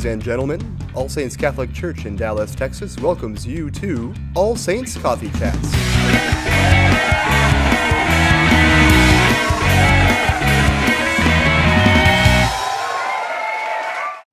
Ladies 0.00 0.12
and 0.14 0.22
gentlemen, 0.22 0.78
All 0.94 1.10
Saints 1.10 1.36
Catholic 1.36 1.74
Church 1.74 2.06
in 2.06 2.16
Dallas, 2.16 2.54
Texas 2.54 2.98
welcomes 3.00 3.46
you 3.46 3.70
to 3.72 4.14
All 4.34 4.56
Saints 4.56 4.96
Coffee 4.96 5.28
Chats. 5.38 5.58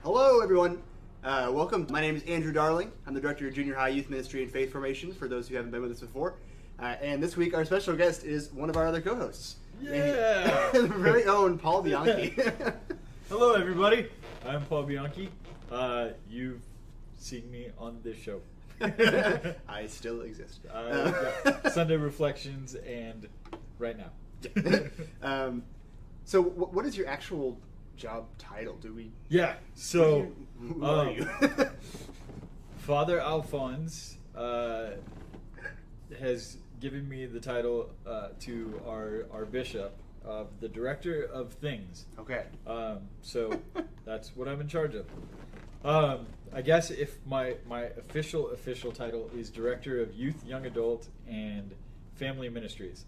Hello, 0.01 0.39
everyone. 0.39 0.81
Uh, 1.21 1.51
welcome. 1.51 1.85
My 1.89 1.99
name 1.99 2.15
is 2.15 2.23
Andrew 2.23 2.53
Darling. 2.53 2.89
I'm 3.05 3.13
the 3.13 3.19
director 3.19 3.45
of 3.45 3.53
Junior 3.53 3.75
High 3.75 3.89
Youth 3.89 4.09
Ministry 4.09 4.43
and 4.43 4.49
Faith 4.49 4.71
Formation. 4.71 5.11
For 5.11 5.27
those 5.27 5.49
who 5.49 5.57
haven't 5.57 5.71
been 5.71 5.81
with 5.81 5.91
us 5.91 5.99
before, 5.99 6.35
uh, 6.79 6.95
and 7.01 7.21
this 7.21 7.35
week 7.35 7.53
our 7.53 7.65
special 7.65 7.93
guest 7.93 8.23
is 8.23 8.53
one 8.53 8.69
of 8.69 8.77
our 8.77 8.87
other 8.87 9.01
co-hosts. 9.01 9.57
Yeah. 9.81 10.69
the 10.71 10.83
very 10.95 11.25
own 11.25 11.59
Paul 11.59 11.81
Bianchi. 11.81 12.37
Hello, 13.29 13.55
everybody. 13.55 14.07
I'm 14.47 14.63
Paul 14.65 14.83
Bianchi. 14.83 15.29
Uh, 15.69 16.09
you've 16.29 16.61
seen 17.17 17.51
me 17.51 17.67
on 17.77 17.99
this 18.01 18.17
show. 18.17 18.39
I 19.67 19.87
still 19.87 20.21
exist. 20.21 20.61
Uh, 20.73 21.11
yeah, 21.45 21.69
Sunday 21.69 21.97
Reflections 21.97 22.75
and 22.75 23.27
right 23.77 23.97
now. 23.97 24.09
um, 25.21 25.63
so, 26.23 26.43
wh- 26.43 26.73
what 26.73 26.85
is 26.85 26.95
your 26.95 27.07
actual 27.07 27.59
job 27.97 28.27
title? 28.37 28.75
Do 28.75 28.93
we? 28.93 29.11
yeah, 29.27 29.55
so 29.73 30.31
who 30.61 30.85
are 30.85 31.07
um, 31.07 31.13
you? 31.13 31.29
Father 32.77 33.19
Alphonse 33.19 34.15
uh, 34.33 34.91
has 36.21 36.55
given 36.79 37.09
me 37.09 37.25
the 37.25 37.41
title 37.41 37.89
uh, 38.05 38.29
to 38.39 38.81
our, 38.87 39.25
our 39.33 39.43
bishop 39.43 39.99
of 40.27 40.47
the 40.59 40.67
director 40.69 41.23
of 41.23 41.53
things. 41.53 42.05
okay. 42.19 42.43
Um, 42.67 42.99
so 43.21 43.59
that's 44.05 44.35
what 44.35 44.47
I'm 44.47 44.61
in 44.61 44.67
charge 44.67 44.93
of. 44.95 45.05
Um, 45.85 46.25
I 46.53 46.61
guess 46.61 46.91
if 46.91 47.17
my 47.25 47.55
my 47.67 47.83
official 47.97 48.49
official 48.51 48.91
title 48.91 49.29
is 49.35 49.49
director 49.49 50.01
of 50.01 50.13
youth, 50.13 50.43
young 50.45 50.65
adult, 50.65 51.07
and 51.27 51.73
family 52.15 52.49
ministries, 52.49 53.05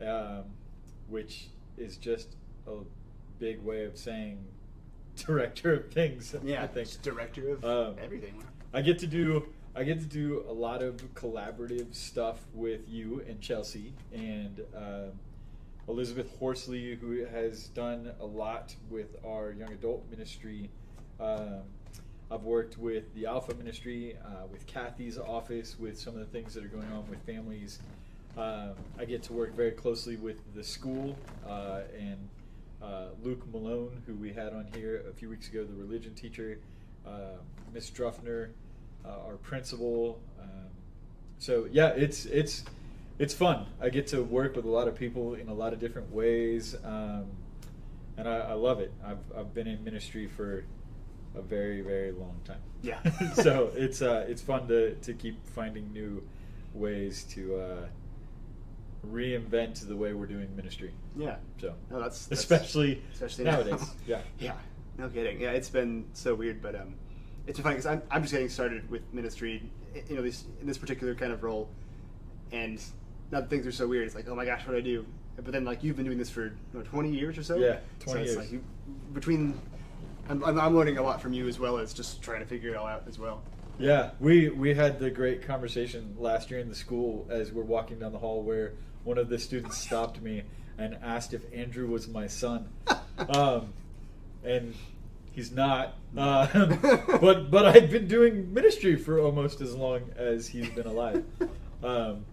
um, 0.00 0.44
which 1.08 1.48
is 1.76 1.96
just 1.96 2.36
a 2.66 2.72
big 3.38 3.62
way 3.62 3.84
of 3.84 3.96
saying 3.98 4.38
director 5.16 5.74
of 5.74 5.90
things. 5.92 6.34
Yeah, 6.42 6.62
I 6.62 6.66
think 6.66 6.88
director 7.02 7.50
of 7.50 7.64
Um, 7.64 7.96
everything. 8.02 8.42
I 8.72 8.80
get 8.82 8.98
to 9.00 9.06
do 9.06 9.46
I 9.74 9.84
get 9.84 10.00
to 10.00 10.06
do 10.06 10.42
a 10.48 10.52
lot 10.52 10.82
of 10.82 10.96
collaborative 11.14 11.94
stuff 11.94 12.38
with 12.54 12.88
you 12.88 13.22
and 13.28 13.40
Chelsea 13.42 13.92
and 14.12 14.60
um, 14.74 15.12
Elizabeth 15.88 16.36
Horsley, 16.38 16.96
who 16.96 17.24
has 17.26 17.68
done 17.68 18.12
a 18.20 18.26
lot 18.26 18.74
with 18.90 19.16
our 19.24 19.52
young 19.52 19.72
adult 19.72 20.04
ministry. 20.10 20.68
Um, 21.20 21.62
I've 22.30 22.42
worked 22.42 22.76
with 22.76 23.14
the 23.14 23.26
Alpha 23.26 23.54
Ministry, 23.54 24.16
uh, 24.24 24.46
with 24.50 24.66
Kathy's 24.66 25.16
office, 25.16 25.78
with 25.78 25.98
some 25.98 26.14
of 26.14 26.20
the 26.20 26.26
things 26.26 26.54
that 26.54 26.64
are 26.64 26.68
going 26.68 26.90
on 26.90 27.08
with 27.08 27.20
families. 27.24 27.78
Um, 28.36 28.72
I 28.98 29.04
get 29.04 29.22
to 29.24 29.32
work 29.32 29.54
very 29.54 29.70
closely 29.70 30.16
with 30.16 30.40
the 30.54 30.62
school 30.62 31.16
uh, 31.48 31.82
and 31.96 32.28
uh, 32.82 33.06
Luke 33.22 33.42
Malone, 33.52 34.02
who 34.06 34.14
we 34.14 34.32
had 34.32 34.52
on 34.52 34.66
here 34.74 35.04
a 35.08 35.12
few 35.12 35.30
weeks 35.30 35.48
ago, 35.48 35.64
the 35.64 35.72
religion 35.72 36.14
teacher, 36.14 36.58
uh, 37.06 37.38
Miss 37.72 37.90
Druffner, 37.90 38.50
uh, 39.04 39.26
our 39.26 39.36
principal. 39.36 40.18
Um, 40.40 40.66
so 41.38 41.68
yeah, 41.70 41.88
it's 41.88 42.26
it's 42.26 42.64
it's 43.18 43.34
fun. 43.34 43.66
I 43.80 43.88
get 43.88 44.06
to 44.08 44.22
work 44.22 44.56
with 44.56 44.64
a 44.64 44.70
lot 44.70 44.88
of 44.88 44.94
people 44.94 45.34
in 45.34 45.48
a 45.48 45.54
lot 45.54 45.72
of 45.72 45.80
different 45.80 46.12
ways, 46.12 46.76
um, 46.84 47.26
and 48.16 48.28
I, 48.28 48.38
I 48.38 48.52
love 48.52 48.80
it. 48.80 48.92
I've 49.04 49.18
I've 49.36 49.54
been 49.54 49.66
in 49.66 49.82
ministry 49.84 50.26
for 50.26 50.64
a 51.34 51.42
very 51.42 51.80
very 51.80 52.12
long 52.12 52.40
time. 52.44 52.60
Yeah. 52.82 52.98
so 53.34 53.70
it's 53.74 54.02
uh, 54.02 54.24
it's 54.28 54.42
fun 54.42 54.68
to 54.68 54.94
to 54.94 55.14
keep 55.14 55.46
finding 55.48 55.92
new 55.92 56.22
ways 56.74 57.24
to 57.30 57.56
uh, 57.56 57.86
reinvent 59.10 59.86
the 59.86 59.96
way 59.96 60.12
we're 60.12 60.26
doing 60.26 60.54
ministry. 60.56 60.92
Yeah. 61.16 61.36
So 61.60 61.74
No, 61.90 62.00
that's, 62.00 62.26
that's 62.26 62.40
especially, 62.40 63.02
especially 63.12 63.44
nowadays. 63.44 63.80
now. 63.80 63.88
Yeah. 64.06 64.20
Yeah. 64.38 64.52
No 64.98 65.08
kidding. 65.08 65.40
Yeah, 65.40 65.50
it's 65.50 65.68
been 65.68 66.06
so 66.14 66.34
weird, 66.34 66.62
but 66.62 66.74
um, 66.74 66.94
it's 67.46 67.60
funny 67.60 67.74
because 67.74 67.86
I'm 67.86 68.02
I'm 68.10 68.22
just 68.22 68.32
getting 68.32 68.48
started 68.48 68.90
with 68.90 69.02
ministry. 69.12 69.70
You 70.08 70.16
know, 70.16 70.22
this 70.22 70.44
in 70.60 70.66
this 70.66 70.78
particular 70.78 71.14
kind 71.14 71.32
of 71.32 71.42
role, 71.42 71.68
and 72.52 72.82
now 73.30 73.40
that 73.40 73.50
things 73.50 73.66
are 73.66 73.72
so 73.72 73.86
weird. 73.86 74.06
It's 74.06 74.14
like, 74.14 74.28
oh 74.28 74.34
my 74.34 74.44
gosh, 74.44 74.66
what 74.66 74.72
do 74.72 74.78
I 74.78 74.82
do? 74.82 75.06
But 75.36 75.52
then, 75.52 75.64
like, 75.64 75.84
you've 75.84 75.96
been 75.96 76.06
doing 76.06 76.18
this 76.18 76.30
for 76.30 76.54
what, 76.72 76.86
20 76.86 77.10
years 77.10 77.36
or 77.36 77.42
so. 77.42 77.56
Yeah, 77.56 77.78
20 78.00 78.20
it's 78.20 78.28
years. 78.30 78.38
Like 78.38 78.52
you, 78.52 78.64
between, 79.12 79.60
I'm, 80.28 80.42
I'm 80.44 80.58
I'm 80.58 80.76
learning 80.76 80.98
a 80.98 81.02
lot 81.02 81.20
from 81.20 81.32
you 81.32 81.46
as 81.46 81.58
well 81.58 81.78
as 81.78 81.92
just 81.92 82.22
trying 82.22 82.40
to 82.40 82.46
figure 82.46 82.70
it 82.70 82.76
all 82.76 82.86
out 82.86 83.04
as 83.06 83.18
well. 83.18 83.42
Yeah, 83.78 84.10
we 84.20 84.48
we 84.48 84.74
had 84.74 84.98
the 84.98 85.10
great 85.10 85.42
conversation 85.42 86.16
last 86.18 86.50
year 86.50 86.60
in 86.60 86.68
the 86.68 86.74
school 86.74 87.26
as 87.28 87.52
we're 87.52 87.62
walking 87.62 87.98
down 87.98 88.12
the 88.12 88.18
hall 88.18 88.42
where 88.42 88.72
one 89.04 89.18
of 89.18 89.28
the 89.28 89.38
students 89.38 89.76
stopped 89.78 90.20
me 90.22 90.42
and 90.78 90.96
asked 91.02 91.34
if 91.34 91.42
Andrew 91.52 91.86
was 91.86 92.08
my 92.08 92.26
son, 92.26 92.68
um, 93.28 93.74
and 94.42 94.74
he's 95.32 95.52
not. 95.52 95.94
Uh, 96.16 96.46
but 97.20 97.50
but 97.50 97.66
I've 97.66 97.90
been 97.90 98.08
doing 98.08 98.52
ministry 98.54 98.96
for 98.96 99.20
almost 99.20 99.60
as 99.60 99.74
long 99.74 100.10
as 100.16 100.48
he's 100.48 100.70
been 100.70 100.86
alive. 100.86 101.24
Um, 101.84 102.24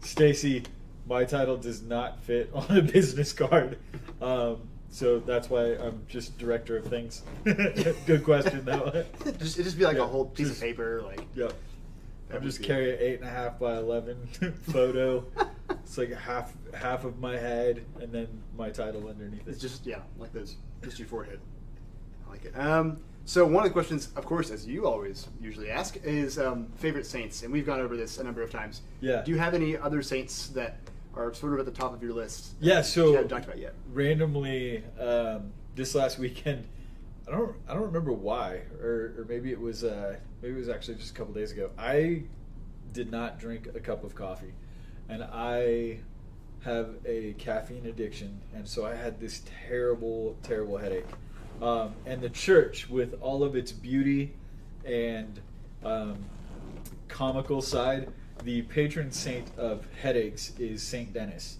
Stacy, 0.00 0.62
my 1.06 1.24
title 1.24 1.56
does 1.56 1.82
not 1.82 2.20
fit 2.22 2.50
on 2.54 2.76
a 2.76 2.82
business 2.82 3.32
card. 3.32 3.78
Um, 4.20 4.58
so 4.90 5.18
that's 5.20 5.50
why 5.50 5.74
I'm 5.74 6.02
just 6.08 6.38
director 6.38 6.76
of 6.76 6.86
things. 6.86 7.22
Good 7.44 8.24
question, 8.24 8.64
though. 8.64 9.04
just 9.38 9.56
it'd 9.56 9.64
just 9.64 9.78
be 9.78 9.84
like 9.84 9.96
Yeah, 9.96 10.04
a 10.04 10.06
whole 10.06 10.26
piece 10.26 10.48
just- 10.48 10.62
of 10.62 10.66
paper, 10.68 11.02
like 11.02 11.20
Yep. 11.34 11.52
I'm 12.30 12.42
just 12.42 12.62
carrying 12.62 12.92
an 12.94 12.98
eight 13.00 13.20
and 13.20 13.24
a 13.28 13.30
half 13.30 13.58
by 13.58 13.76
eleven 13.78 14.26
photo. 14.70 15.24
it's 15.70 15.96
like 15.96 16.12
half 16.12 16.52
half 16.74 17.04
of 17.04 17.18
my 17.18 17.38
head, 17.38 17.86
and 18.02 18.12
then 18.12 18.28
my 18.54 18.68
title 18.68 19.08
underneath 19.08 19.48
it. 19.48 19.50
It's 19.50 19.58
just 19.60 19.86
yeah, 19.86 20.00
like 20.18 20.34
this, 20.34 20.56
just 20.82 20.98
your 20.98 21.08
forehead. 21.08 21.40
I 22.26 22.30
like 22.30 22.44
it. 22.44 22.52
Um, 22.58 22.98
so 23.28 23.44
one 23.44 23.62
of 23.62 23.64
the 23.64 23.74
questions, 23.74 24.08
of 24.16 24.24
course, 24.24 24.50
as 24.50 24.66
you 24.66 24.86
always 24.86 25.28
usually 25.38 25.68
ask, 25.68 25.98
is 26.02 26.38
um, 26.38 26.66
favorite 26.76 27.04
saints, 27.04 27.42
and 27.42 27.52
we've 27.52 27.66
gone 27.66 27.78
over 27.78 27.94
this 27.94 28.16
a 28.16 28.24
number 28.24 28.40
of 28.40 28.50
times. 28.50 28.80
Yeah. 29.02 29.20
Do 29.20 29.30
you 29.30 29.36
have 29.36 29.52
any 29.52 29.76
other 29.76 30.00
saints 30.00 30.48
that 30.48 30.78
are 31.14 31.34
sort 31.34 31.52
of 31.52 31.58
at 31.58 31.66
the 31.66 31.70
top 31.78 31.92
of 31.92 32.02
your 32.02 32.14
list? 32.14 32.54
Yeah, 32.58 32.80
so- 32.80 33.08
you 33.08 33.12
haven't 33.16 33.28
talked 33.28 33.44
about 33.44 33.58
yet. 33.58 33.74
randomly 33.92 34.82
um, 34.98 35.52
this 35.76 35.94
last 35.94 36.18
weekend. 36.18 36.66
I 37.28 37.32
don't 37.32 37.54
I 37.68 37.74
don't 37.74 37.82
remember 37.82 38.14
why, 38.14 38.62
or, 38.80 39.12
or 39.18 39.26
maybe 39.28 39.52
it 39.52 39.60
was 39.60 39.84
uh, 39.84 40.16
maybe 40.40 40.54
it 40.54 40.58
was 40.58 40.70
actually 40.70 40.94
just 40.94 41.10
a 41.10 41.14
couple 41.14 41.34
days 41.34 41.52
ago. 41.52 41.70
I 41.76 42.22
did 42.94 43.10
not 43.10 43.38
drink 43.38 43.68
a 43.74 43.80
cup 43.80 44.04
of 44.04 44.14
coffee, 44.14 44.54
and 45.10 45.22
I 45.22 45.98
have 46.64 46.94
a 47.04 47.34
caffeine 47.34 47.84
addiction, 47.84 48.40
and 48.54 48.66
so 48.66 48.86
I 48.86 48.94
had 48.94 49.20
this 49.20 49.42
terrible 49.68 50.34
terrible 50.42 50.78
headache. 50.78 51.04
Um, 51.60 51.94
and 52.06 52.20
the 52.20 52.28
church, 52.28 52.88
with 52.88 53.20
all 53.20 53.42
of 53.42 53.56
its 53.56 53.72
beauty 53.72 54.32
and 54.84 55.40
um, 55.84 56.16
comical 57.08 57.60
side, 57.60 58.08
the 58.44 58.62
patron 58.62 59.10
saint 59.10 59.50
of 59.56 59.84
headaches 60.00 60.52
is 60.58 60.82
Saint 60.82 61.12
Denis. 61.12 61.58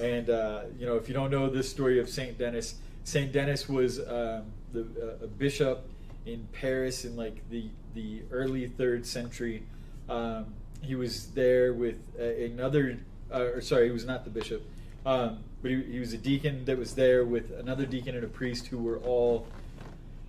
And 0.00 0.30
uh, 0.30 0.62
you 0.78 0.86
know, 0.86 0.96
if 0.96 1.08
you 1.08 1.14
don't 1.14 1.30
know 1.30 1.48
the 1.48 1.62
story 1.62 1.98
of 1.98 2.08
Saint 2.08 2.38
Denis, 2.38 2.74
Saint 3.04 3.32
Denis 3.32 3.68
was 3.68 3.98
um, 4.00 4.44
the, 4.72 4.80
uh, 4.80 5.24
a 5.24 5.26
bishop 5.26 5.86
in 6.26 6.46
Paris 6.52 7.04
in 7.04 7.16
like 7.16 7.48
the 7.50 7.70
the 7.94 8.22
early 8.30 8.66
third 8.66 9.06
century. 9.06 9.62
Um, 10.08 10.46
he 10.82 10.94
was 10.94 11.28
there 11.28 11.72
with 11.74 11.96
uh, 12.18 12.24
another, 12.24 12.98
uh, 13.32 13.40
or 13.54 13.60
sorry, 13.60 13.86
he 13.86 13.92
was 13.92 14.06
not 14.06 14.24
the 14.24 14.30
bishop, 14.30 14.62
um, 15.06 15.38
but 15.62 15.70
he, 15.70 15.82
he 15.82 15.98
was 15.98 16.12
a 16.12 16.18
deacon 16.18 16.64
that 16.66 16.78
was 16.78 16.94
there 16.94 17.24
with 17.24 17.50
another 17.58 17.86
deacon 17.86 18.14
and 18.14 18.24
a 18.24 18.28
priest 18.28 18.66
who 18.68 18.78
were 18.78 18.98
all 18.98 19.46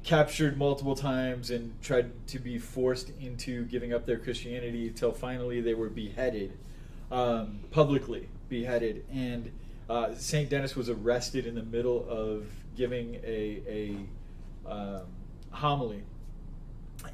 captured 0.04 0.58
multiple 0.58 0.96
times 0.96 1.52
and 1.52 1.80
tried 1.82 2.12
to 2.28 2.40
be 2.40 2.58
forced 2.58 3.12
into 3.22 3.66
giving 3.66 3.94
up 3.94 4.06
their 4.06 4.18
Christianity 4.18 4.88
until 4.88 5.12
finally 5.12 5.62
they 5.62 5.74
were 5.74 5.90
beheaded 5.90 6.58
um, 7.12 7.60
publicly, 7.70 8.30
beheaded. 8.50 9.06
And 9.14 9.52
uh, 9.90 10.16
Saint 10.16 10.50
Denis 10.50 10.76
was 10.76 10.90
arrested 10.90 11.46
in 11.46 11.56
the 11.56 11.64
middle 11.64 12.06
of 12.10 12.48
giving 12.76 13.16
a, 13.24 13.62
a 14.66 14.72
um, 14.72 15.02
homily, 15.52 16.04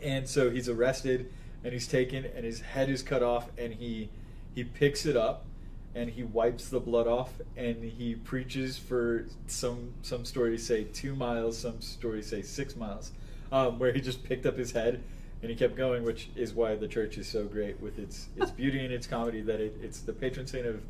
and 0.01 0.27
so 0.27 0.50
he's 0.50 0.69
arrested 0.69 1.31
and 1.63 1.74
he's 1.74 1.88
taken 1.88 2.25
and 2.36 2.45
his 2.45 2.62
head 2.62 2.89
is 2.89 3.01
cut 3.01 3.24
off 3.24 3.50
and 3.57 3.74
he 3.74 4.09
he 4.54 4.63
picks 4.63 5.06
it 5.06 5.18
up 5.18 5.45
and 5.97 6.11
he 6.11 6.23
wipes 6.23 6.69
the 6.69 6.79
blood 6.79 7.07
off 7.07 7.31
and 7.55 7.83
he 7.83 8.13
preaches 8.13 8.77
for 8.77 9.25
some 9.47 9.91
some 10.03 10.23
stories 10.23 10.65
say 10.65 10.83
two 10.83 11.15
miles 11.15 11.57
some 11.57 11.81
stories 11.81 12.27
say 12.27 12.41
six 12.41 12.75
miles 12.75 13.11
um, 13.51 13.79
where 13.79 13.91
he 13.91 13.99
just 13.99 14.23
picked 14.23 14.45
up 14.45 14.55
his 14.55 14.71
head 14.71 15.01
and 15.41 15.49
he 15.49 15.55
kept 15.55 15.75
going 15.75 16.03
which 16.03 16.29
is 16.35 16.53
why 16.53 16.75
the 16.75 16.88
church 16.88 17.17
is 17.17 17.27
so 17.27 17.45
great 17.45 17.79
with 17.81 17.97
its 17.97 18.27
its 18.38 18.51
beauty 18.61 18.83
and 18.85 18.94
its 18.94 19.07
comedy 19.07 19.41
that 19.41 19.59
it, 19.59 19.75
it's 19.81 20.01
the 20.01 20.13
patron 20.13 20.45
saint 20.45 20.67
of 20.67 20.81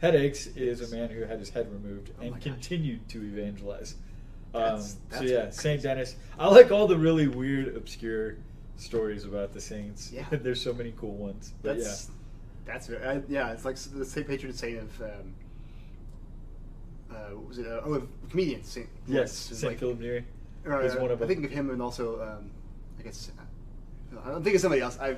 headaches 0.00 0.46
is 0.48 0.80
a 0.80 0.94
man 0.94 1.08
who 1.10 1.22
had 1.24 1.38
his 1.40 1.50
head 1.50 1.66
removed 1.72 2.10
Oh 2.20 2.22
and 2.24 2.40
continued 2.40 3.08
to 3.08 3.22
evangelize 3.22 3.96
That's- 4.52 4.96
so 5.10 5.22
yeah. 5.22 5.50
Saint 5.50 5.82
Denis. 5.82 6.14
I 6.38 6.48
like 6.48 6.70
all 6.70 6.86
the 6.86 6.96
really 6.96 7.26
weird, 7.26 7.76
obscure 7.76 8.36
stories 8.76 9.24
about 9.24 9.52
the 9.52 9.60
saints. 9.60 10.12
Yeah. 10.12 10.26
There's 10.30 10.60
so 10.62 10.72
many 10.72 10.94
cool 10.96 11.16
ones. 11.16 11.52
But 11.62 11.78
That's 11.78 12.10
that's 12.66 12.86
very, 12.86 13.04
I, 13.06 13.22
yeah. 13.28 13.52
It's 13.52 13.64
like 13.64 13.76
the 13.76 14.04
Saint 14.04 14.26
patron 14.26 14.52
saint 14.52 14.78
of 14.78 15.00
um, 15.02 15.34
uh, 17.10 17.14
what 17.34 17.48
was 17.48 17.58
it? 17.58 17.66
Uh, 17.66 17.80
oh, 17.84 17.94
of 17.94 18.08
comedians. 18.30 18.68
Saint. 18.68 18.88
Yes, 19.06 19.32
Saint 19.32 19.62
like- 19.64 19.78
Philip 19.78 20.00
Neri 20.00 20.24
or, 20.66 20.82
is 20.82 20.94
uh, 20.94 21.00
one 21.00 21.10
of 21.10 21.18
I 21.22 21.26
them. 21.26 21.28
think 21.28 21.44
of 21.44 21.50
him 21.50 21.70
and 21.70 21.82
also 21.82 22.22
um, 22.22 22.50
I 22.98 23.02
guess 23.02 23.30
I 24.24 24.30
don't 24.30 24.42
think 24.42 24.54
of 24.56 24.62
somebody 24.62 24.80
else. 24.82 24.98
I 25.00 25.16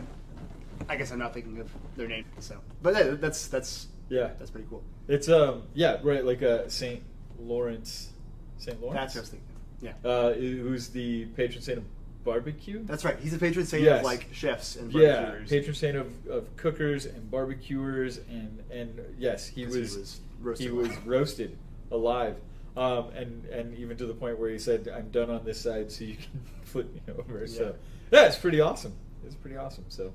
I 0.88 0.96
guess 0.96 1.10
I'm 1.12 1.18
not 1.18 1.32
thinking 1.32 1.58
of 1.60 1.70
their 1.96 2.08
name. 2.08 2.24
So, 2.40 2.60
but 2.82 2.94
yeah, 2.94 3.14
that's 3.14 3.46
that's 3.48 3.88
Yeah. 4.08 4.30
that's 4.38 4.50
pretty 4.50 4.66
cool. 4.68 4.82
It's 5.08 5.28
um 5.28 5.62
yeah 5.74 5.98
right 6.02 6.24
like 6.24 6.42
uh, 6.42 6.68
Saint 6.68 7.02
Lawrence, 7.38 8.10
Saint 8.58 8.80
Lawrence. 8.82 8.98
That's 9.00 9.14
what 9.14 9.18
I 9.18 9.22
was 9.22 9.30
thinking. 9.30 9.48
Yeah, 9.82 10.10
uh, 10.10 10.32
who's 10.32 10.88
the 10.88 11.26
patron 11.36 11.62
saint 11.62 11.78
of 11.78 11.84
barbecue? 12.26 12.84
that's 12.84 13.04
right. 13.06 13.18
He's 13.20 13.32
a 13.32 13.38
patron 13.38 13.64
saint 13.64 13.82
Yes. 13.84 14.00
of 14.00 14.04
like 14.04 14.28
chefs 14.32 14.76
and 14.76 14.92
yeah, 14.92 15.22
barbecuers. 15.22 15.48
patron 15.50 15.74
saint 15.74 15.96
of, 15.96 16.26
of 16.28 16.54
cookers 16.56 17.06
and 17.06 17.30
barbecuers 17.30 18.18
and 18.28 18.62
and 18.70 19.00
yes, 19.18 19.46
he 19.46 19.64
was 19.64 19.96
was 19.96 20.20
roasted 20.42 20.66
he 20.66 20.70
was 20.72 20.88
alive. 20.88 21.06
roasted 21.06 21.58
alive, 21.90 22.36
um, 22.76 23.08
and 23.16 23.44
and 23.46 23.78
even 23.78 23.96
to 23.96 24.04
the 24.06 24.12
point 24.14 24.38
where 24.38 24.50
he 24.50 24.58
said, 24.58 24.88
"I'm 24.94 25.08
done 25.10 25.30
on 25.30 25.44
this 25.44 25.58
side, 25.60 25.90
so 25.90 26.04
you 26.04 26.16
can 26.16 26.40
flip 26.64 26.92
me 26.92 27.00
over." 27.18 27.46
So 27.46 27.74
yeah, 28.10 28.26
it's 28.26 28.36
pretty 28.36 28.60
awesome. 28.60 28.92
It's 29.24 29.36
pretty 29.36 29.56
awesome. 29.56 29.84
So. 29.88 30.12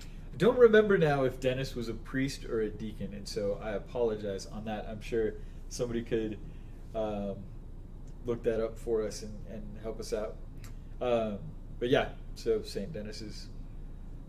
I 0.00 0.36
don't 0.36 0.58
remember 0.58 0.98
now 0.98 1.22
if 1.22 1.38
Denis 1.38 1.76
was 1.76 1.88
a 1.88 1.94
priest 1.94 2.44
or 2.44 2.60
a 2.62 2.68
deacon, 2.68 3.14
and 3.14 3.26
so 3.28 3.60
I 3.62 3.70
apologize 3.74 4.46
on 4.46 4.64
that. 4.64 4.84
I'm 4.90 5.00
sure 5.00 5.34
somebody 5.68 6.02
could 6.02 6.38
um, 6.92 7.36
look 8.26 8.42
that 8.42 8.60
up 8.60 8.76
for 8.76 9.06
us 9.06 9.22
and, 9.22 9.32
and 9.48 9.62
help 9.84 10.00
us 10.00 10.12
out. 10.12 10.34
Um, 11.04 11.38
but 11.78 11.90
yeah, 11.90 12.08
so 12.34 12.62
St. 12.62 12.92
Denis 12.92 13.20
is. 13.20 13.48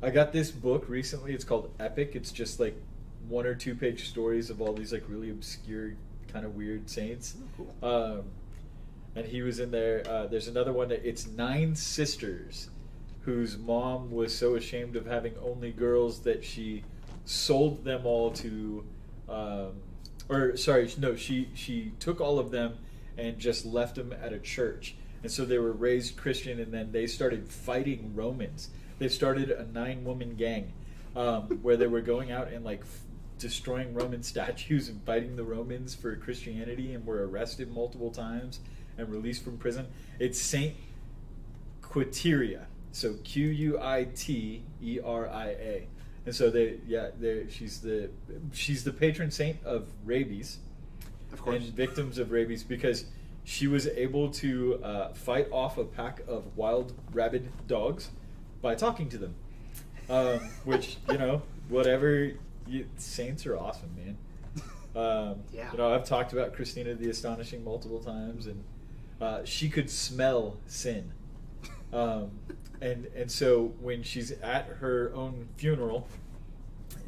I 0.04 0.10
got 0.10 0.34
this 0.34 0.52
book 0.52 0.90
recently. 0.90 1.34
It's 1.34 1.46
called 1.46 1.72
Epic. 1.80 2.12
It's 2.14 2.32
just 2.32 2.60
like 2.60 2.76
one 3.30 3.46
or 3.46 3.56
two 3.56 3.76
page 3.76 4.10
stories 4.10 4.50
of 4.50 4.62
all 4.62 4.74
these 4.74 4.92
like 4.92 5.04
really 5.08 5.30
obscure, 5.30 5.94
kind 6.28 6.46
of 6.46 6.56
weird 6.56 6.90
saints. 6.90 7.36
Oh, 7.40 7.66
cool. 7.82 7.90
Um, 7.90 8.24
and 9.16 9.26
he 9.26 9.42
was 9.42 9.60
in 9.60 9.72
there. 9.72 10.04
Uh, 10.08 10.28
there's 10.28 10.50
another 10.50 10.74
one 10.74 10.90
that 10.90 11.08
it's 11.08 11.26
nine 11.26 11.76
sisters 11.76 12.70
whose 13.22 13.58
mom 13.58 14.12
was 14.12 14.38
so 14.38 14.56
ashamed 14.56 14.96
of 14.96 15.06
having 15.06 15.34
only 15.42 15.72
girls 15.72 16.20
that 16.20 16.44
she 16.44 16.84
sold 17.24 17.84
them 17.84 18.06
all 18.06 18.32
to, 18.32 18.86
um, 19.30 19.72
or 20.30 20.56
sorry, 20.58 20.92
no, 21.00 21.16
she 21.16 21.50
she 21.56 21.94
took 22.00 22.20
all 22.20 22.38
of 22.38 22.52
them 22.52 22.78
and 23.18 23.40
just 23.40 23.66
left 23.66 23.96
them 23.96 24.14
at 24.22 24.34
a 24.34 24.40
church, 24.40 24.96
and 25.26 25.32
so 25.32 25.44
they 25.44 25.58
were 25.58 25.72
raised 25.72 26.18
Christian, 26.18 26.60
and 26.60 26.72
then 26.72 26.92
they 26.92 27.08
started 27.08 27.50
fighting 27.50 28.12
Romans. 28.14 28.70
They 29.00 29.08
started 29.10 29.50
a 29.50 29.66
nine 29.66 30.04
woman 30.06 30.36
gang 30.36 30.72
um, 31.16 31.42
where 31.64 31.76
they 31.78 31.88
were 31.88 32.02
going 32.02 32.32
out 32.32 32.50
and 32.50 32.64
like 32.64 32.82
f- 32.82 33.00
destroying 33.40 33.96
Roman 33.96 34.22
statues 34.32 34.88
and 34.88 35.02
fighting 35.04 35.36
the 35.36 35.44
Romans 35.44 35.96
for 35.96 36.16
Christianity, 36.16 36.94
and 36.94 37.08
were 37.08 37.28
arrested 37.28 37.72
multiple 37.74 38.12
times 38.12 38.60
and 39.00 39.10
released 39.10 39.44
from 39.44 39.58
prison. 39.58 39.88
It's 40.20 40.40
Saint 40.40 40.76
Quiteria. 41.82 42.68
So 42.92 43.16
Q 43.24 43.48
U 43.48 43.80
I 43.82 44.04
T 44.16 44.62
E 44.80 45.00
R 45.04 45.28
I 45.28 45.48
A. 45.48 45.88
And 46.28 46.36
so 46.36 46.52
they 46.52 46.82
yeah, 46.86 47.10
they 47.20 47.48
she's 47.50 47.82
the 47.82 48.12
she's 48.54 48.84
the 48.84 48.94
patron 48.94 49.32
saint 49.32 49.58
of 49.66 49.88
rabies 50.06 50.60
Of 51.34 51.42
course. 51.42 51.64
and 51.64 51.74
victims 51.74 52.20
of 52.20 52.30
rabies 52.30 52.62
because 52.64 53.06
she 53.46 53.68
was 53.68 53.88
able 53.88 54.30
to 54.32 54.84
uh, 54.84 55.14
fight 55.14 55.48
off 55.52 55.78
a 55.78 55.86
pack 55.86 56.22
of 56.28 56.58
wild 56.58 56.94
rabid 57.14 57.52
dogs 57.68 58.10
by 58.62 58.74
talking 58.76 59.08
to 59.10 59.18
them. 59.20 59.36
Um, 60.10 60.40
which, 60.66 60.98
you 61.10 61.18
know, 61.18 61.44
whatever 61.70 62.32
you, 62.68 62.88
saints 62.98 63.46
are 63.46 63.56
awesome, 63.58 63.96
man. 63.96 64.18
Um, 64.96 65.36
Yeah. 65.54 65.72
You 65.72 65.78
know, 65.78 65.94
I've 65.94 66.06
talked 66.06 66.34
about 66.34 66.54
Christina 66.54 66.96
the 66.96 67.10
Astonishing 67.10 67.64
multiple 67.64 68.00
times, 68.00 68.48
and 68.48 68.64
uh, 69.22 69.44
she 69.46 69.70
could 69.70 69.90
smell 69.90 70.58
sin. 70.66 71.12
Um, 71.94 72.32
and 72.82 73.08
and 73.16 73.32
so 73.32 73.74
when 73.80 74.04
she's 74.04 74.32
at 74.32 74.68
her 74.80 75.12
own 75.14 75.50
funeral, 75.58 76.08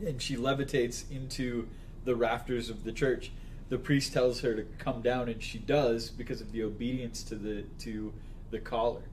and 0.06 0.22
she 0.22 0.36
levitates 0.36 1.10
into 1.10 1.68
the 2.06 2.16
rafters 2.16 2.70
of 2.70 2.84
the 2.84 2.92
church, 2.92 3.32
the 3.70 3.78
priest 3.78 4.14
tells 4.14 4.42
her 4.42 4.56
to 4.56 4.64
come 4.80 5.02
down, 5.02 5.30
and 5.30 5.42
she 5.42 5.58
does 5.58 6.10
because 6.10 6.42
of 6.42 6.52
the 6.52 6.64
obedience 6.64 7.24
to 7.24 7.36
the 7.36 7.64
to 7.80 8.14
the 8.52 8.60
collar. 8.60 9.04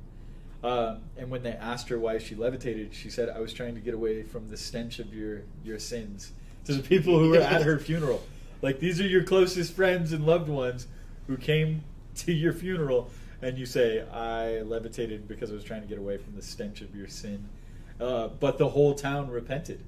Um, 0.63 1.03
and 1.19 1.31
when 1.31 1.43
they 1.43 1.53
asked 1.53 1.89
her 1.89 1.99
why 1.99 2.19
she 2.19 2.35
levitated, 2.35 2.95
she 2.95 3.11
said, 3.11 3.29
"I 3.29 3.41
was 3.41 3.53
trying 3.53 3.75
to 3.75 3.81
get 3.81 3.95
away 3.95 4.23
from 4.23 4.49
the 4.49 4.57
stench 4.57 4.99
of 4.99 5.13
your 5.13 5.43
your 5.65 5.79
sins." 5.79 6.33
To 6.67 6.75
the 6.75 6.83
people 6.83 7.19
who 7.19 7.31
were 7.31 7.39
at 7.39 7.63
her 7.63 7.79
funeral, 7.79 8.23
like 8.63 8.79
these 8.79 9.01
are 9.01 9.07
your 9.07 9.25
closest 9.25 9.75
friends 9.75 10.13
and 10.13 10.25
loved 10.25 10.49
ones 10.49 10.87
who 11.27 11.37
came 11.37 11.85
to 12.17 12.33
your 12.33 12.53
funeral, 12.53 13.11
and 13.43 13.59
you 13.59 13.67
say, 13.67 14.03
"I 14.09 14.63
levitated 14.63 15.29
because 15.29 15.51
I 15.51 15.55
was 15.55 15.65
trying 15.65 15.83
to 15.83 15.89
get 15.89 15.99
away 15.99 16.17
from 16.17 16.37
the 16.37 16.43
stench 16.43 16.81
of 16.81 16.95
your 16.95 17.09
sin." 17.09 17.49
Uh, 18.01 18.29
but 18.29 18.59
the 18.59 18.71
whole 18.71 18.95
town 18.95 19.31
repented 19.31 19.81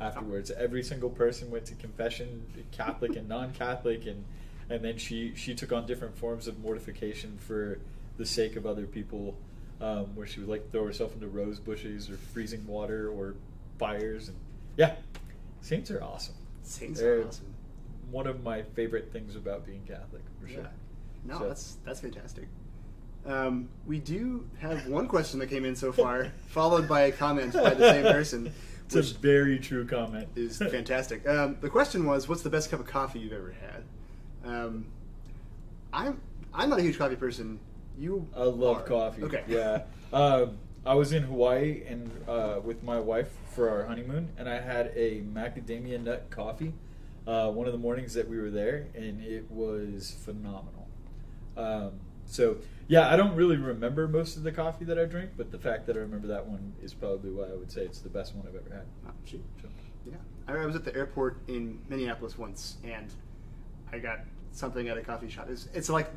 afterwards. 0.00 0.50
Every 0.50 0.82
single 0.82 1.10
person 1.10 1.50
went 1.50 1.66
to 1.66 1.74
confession, 1.74 2.46
Catholic 2.72 3.16
and 3.16 3.28
non-Catholic, 3.28 4.06
and 4.06 4.24
and 4.70 4.82
then 4.84 4.96
she 4.98 5.32
she 5.34 5.54
took 5.54 5.72
on 5.72 5.86
different 5.86 6.16
forms 6.16 6.46
of 6.48 6.58
mortification 6.58 7.38
for 7.38 7.78
the 8.16 8.26
sake 8.26 8.56
of 8.56 8.66
other 8.66 8.86
people, 8.86 9.36
um, 9.80 10.14
where 10.14 10.26
she 10.26 10.40
would 10.40 10.48
like 10.48 10.70
throw 10.72 10.86
herself 10.86 11.14
into 11.14 11.26
rose 11.28 11.58
bushes 11.58 12.08
or 12.10 12.16
freezing 12.16 12.66
water 12.66 13.08
or 13.08 13.34
fires, 13.78 14.28
and 14.28 14.36
yeah, 14.76 14.94
saints 15.60 15.90
are 15.90 16.02
awesome. 16.02 16.34
Saints 16.62 17.00
They're 17.00 17.20
are 17.20 17.26
awesome. 17.26 17.46
One 18.10 18.26
of 18.26 18.42
my 18.42 18.62
favorite 18.62 19.12
things 19.12 19.34
about 19.36 19.66
being 19.66 19.82
Catholic, 19.86 20.22
for 20.40 20.48
sure. 20.48 20.62
Yeah. 20.62 20.68
No, 21.24 21.38
So- 21.38 21.48
that's 21.48 21.76
that's 21.84 22.00
fantastic. 22.00 22.48
Um, 23.26 23.70
we 23.86 23.98
do 24.00 24.46
have 24.58 24.86
one 24.86 25.08
question 25.08 25.38
that 25.38 25.46
came 25.48 25.64
in 25.64 25.74
so 25.74 25.92
far, 25.92 26.30
followed 26.48 26.86
by 26.86 27.02
a 27.02 27.12
comment 27.12 27.54
by 27.54 27.72
the 27.72 27.90
same 27.90 28.02
person, 28.02 28.52
It's 28.86 29.12
a 29.12 29.14
very 29.14 29.58
true 29.58 29.86
comment. 29.86 30.28
is 30.36 30.58
fantastic. 30.70 31.26
Um, 31.26 31.56
the 31.60 31.70
question 31.70 32.04
was, 32.06 32.28
"What's 32.28 32.42
the 32.42 32.50
best 32.50 32.70
cup 32.70 32.80
of 32.80 32.86
coffee 32.86 33.18
you've 33.20 33.32
ever 33.32 33.54
had?" 33.60 33.82
Um, 34.44 34.86
I'm 35.92 36.20
I'm 36.52 36.70
not 36.70 36.78
a 36.78 36.82
huge 36.82 36.98
coffee 36.98 37.16
person. 37.16 37.58
You, 37.98 38.28
I 38.36 38.42
love 38.42 38.78
are. 38.78 38.82
coffee. 38.82 39.22
Okay. 39.24 39.44
Yeah. 39.48 39.82
Um, 40.12 40.58
I 40.86 40.94
was 40.94 41.12
in 41.12 41.24
Hawaii 41.24 41.82
and 41.88 42.08
uh, 42.28 42.60
with 42.62 42.84
my 42.84 43.00
wife 43.00 43.30
for 43.52 43.68
our 43.68 43.84
honeymoon, 43.84 44.28
and 44.38 44.48
I 44.48 44.60
had 44.60 44.92
a 44.94 45.22
macadamia 45.22 46.00
nut 46.00 46.30
coffee 46.30 46.72
uh, 47.26 47.50
one 47.50 47.66
of 47.66 47.72
the 47.72 47.78
mornings 47.78 48.14
that 48.14 48.28
we 48.28 48.38
were 48.38 48.50
there, 48.50 48.86
and 48.94 49.22
it 49.22 49.50
was 49.50 50.16
phenomenal. 50.24 50.88
Um, 51.56 51.92
so 52.26 52.56
yeah, 52.88 53.08
I 53.12 53.16
don't 53.16 53.34
really 53.34 53.56
remember 53.56 54.06
most 54.08 54.36
of 54.36 54.42
the 54.42 54.52
coffee 54.52 54.84
that 54.86 54.98
I 54.98 55.04
drink, 55.06 55.30
but 55.36 55.50
the 55.50 55.58
fact 55.58 55.86
that 55.86 55.96
I 55.96 56.00
remember 56.00 56.26
that 56.28 56.46
one 56.46 56.72
is 56.82 56.92
probably 56.94 57.30
why 57.30 57.44
I 57.44 57.54
would 57.54 57.70
say 57.72 57.82
it's 57.82 58.00
the 58.00 58.08
best 58.08 58.34
one 58.34 58.46
I've 58.46 58.54
ever 58.56 58.74
had. 58.74 58.84
Oh, 59.06 59.38
Yeah, 60.06 60.16
I 60.48 60.52
I 60.62 60.66
was 60.66 60.76
at 60.76 60.84
the 60.84 60.94
airport 60.94 61.38
in 61.48 61.78
Minneapolis 61.88 62.36
once, 62.38 62.76
and 62.84 63.06
I 63.92 63.98
got 63.98 64.20
something 64.52 64.88
at 64.88 64.98
a 64.98 65.02
coffee 65.02 65.28
shop. 65.28 65.48
It's, 65.50 65.68
it's 65.74 65.88
like 65.88 66.10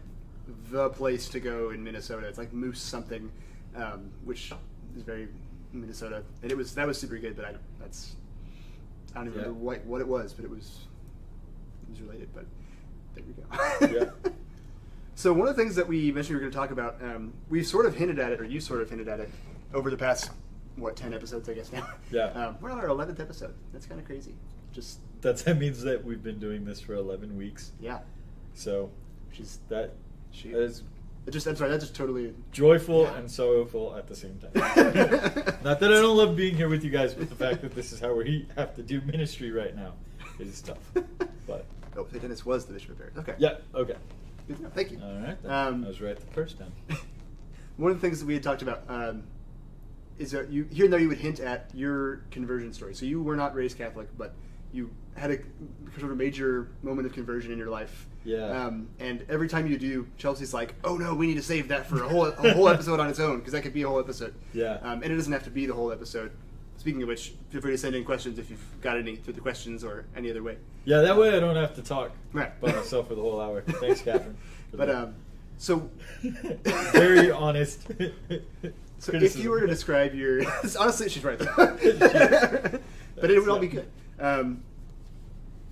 the 0.71 0.89
place 0.89 1.27
to 1.29 1.39
go 1.39 1.69
in 1.71 1.83
Minnesota. 1.83 2.27
It's 2.27 2.37
like 2.37 2.53
Moose 2.53 2.81
something, 2.81 3.31
um, 3.75 4.09
which 4.25 4.51
is 4.95 5.03
very 5.03 5.27
Minnesota, 5.73 6.23
and 6.41 6.51
it 6.51 6.57
was 6.57 6.73
that 6.75 6.87
was 6.87 6.97
super 6.99 7.17
good. 7.17 7.35
But 7.35 7.45
I 7.45 7.53
that's 7.79 8.15
I 9.13 9.19
don't 9.19 9.27
even 9.27 9.39
Yeah. 9.39 9.45
remember 9.47 9.63
what 9.65 9.85
what 9.85 10.01
it 10.01 10.07
was, 10.07 10.33
but 10.33 10.45
it 10.45 10.51
was 10.51 10.79
it 11.87 11.91
was 11.91 12.01
related. 12.01 12.29
But 12.33 12.45
there 13.15 13.23
we 13.25 13.33
go. 13.33 13.99
Yeah. 13.99 14.11
So 15.27 15.33
one 15.33 15.49
of 15.49 15.57
the 15.57 15.61
things 15.61 15.75
that 15.75 15.85
we 15.85 16.09
mentioned 16.13 16.37
we 16.39 16.45
were 16.45 16.49
going 16.49 16.53
to 16.53 16.57
talk 16.57 16.71
about, 16.71 17.03
um, 17.03 17.33
we've 17.49 17.67
sort 17.67 17.85
of 17.85 17.93
hinted 17.93 18.17
at 18.17 18.31
it, 18.31 18.39
or 18.39 18.45
you 18.45 18.61
sort 18.61 18.81
of 18.81 18.89
hinted 18.89 19.09
at 19.09 19.19
it, 19.19 19.29
over 19.73 19.89
the 19.89 19.97
past 19.97 20.31
what 20.77 20.95
ten 20.95 21.13
episodes, 21.13 21.49
I 21.49 21.53
guess 21.53 21.69
now. 21.69 21.85
Yeah. 22.09 22.27
Um, 22.47 22.57
we're 22.61 22.71
on 22.71 22.79
our 22.79 22.87
eleventh 22.87 23.19
episode. 23.19 23.53
That's 23.73 23.85
kind 23.85 23.99
of 23.99 24.05
crazy. 24.07 24.35
Just 24.71 24.99
That's, 25.19 25.41
that 25.41 25.57
means 25.57 25.81
that 25.81 26.01
we've 26.01 26.23
been 26.23 26.39
doing 26.39 26.63
this 26.63 26.79
for 26.79 26.93
11 26.93 27.35
weeks. 27.35 27.73
yeah, 27.81 27.99
So 28.53 28.89
which 29.29 29.41
is 29.41 29.59
that 29.67 29.95
she. 30.31 30.51
that 30.53 30.61
is 30.61 30.83
It 31.25 31.31
just 31.31 31.45
I'm 31.45 31.57
sorry. 31.57 31.71
That 31.71 31.81
just 31.81 31.93
totally. 31.93 32.33
joyful 32.53 33.01
Yeah. 33.01 33.17
and 33.17 33.29
sorrowful 33.29 33.97
at 33.97 34.07
the 34.07 34.15
same 34.15 34.39
time. 34.39 34.51
Not 35.61 35.81
that 35.81 35.91
I 35.91 35.99
don't 36.01 36.15
love 36.15 36.37
being 36.37 36.55
here 36.55 36.69
with 36.69 36.85
you 36.85 36.89
guys, 36.89 37.13
but 37.13 37.27
the 37.27 37.35
fact 37.35 37.61
that 37.63 37.75
this 37.75 37.91
is 37.91 37.99
how 37.99 38.13
we 38.13 38.47
have 38.55 38.73
to 38.77 38.81
do 38.81 39.01
ministry 39.01 39.51
right 39.51 39.75
now 39.75 39.91
is 40.39 40.61
tough. 40.61 40.79
But 41.45 41.65
oh. 41.97 42.05
Denis 42.05 42.45
was 42.45 42.65
the 42.65 42.73
bishop 42.73 42.91
of 42.91 42.97
Paris. 42.99 43.13
Okay. 43.17 43.35
yeah, 43.39 43.55
okay. 43.75 43.95
Thank 44.73 44.91
you. 44.91 45.01
All 45.03 45.19
right. 45.19 45.37
Um, 45.45 45.83
I 45.83 45.87
was 45.87 46.01
right 46.01 46.15
the 46.15 46.33
first 46.33 46.57
time. 46.57 46.71
One 47.77 47.91
of 47.91 48.01
the 48.01 48.07
things 48.07 48.19
that 48.19 48.25
we 48.25 48.33
had 48.33 48.43
talked 48.43 48.61
about 48.61 48.83
um, 48.87 49.23
is 50.17 50.31
that 50.31 50.49
you 50.49 50.67
here 50.71 50.85
and 50.85 50.93
there 50.93 50.99
you 50.99 51.09
would 51.09 51.17
hint 51.17 51.39
at 51.39 51.69
your 51.73 52.17
conversion 52.31 52.73
story. 52.73 52.95
So 52.95 53.05
you 53.05 53.21
were 53.21 53.35
not 53.35 53.53
raised 53.55 53.77
Catholic, 53.77 54.07
but 54.17 54.33
you 54.73 54.89
had 55.15 55.31
a 55.31 55.37
sort 55.99 56.11
of 56.11 56.17
major 56.17 56.69
moment 56.81 57.07
of 57.07 57.13
conversion 57.13 57.51
in 57.51 57.57
your 57.57 57.69
life. 57.69 58.07
Yeah. 58.23 58.45
Um, 58.45 58.89
and 58.99 59.25
every 59.29 59.47
time 59.47 59.67
you 59.67 59.77
do, 59.77 60.07
Chelsea's 60.17 60.53
like, 60.53 60.75
"Oh 60.83 60.97
no, 60.97 61.13
we 61.13 61.27
need 61.27 61.35
to 61.35 61.43
save 61.43 61.67
that 61.69 61.87
for 61.87 62.03
a 62.03 62.07
whole 62.09 62.25
a 62.25 62.53
whole 62.53 62.67
episode 62.67 62.99
on 62.99 63.09
its 63.09 63.19
own 63.19 63.37
because 63.39 63.53
that 63.53 63.61
could 63.61 63.73
be 63.73 63.83
a 63.83 63.87
whole 63.87 63.99
episode." 63.99 64.33
Yeah. 64.53 64.79
Um, 64.81 65.03
and 65.03 65.11
it 65.11 65.15
doesn't 65.15 65.33
have 65.33 65.43
to 65.43 65.49
be 65.49 65.65
the 65.65 65.73
whole 65.73 65.91
episode. 65.91 66.31
Speaking 66.77 67.01
of 67.01 67.07
which, 67.09 67.33
feel 67.49 67.59
free 67.61 67.71
to 67.71 67.77
send 67.77 67.95
in 67.95 68.03
questions 68.05 68.37
if 68.39 68.49
you've 68.49 68.81
got 68.81 68.97
any 68.97 69.15
through 69.15 69.33
the 69.33 69.41
questions 69.41 69.83
or 69.83 70.05
any 70.15 70.29
other 70.29 70.43
way. 70.43 70.57
Yeah, 70.85 71.01
that 71.01 71.17
way 71.17 71.35
I 71.35 71.39
don't 71.39 71.55
have 71.55 71.75
to 71.75 71.81
talk 71.81 72.11
Right. 72.33 72.59
by 72.61 72.71
myself 72.71 73.07
for 73.07 73.15
the 73.15 73.21
whole 73.21 73.41
hour. 73.41 73.61
Thanks, 73.61 74.01
Catherine. 74.01 74.37
But 74.73 74.89
um, 74.89 75.15
so 75.57 75.89
very 76.91 77.31
honest. 77.31 77.87
So 78.99 79.11
criticism. 79.11 79.39
if 79.39 79.43
you 79.43 79.51
were 79.51 79.61
to 79.61 79.67
describe 79.67 80.15
your, 80.15 80.41
honestly, 80.79 81.07
she's 81.07 81.23
right. 81.23 81.37
but 81.37 83.29
it 83.29 83.39
would 83.39 83.47
all 83.47 83.59
be 83.59 83.67
good. 83.67 83.87
Um, 84.19 84.63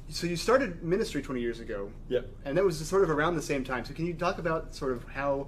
so 0.09 0.27
you 0.27 0.35
started 0.35 0.83
ministry 0.83 1.24
20 1.24 1.41
years 1.41 1.59
ago, 1.59 1.89
Yep. 2.09 2.29
and 2.45 2.55
that 2.55 2.63
was 2.63 2.77
sort 2.88 3.01
of 3.03 3.09
around 3.09 3.35
the 3.35 3.41
same 3.41 3.63
time. 3.63 3.83
So 3.83 3.95
can 3.95 4.05
you 4.05 4.13
talk 4.13 4.38
about 4.38 4.75
sort 4.75 4.91
of 4.91 5.03
how 5.05 5.47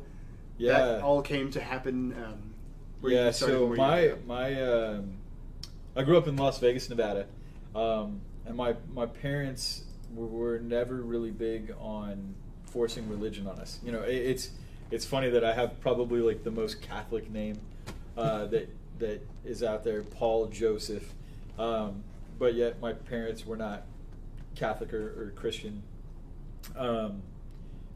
Yeah. 0.57 0.73
that 0.79 1.01
all 1.03 1.21
came 1.21 1.51
to 1.51 1.61
happen? 1.61 2.13
Um, 2.13 2.53
where 3.01 3.13
yeah. 3.13 3.25
you 3.27 3.31
started 3.33 3.53
So 3.53 3.67
my 3.75 4.13
my 4.25 4.59
um, 4.63 5.13
I 5.97 6.03
grew 6.03 6.15
up 6.15 6.27
in 6.27 6.35
Las 6.35 6.59
Vegas, 6.59 6.89
Nevada, 6.89 7.25
um, 7.75 8.21
and 8.45 8.55
my 8.55 8.75
my 8.93 9.07
parents 9.07 9.81
were, 10.13 10.27
were 10.27 10.59
never 10.59 10.97
really 10.97 11.31
big 11.31 11.73
on 11.79 12.35
forcing 12.65 13.09
religion 13.09 13.47
on 13.47 13.59
us. 13.59 13.79
You 13.83 13.91
know, 13.91 14.03
it, 14.03 14.15
it's 14.15 14.51
it's 14.91 15.05
funny 15.05 15.31
that 15.31 15.43
I 15.43 15.53
have 15.53 15.79
probably 15.81 16.21
like 16.21 16.43
the 16.43 16.51
most 16.51 16.83
Catholic 16.83 17.31
name 17.31 17.59
uh, 18.15 18.45
that 18.45 18.69
that 18.99 19.27
is 19.43 19.63
out 19.63 19.83
there, 19.83 20.03
Paul 20.03 20.45
Joseph, 20.47 21.13
um, 21.57 22.03
but 22.37 22.53
yet 22.53 22.79
my 22.79 22.93
parents 22.93 23.43
were 23.43 23.57
not 23.57 23.83
Catholic 24.55 24.93
or, 24.93 25.07
or 25.19 25.33
Christian. 25.35 25.81
Um, 26.75 27.23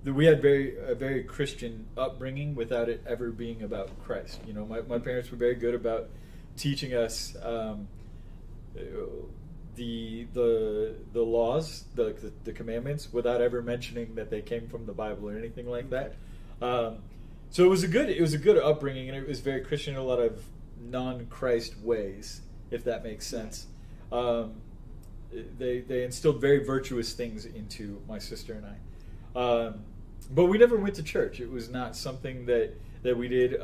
we 0.04 0.26
had 0.26 0.42
very 0.42 0.76
a 0.76 0.96
very 0.96 1.24
Christian 1.24 1.86
upbringing 1.96 2.56
without 2.56 2.90
it 2.90 3.04
ever 3.06 3.30
being 3.30 3.62
about 3.62 3.92
Christ. 4.04 4.40
You 4.48 4.54
know, 4.54 4.66
my, 4.66 4.82
my 4.82 4.98
parents 4.98 5.30
were 5.30 5.38
very 5.38 5.54
good 5.54 5.76
about 5.76 6.10
teaching 6.62 6.94
us 6.94 7.36
um, 7.42 7.88
the 9.76 10.28
the 10.34 10.96
the 11.12 11.22
laws, 11.22 11.86
the, 11.96 12.14
the 12.14 12.32
the 12.44 12.54
commandments, 12.54 13.12
without 13.12 13.42
ever 13.42 13.62
mentioning 13.64 14.14
that 14.16 14.30
they 14.30 14.42
came 14.42 14.68
from 14.68 14.86
the 14.86 14.94
Bible 14.94 15.30
or 15.30 15.38
anything 15.38 15.68
like 15.68 15.90
that. 15.90 16.14
Um, 16.62 16.98
so 17.50 17.66
it 17.66 17.70
was 17.70 17.84
a 17.84 17.88
good 17.88 18.10
it 18.10 18.22
was 18.22 18.34
a 18.34 18.38
good 18.38 18.58
upbringing, 18.58 19.10
and 19.10 19.18
it 19.18 19.28
was 19.28 19.40
very 19.40 19.62
Christian 19.62 19.96
in 19.96 20.00
a 20.00 20.04
lot 20.04 20.20
of 20.20 20.44
non 20.80 21.26
Christ 21.26 21.78
ways, 21.80 22.42
if 22.70 22.84
that 22.84 23.04
makes 23.04 23.26
sense. 23.26 23.66
Um, 24.12 24.54
they 25.58 25.80
they 25.80 26.04
instilled 26.04 26.40
very 26.40 26.64
virtuous 26.64 27.14
things 27.14 27.46
into 27.46 28.02
my 28.08 28.20
sister 28.20 28.54
and 28.54 28.66
I. 28.66 29.40
Um, 29.40 29.82
but 30.30 30.46
we 30.46 30.60
never 30.60 30.78
went 30.78 30.96
to 30.96 31.04
church. 31.04 31.40
It 31.40 31.50
was 31.50 31.70
not 31.70 31.96
something 31.96 32.46
that 32.46 32.74
that 33.02 33.18
we 33.18 33.28
did. 33.28 33.60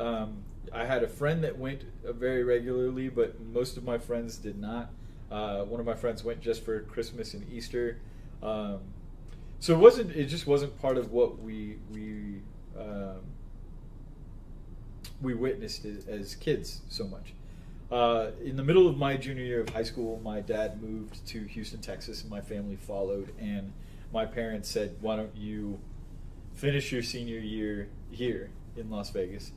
I 0.73 0.85
had 0.85 1.03
a 1.03 1.07
friend 1.07 1.43
that 1.43 1.57
went 1.57 1.83
uh, 2.07 2.13
very 2.13 2.43
regularly, 2.43 3.09
but 3.09 3.39
most 3.39 3.77
of 3.77 3.83
my 3.83 3.97
friends 3.97 4.37
did 4.37 4.59
not. 4.59 4.89
Uh, 5.31 5.63
one 5.63 5.79
of 5.79 5.85
my 5.85 5.95
friends 5.95 6.23
went 6.23 6.41
just 6.41 6.63
for 6.63 6.81
Christmas 6.81 7.33
and 7.33 7.49
Easter. 7.51 7.99
Um, 8.41 8.79
so 9.59 9.73
it 9.73 9.79
wasn't. 9.79 10.15
It 10.15 10.25
just 10.25 10.47
wasn't 10.47 10.79
part 10.79 10.97
of 10.97 11.11
what 11.11 11.39
we 11.39 11.77
we 11.91 12.41
um, 12.77 13.21
we 15.21 15.33
witnessed 15.33 15.85
as, 15.85 16.07
as 16.07 16.35
kids 16.35 16.81
so 16.89 17.05
much. 17.05 17.33
Uh, 17.91 18.31
in 18.43 18.55
the 18.57 18.63
middle 18.63 18.87
of 18.87 18.97
my 18.97 19.15
junior 19.17 19.43
year 19.43 19.61
of 19.61 19.69
high 19.69 19.83
school, 19.83 20.19
my 20.23 20.41
dad 20.41 20.81
moved 20.81 21.25
to 21.27 21.43
Houston, 21.45 21.79
Texas, 21.79 22.21
and 22.21 22.29
my 22.29 22.41
family 22.41 22.75
followed. 22.75 23.33
And 23.39 23.73
my 24.13 24.25
parents 24.25 24.69
said, 24.69 24.95
"Why 25.01 25.15
don't 25.15 25.35
you 25.35 25.79
finish 26.53 26.91
your 26.91 27.03
senior 27.03 27.39
year 27.39 27.89
here 28.11 28.49
in 28.75 28.89
Las 28.89 29.09
Vegas?" 29.09 29.51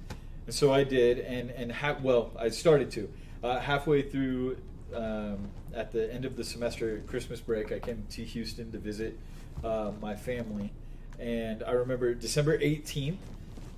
And 0.51 0.55
so 0.57 0.73
I 0.73 0.83
did, 0.83 1.21
and 1.21 1.53
and 1.53 1.71
ha- 1.71 1.99
well, 2.03 2.33
I 2.37 2.49
started 2.49 2.91
to. 2.91 3.09
Uh, 3.41 3.61
halfway 3.61 4.03
through, 4.03 4.57
um, 4.93 5.49
at 5.73 5.93
the 5.93 6.13
end 6.13 6.25
of 6.25 6.37
the 6.37 6.43
semester, 6.43 7.05
Christmas 7.07 7.39
break, 7.39 7.71
I 7.71 7.79
came 7.79 8.05
to 8.11 8.25
Houston 8.25 8.73
to 8.73 8.79
visit 8.79 9.17
uh, 9.63 9.93
my 10.01 10.17
family, 10.17 10.73
and 11.21 11.63
I 11.63 11.71
remember 11.71 12.15
December 12.15 12.59
eighteenth 12.61 13.21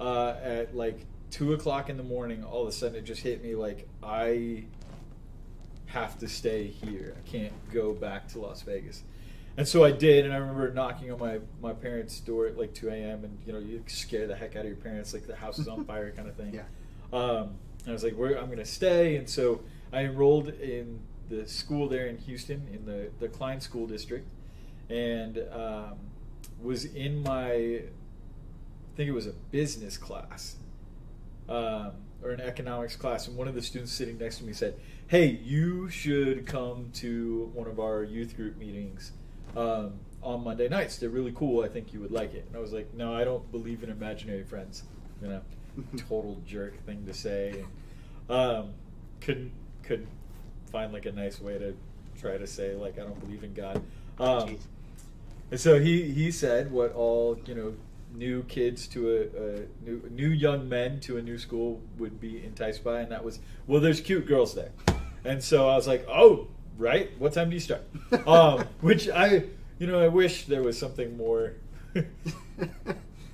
uh, 0.00 0.36
at 0.42 0.74
like 0.74 1.04
two 1.30 1.52
o'clock 1.52 1.90
in 1.90 1.98
the 1.98 2.02
morning. 2.02 2.42
All 2.42 2.62
of 2.62 2.68
a 2.68 2.72
sudden, 2.72 2.96
it 2.96 3.04
just 3.04 3.20
hit 3.20 3.44
me 3.44 3.54
like 3.54 3.86
I 4.02 4.64
have 5.88 6.18
to 6.20 6.26
stay 6.26 6.68
here. 6.68 7.14
I 7.18 7.28
can't 7.28 7.52
go 7.70 7.92
back 7.92 8.28
to 8.28 8.38
Las 8.40 8.62
Vegas. 8.62 9.02
And 9.56 9.68
so 9.68 9.84
I 9.84 9.92
did, 9.92 10.24
and 10.24 10.32
I 10.32 10.38
remember 10.38 10.72
knocking 10.72 11.12
on 11.12 11.18
my, 11.18 11.38
my 11.60 11.74
parents' 11.74 12.18
door 12.20 12.46
at 12.46 12.56
like 12.56 12.72
2 12.72 12.88
a.m. 12.88 13.24
and 13.24 13.38
you 13.46 13.52
know 13.52 13.58
you 13.58 13.82
scare 13.86 14.26
the 14.26 14.34
heck 14.34 14.56
out 14.56 14.60
of 14.62 14.66
your 14.66 14.76
parents, 14.76 15.12
like 15.12 15.26
the 15.26 15.36
house 15.36 15.58
is 15.58 15.68
on 15.68 15.84
fire 15.86 16.10
kind 16.12 16.28
of 16.28 16.34
thing. 16.36 16.54
Yeah. 16.54 16.62
Um, 17.12 17.54
and 17.80 17.88
I 17.88 17.92
was 17.92 18.02
like, 18.02 18.14
Where 18.14 18.38
I'm 18.38 18.46
going 18.46 18.58
to 18.58 18.64
stay, 18.64 19.16
and 19.16 19.28
so 19.28 19.60
I 19.92 20.04
enrolled 20.04 20.48
in 20.48 21.00
the 21.28 21.46
school 21.46 21.88
there 21.88 22.06
in 22.06 22.16
Houston 22.18 22.66
in 22.72 22.86
the 22.86 23.10
the 23.20 23.28
Klein 23.28 23.60
School 23.60 23.86
District, 23.86 24.26
and 24.88 25.38
um, 25.52 25.98
was 26.62 26.86
in 26.86 27.22
my 27.22 27.52
I 27.52 28.96
think 28.96 29.08
it 29.08 29.12
was 29.12 29.26
a 29.26 29.34
business 29.50 29.98
class 29.98 30.56
um, 31.48 31.92
or 32.22 32.30
an 32.30 32.40
economics 32.40 32.96
class, 32.96 33.28
and 33.28 33.36
one 33.36 33.48
of 33.48 33.54
the 33.54 33.62
students 33.62 33.92
sitting 33.92 34.16
next 34.16 34.38
to 34.38 34.44
me 34.44 34.54
said, 34.54 34.76
"Hey, 35.08 35.26
you 35.26 35.90
should 35.90 36.46
come 36.46 36.90
to 36.94 37.50
one 37.52 37.66
of 37.66 37.78
our 37.78 38.02
youth 38.02 38.34
group 38.34 38.56
meetings 38.56 39.12
um, 39.56 39.94
on 40.22 40.44
Monday 40.44 40.68
nights. 40.68 40.98
They're 40.98 41.10
really 41.10 41.32
cool. 41.32 41.64
I 41.64 41.68
think 41.68 41.92
you 41.92 42.00
would 42.00 42.12
like 42.12 42.34
it." 42.34 42.44
And 42.46 42.56
I 42.56 42.60
was 42.60 42.72
like, 42.72 42.92
"No, 42.94 43.14
I 43.14 43.24
don't 43.24 43.50
believe 43.50 43.82
in 43.82 43.90
imaginary 43.90 44.44
friends." 44.44 44.84
You 45.20 45.28
know, 45.28 45.40
total 45.96 46.40
jerk 46.46 46.84
thing 46.84 47.04
to 47.06 47.14
say. 47.14 47.64
And, 48.28 48.38
um, 48.38 48.74
couldn't 49.20 49.52
couldn't 49.82 50.08
find 50.70 50.92
like 50.92 51.06
a 51.06 51.12
nice 51.12 51.40
way 51.40 51.58
to 51.58 51.74
try 52.18 52.38
to 52.38 52.46
say 52.46 52.74
like 52.74 52.98
I 52.98 53.02
don't 53.02 53.20
believe 53.20 53.44
in 53.44 53.54
God. 53.54 53.82
Um, 54.18 54.58
and 55.50 55.60
so 55.60 55.80
he 55.80 56.10
he 56.12 56.30
said 56.30 56.70
what 56.70 56.92
all 56.94 57.38
you 57.46 57.54
know 57.54 57.74
new 58.14 58.42
kids 58.44 58.86
to 58.88 59.10
a, 59.10 59.20
a 59.20 59.84
new 59.84 60.02
new 60.10 60.28
young 60.28 60.68
men 60.68 61.00
to 61.00 61.16
a 61.16 61.22
new 61.22 61.38
school 61.38 61.80
would 61.98 62.20
be 62.20 62.44
enticed 62.44 62.84
by, 62.84 63.00
and 63.00 63.12
that 63.12 63.24
was 63.24 63.38
well, 63.66 63.80
there's 63.80 64.00
cute 64.00 64.26
girls 64.26 64.54
there, 64.54 64.70
and 65.24 65.42
so 65.42 65.68
I 65.68 65.76
was 65.76 65.86
like, 65.86 66.06
oh 66.08 66.48
right, 66.78 67.10
what 67.18 67.32
time 67.32 67.50
do 67.50 67.54
you 67.54 67.60
start? 67.60 67.82
um, 68.26 68.64
which 68.80 69.08
I 69.08 69.44
you 69.78 69.86
know 69.86 70.00
I 70.00 70.08
wish 70.08 70.46
there 70.46 70.62
was 70.62 70.78
something 70.78 71.16
more. 71.16 71.54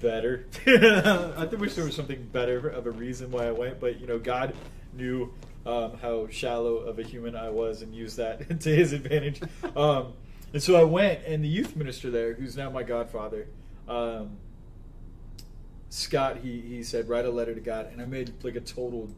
better. 0.00 0.46
I 0.66 1.46
think 1.46 1.60
wish 1.60 1.74
there 1.74 1.84
was 1.84 1.94
something 1.96 2.22
better 2.32 2.68
of 2.68 2.86
a 2.86 2.90
reason 2.90 3.30
why 3.30 3.46
I 3.46 3.50
went, 3.52 3.80
but 3.80 4.00
you 4.00 4.06
know, 4.06 4.18
God 4.18 4.54
knew 4.94 5.32
um, 5.66 5.98
how 6.00 6.28
shallow 6.28 6.76
of 6.76 6.98
a 6.98 7.02
human 7.02 7.36
I 7.36 7.50
was 7.50 7.82
and 7.82 7.94
used 7.94 8.16
that 8.16 8.60
to 8.60 8.74
His 8.74 8.92
advantage. 8.92 9.40
Um, 9.76 10.12
and 10.52 10.62
so 10.62 10.76
I 10.76 10.84
went, 10.84 11.20
and 11.26 11.44
the 11.44 11.48
youth 11.48 11.76
minister 11.76 12.10
there, 12.10 12.34
who's 12.34 12.56
now 12.56 12.70
my 12.70 12.82
godfather, 12.82 13.48
um, 13.88 14.36
Scott, 15.90 16.38
he 16.42 16.60
he 16.60 16.82
said 16.82 17.08
write 17.08 17.24
a 17.24 17.30
letter 17.30 17.54
to 17.54 17.60
God, 17.60 17.90
and 17.92 18.00
I 18.00 18.04
made 18.04 18.32
like 18.44 18.56
a 18.56 18.60
total 18.60 19.10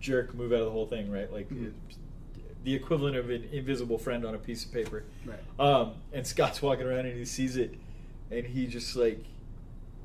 jerk 0.00 0.34
move 0.34 0.52
out 0.52 0.60
of 0.60 0.66
the 0.66 0.70
whole 0.70 0.86
thing, 0.86 1.10
right? 1.10 1.30
Like. 1.32 1.48
Mhm. 1.50 1.72
The 2.64 2.74
equivalent 2.74 3.16
of 3.16 3.30
an 3.30 3.48
invisible 3.52 3.98
friend 3.98 4.24
on 4.24 4.34
a 4.34 4.38
piece 4.38 4.64
of 4.64 4.72
paper. 4.72 5.04
Right. 5.24 5.38
Um, 5.58 5.92
and 6.12 6.26
Scott's 6.26 6.62
walking 6.62 6.86
around 6.86 7.06
and 7.06 7.16
he 7.16 7.24
sees 7.24 7.56
it, 7.56 7.74
and 8.30 8.44
he 8.44 8.66
just 8.66 8.96
like 8.96 9.24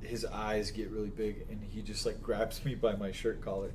his 0.01 0.25
eyes 0.25 0.71
get 0.71 0.89
really 0.89 1.09
big, 1.09 1.45
and 1.49 1.61
he 1.71 1.81
just 1.81 2.05
like 2.05 2.21
grabs 2.21 2.63
me 2.65 2.75
by 2.75 2.95
my 2.95 3.11
shirt 3.11 3.41
collar, 3.41 3.71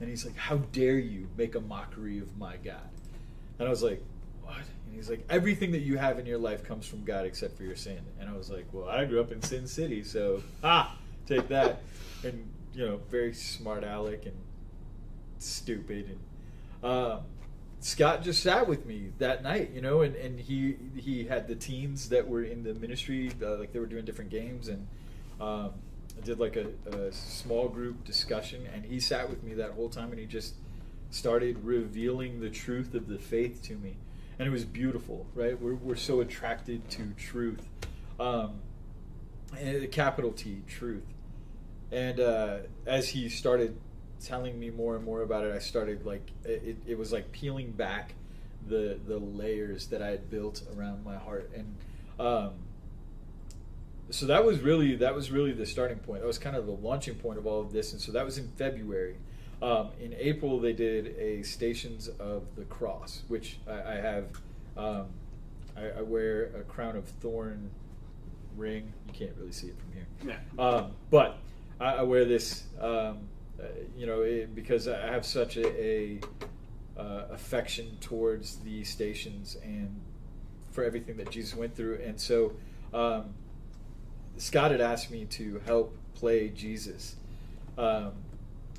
and 0.00 0.08
he's 0.08 0.24
like, 0.24 0.36
"How 0.36 0.56
dare 0.56 0.98
you 0.98 1.28
make 1.36 1.54
a 1.54 1.60
mockery 1.60 2.18
of 2.18 2.36
my 2.36 2.56
God?" 2.56 2.88
And 3.58 3.66
I 3.66 3.70
was 3.70 3.82
like, 3.82 4.02
"What?" 4.42 4.56
And 4.56 4.94
he's 4.94 5.10
like, 5.10 5.24
"Everything 5.28 5.72
that 5.72 5.80
you 5.80 5.98
have 5.98 6.18
in 6.18 6.26
your 6.26 6.38
life 6.38 6.64
comes 6.64 6.86
from 6.86 7.04
God 7.04 7.26
except 7.26 7.56
for 7.56 7.64
your 7.64 7.76
sin." 7.76 8.00
And 8.20 8.30
I 8.30 8.36
was 8.36 8.50
like, 8.50 8.66
"Well, 8.72 8.88
I 8.88 9.04
grew 9.04 9.20
up 9.20 9.32
in 9.32 9.42
Sin 9.42 9.66
City, 9.66 10.04
so 10.04 10.42
ah, 10.62 10.96
take 11.26 11.48
that." 11.48 11.82
And 12.24 12.48
you 12.72 12.86
know, 12.86 13.00
very 13.10 13.34
smart 13.34 13.84
aleck 13.84 14.26
and 14.26 14.36
stupid 15.38 16.06
and. 16.10 16.18
Um, 16.80 17.22
Scott 17.80 18.22
just 18.22 18.42
sat 18.42 18.66
with 18.66 18.86
me 18.86 19.12
that 19.18 19.42
night, 19.42 19.70
you 19.72 19.80
know, 19.80 20.00
and, 20.00 20.16
and 20.16 20.38
he 20.40 20.76
he 20.96 21.24
had 21.24 21.46
the 21.46 21.54
teens 21.54 22.08
that 22.08 22.26
were 22.26 22.42
in 22.42 22.64
the 22.64 22.74
ministry, 22.74 23.30
uh, 23.42 23.56
like 23.56 23.72
they 23.72 23.78
were 23.78 23.86
doing 23.86 24.04
different 24.04 24.30
games, 24.30 24.68
and 24.68 24.86
um, 25.40 25.72
I 26.16 26.24
did 26.24 26.40
like 26.40 26.56
a, 26.56 26.66
a 26.90 27.12
small 27.12 27.68
group 27.68 28.04
discussion, 28.04 28.66
and 28.74 28.84
he 28.84 28.98
sat 28.98 29.30
with 29.30 29.44
me 29.44 29.54
that 29.54 29.72
whole 29.72 29.88
time, 29.88 30.10
and 30.10 30.18
he 30.18 30.26
just 30.26 30.54
started 31.10 31.64
revealing 31.64 32.40
the 32.40 32.50
truth 32.50 32.94
of 32.94 33.06
the 33.06 33.18
faith 33.18 33.62
to 33.62 33.74
me, 33.74 33.96
and 34.38 34.48
it 34.48 34.50
was 34.50 34.64
beautiful, 34.64 35.26
right? 35.34 35.60
We're 35.60 35.76
we're 35.76 35.96
so 35.96 36.20
attracted 36.20 36.90
to 36.90 37.12
truth, 37.16 37.62
um, 38.18 38.60
and 39.56 39.90
capital 39.92 40.32
T, 40.32 40.62
truth, 40.66 41.04
and 41.92 42.18
uh, 42.18 42.58
as 42.86 43.10
he 43.10 43.28
started 43.28 43.78
telling 44.22 44.58
me 44.58 44.70
more 44.70 44.96
and 44.96 45.04
more 45.04 45.22
about 45.22 45.44
it, 45.44 45.54
I 45.54 45.58
started 45.58 46.04
like 46.04 46.30
it, 46.44 46.76
it 46.86 46.98
was 46.98 47.12
like 47.12 47.32
peeling 47.32 47.72
back 47.72 48.14
the 48.66 48.98
the 49.06 49.18
layers 49.18 49.86
that 49.88 50.02
I 50.02 50.08
had 50.08 50.30
built 50.30 50.62
around 50.76 51.04
my 51.04 51.16
heart, 51.16 51.50
and 51.54 51.76
um, 52.18 52.50
so 54.10 54.26
that 54.26 54.44
was 54.44 54.60
really 54.60 54.96
that 54.96 55.14
was 55.14 55.30
really 55.30 55.52
the 55.52 55.66
starting 55.66 55.98
point. 55.98 56.20
That 56.20 56.26
was 56.26 56.38
kind 56.38 56.56
of 56.56 56.66
the 56.66 56.72
launching 56.72 57.14
point 57.14 57.38
of 57.38 57.46
all 57.46 57.60
of 57.60 57.72
this, 57.72 57.92
and 57.92 58.00
so 58.00 58.12
that 58.12 58.24
was 58.24 58.38
in 58.38 58.48
February. 58.56 59.16
Um, 59.60 59.88
in 60.00 60.14
April, 60.16 60.60
they 60.60 60.72
did 60.72 61.16
a 61.18 61.42
Stations 61.42 62.08
of 62.20 62.44
the 62.56 62.64
Cross, 62.64 63.22
which 63.28 63.58
I, 63.66 63.92
I 63.92 63.94
have. 63.96 64.24
Um, 64.76 65.06
I, 65.76 65.98
I, 65.98 66.02
wear 66.02 66.50
a 66.56 66.62
crown 66.62 66.96
of 66.96 67.06
thorn 67.20 67.70
ring. 68.56 68.92
You 69.08 69.12
can't 69.12 69.32
really 69.38 69.52
see 69.52 69.68
it 69.68 69.76
from 69.78 69.92
here. 69.92 70.38
Yeah. 70.58 70.64
Um, 70.64 70.92
but 71.10 71.38
I, 71.80 71.94
I, 71.94 72.02
wear 72.02 72.24
this, 72.24 72.64
um, 72.80 73.28
you 73.96 74.06
know, 74.06 74.22
it, 74.22 74.54
because 74.54 74.88
I 74.88 75.06
have 75.06 75.26
such 75.26 75.56
a, 75.56 75.66
a 75.66 76.20
uh, 76.98 77.26
affection 77.30 77.96
towards 78.00 78.56
the 78.56 78.84
stations 78.84 79.56
and 79.62 80.00
for 80.70 80.84
everything 80.84 81.16
that 81.16 81.30
Jesus 81.30 81.54
went 81.54 81.74
through. 81.74 82.00
And 82.04 82.20
so 82.20 82.52
um, 82.92 83.34
Scott 84.36 84.70
had 84.70 84.80
asked 84.80 85.10
me 85.10 85.24
to 85.26 85.60
help 85.64 85.96
play 86.14 86.48
Jesus. 86.48 87.16
Um, 87.76 88.12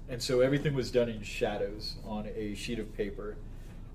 and 0.09 0.21
so 0.21 0.41
everything 0.41 0.73
was 0.73 0.91
done 0.91 1.09
in 1.09 1.21
shadows 1.23 1.95
on 2.05 2.27
a 2.35 2.55
sheet 2.55 2.79
of 2.79 2.95
paper. 2.95 3.37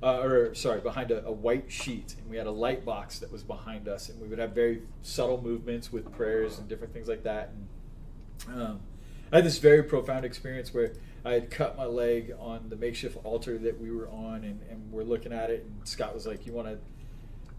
Uh, 0.02 0.20
or 0.20 0.54
sorry, 0.54 0.80
behind 0.80 1.10
a, 1.10 1.24
a, 1.24 1.32
white 1.32 1.72
sheet, 1.72 2.14
and 2.18 2.28
we 2.28 2.36
had 2.36 2.46
a 2.46 2.50
light 2.50 2.84
box 2.84 3.20
that 3.20 3.32
was 3.32 3.42
behind 3.42 3.88
us, 3.88 4.10
and 4.10 4.20
we 4.20 4.28
would 4.28 4.38
have 4.38 4.50
very 4.50 4.82
subtle 5.00 5.40
movements 5.40 5.90
with 5.90 6.12
prayers 6.12 6.58
and 6.58 6.68
different 6.68 6.92
things 6.92 7.08
like 7.08 7.22
that. 7.22 7.50
And 8.46 8.62
um, 8.62 8.80
I 9.34 9.38
had 9.38 9.46
this 9.46 9.58
very 9.58 9.82
profound 9.82 10.24
experience 10.24 10.72
where 10.72 10.92
I 11.24 11.32
had 11.32 11.50
cut 11.50 11.76
my 11.76 11.86
leg 11.86 12.32
on 12.38 12.68
the 12.68 12.76
makeshift 12.76 13.18
altar 13.24 13.58
that 13.58 13.80
we 13.80 13.90
were 13.90 14.08
on, 14.08 14.44
and, 14.44 14.60
and 14.70 14.92
we're 14.92 15.02
looking 15.02 15.32
at 15.32 15.50
it, 15.50 15.64
and 15.64 15.88
Scott 15.88 16.14
was 16.14 16.24
like, 16.24 16.46
"You 16.46 16.52
want 16.52 16.68
to 16.68 16.78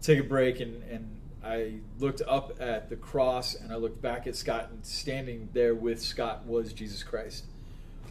take 0.00 0.18
a 0.18 0.22
break?" 0.22 0.60
And, 0.60 0.82
and 0.84 1.06
I 1.44 1.74
looked 1.98 2.22
up 2.26 2.62
at 2.62 2.88
the 2.88 2.96
cross, 2.96 3.54
and 3.54 3.74
I 3.74 3.76
looked 3.76 4.00
back 4.00 4.26
at 4.26 4.36
Scott, 4.36 4.70
and 4.70 4.86
standing 4.86 5.50
there 5.52 5.74
with 5.74 6.00
Scott 6.00 6.46
was 6.46 6.72
Jesus 6.72 7.02
Christ. 7.02 7.44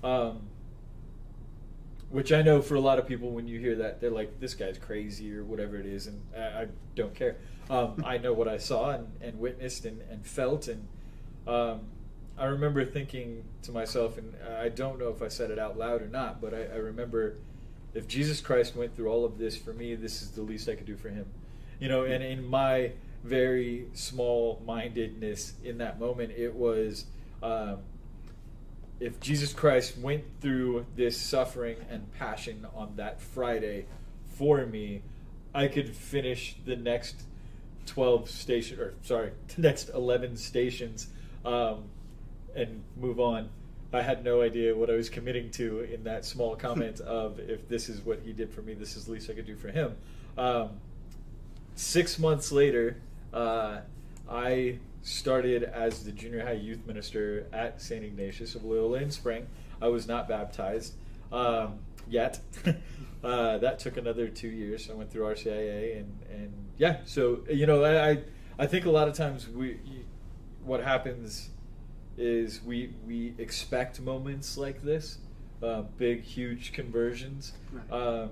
Um, 0.03 0.43
which 2.11 2.31
I 2.31 2.43
know 2.43 2.61
for 2.61 2.75
a 2.75 2.79
lot 2.79 2.99
of 2.99 3.07
people, 3.07 3.31
when 3.31 3.47
you 3.47 3.59
hear 3.59 3.77
that, 3.77 3.99
they're 3.99 4.11
like, 4.11 4.39
"This 4.39 4.53
guy's 4.53 4.77
crazy" 4.77 5.35
or 5.35 5.43
whatever 5.43 5.75
it 5.75 5.87
is, 5.87 6.05
and 6.05 6.21
I, 6.37 6.39
I 6.39 6.67
don't 6.93 7.15
care. 7.15 7.37
Um, 7.71 8.03
I 8.05 8.19
know 8.19 8.31
what 8.31 8.47
I 8.47 8.59
saw 8.59 8.91
and, 8.91 9.07
and 9.21 9.39
witnessed 9.39 9.85
and, 9.85 10.01
and 10.11 10.23
felt, 10.23 10.67
and 10.67 10.87
um, 11.47 11.79
I 12.37 12.45
remember 12.45 12.83
thinking 12.85 13.43
to 13.63 13.71
myself, 13.71 14.17
and 14.17 14.33
I 14.59 14.69
don't 14.69 14.99
know 14.99 15.09
if 15.09 15.21
I 15.21 15.29
said 15.29 15.51
it 15.51 15.59
out 15.59 15.77
loud 15.77 16.01
or 16.01 16.07
not, 16.07 16.41
but 16.41 16.53
I, 16.53 16.63
I 16.63 16.77
remember 16.77 17.35
if 17.93 18.07
Jesus 18.07 18.41
Christ 18.41 18.75
went 18.75 18.95
through 18.95 19.07
all 19.07 19.23
of 19.23 19.37
this 19.37 19.57
for 19.57 19.71
me, 19.73 19.95
this 19.95 20.21
is 20.21 20.31
the 20.31 20.41
least 20.41 20.67
I 20.67 20.75
could 20.75 20.85
do 20.85 20.97
for 20.97 21.09
him. 21.09 21.25
You 21.79 21.87
know, 21.87 22.03
and 22.03 22.23
in 22.23 22.45
my 22.45 22.91
very 23.23 23.87
small 23.93 24.61
mindedness 24.65 25.53
in 25.63 25.77
that 25.79 25.99
moment, 25.99 26.31
it 26.35 26.53
was. 26.53 27.05
Um, 27.41 27.79
if 28.99 29.19
Jesus 29.19 29.51
Christ 29.51 29.97
went 29.97 30.23
through 30.39 30.85
this 30.95 31.19
suffering 31.19 31.77
and 31.89 32.11
passion 32.13 32.65
on 32.73 32.95
that 32.95 33.21
Friday 33.21 33.87
for 34.37 34.65
me, 34.65 35.01
I 35.53 35.67
could 35.67 35.95
finish 35.95 36.55
the 36.65 36.75
next 36.75 37.23
12 37.87 38.29
station 38.29 38.79
or 38.79 38.93
sorry, 39.01 39.31
the 39.55 39.61
next 39.61 39.89
11 39.89 40.37
stations 40.37 41.07
um, 41.43 41.83
and 42.55 42.83
move 42.97 43.19
on. 43.19 43.49
I 43.93 44.01
had 44.01 44.23
no 44.23 44.41
idea 44.41 44.75
what 44.75 44.89
I 44.89 44.93
was 44.93 45.09
committing 45.09 45.51
to 45.51 45.81
in 45.81 46.03
that 46.03 46.25
small 46.25 46.55
comment 46.67 46.99
of 47.01 47.39
if 47.39 47.67
this 47.67 47.89
is 47.89 48.01
what 48.01 48.19
he 48.25 48.33
did 48.33 48.51
for 48.51 48.61
me, 48.61 48.73
this 48.73 48.95
is 48.95 49.05
the 49.05 49.13
least 49.13 49.29
I 49.29 49.33
could 49.33 49.45
do 49.45 49.55
for 49.55 49.69
him. 49.69 49.95
Um, 50.37 50.69
six 51.75 52.19
months 52.19 52.51
later, 52.51 52.97
uh, 53.33 53.79
I 54.29 54.79
started 55.01 55.63
as 55.63 56.03
the 56.03 56.11
junior 56.11 56.43
high 56.43 56.53
youth 56.53 56.85
minister 56.85 57.45
at 57.53 57.81
St. 57.81 58.03
Ignatius 58.03 58.55
of 58.55 58.65
Loyola 58.65 58.99
in 58.99 59.11
Spring. 59.11 59.47
I 59.81 59.87
was 59.87 60.07
not 60.07 60.27
baptized 60.27 60.95
um, 61.31 61.79
yet. 62.09 62.39
uh, 63.23 63.57
that 63.59 63.79
took 63.79 63.97
another 63.97 64.27
two 64.27 64.47
years. 64.47 64.89
I 64.89 64.93
went 64.93 65.11
through 65.11 65.25
RCIA 65.25 65.99
and, 65.99 66.17
and 66.31 66.53
yeah, 66.77 66.97
so 67.05 67.39
you 67.49 67.65
know 67.65 67.85
I 67.85 68.19
I 68.57 68.67
think 68.67 68.85
a 68.85 68.91
lot 68.91 69.07
of 69.07 69.13
times 69.13 69.47
we 69.47 69.79
what 70.63 70.83
happens 70.83 71.49
is 72.17 72.61
we 72.63 72.93
we 73.05 73.33
expect 73.37 73.99
moments 73.99 74.57
like 74.57 74.83
this, 74.83 75.17
uh, 75.61 75.83
big 75.97 76.23
huge 76.23 76.73
conversions. 76.73 77.53
Right. 77.71 77.91
Um, 77.91 78.29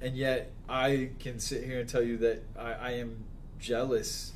and 0.00 0.16
yet, 0.16 0.50
I 0.68 1.10
can 1.18 1.38
sit 1.38 1.64
here 1.64 1.80
and 1.80 1.88
tell 1.88 2.02
you 2.02 2.16
that 2.18 2.42
I, 2.58 2.72
I 2.72 2.90
am 2.92 3.24
jealous 3.58 4.32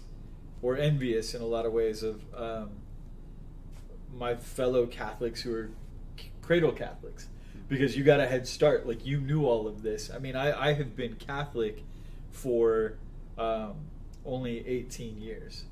or 0.61 0.77
envious 0.77 1.35
in 1.35 1.41
a 1.41 1.47
lot 1.47 1.65
of 1.65 1.73
ways 1.73 2.03
of 2.03 2.23
um, 2.37 2.71
my 4.15 4.35
fellow 4.35 4.87
Catholics 4.87 5.41
who 5.41 5.55
are 5.55 5.71
cradle 6.43 6.73
Catholics 6.73 7.29
because 7.69 7.97
you 7.97 8.05
got 8.05 8.21
a 8.21 8.27
head 8.27 8.47
start. 8.47 8.87
Like 8.87 9.07
you 9.07 9.21
knew 9.21 9.47
all 9.47 9.67
of 9.67 9.83
this. 9.83 10.11
I 10.15 10.19
mean, 10.19 10.37
I, 10.37 10.71
I 10.71 10.73
have 10.75 10.95
been 10.95 11.15
Catholic 11.15 11.83
for 12.31 12.95
um, 13.39 13.75
only 14.25 14.67
18 14.67 15.21
years. 15.21 15.65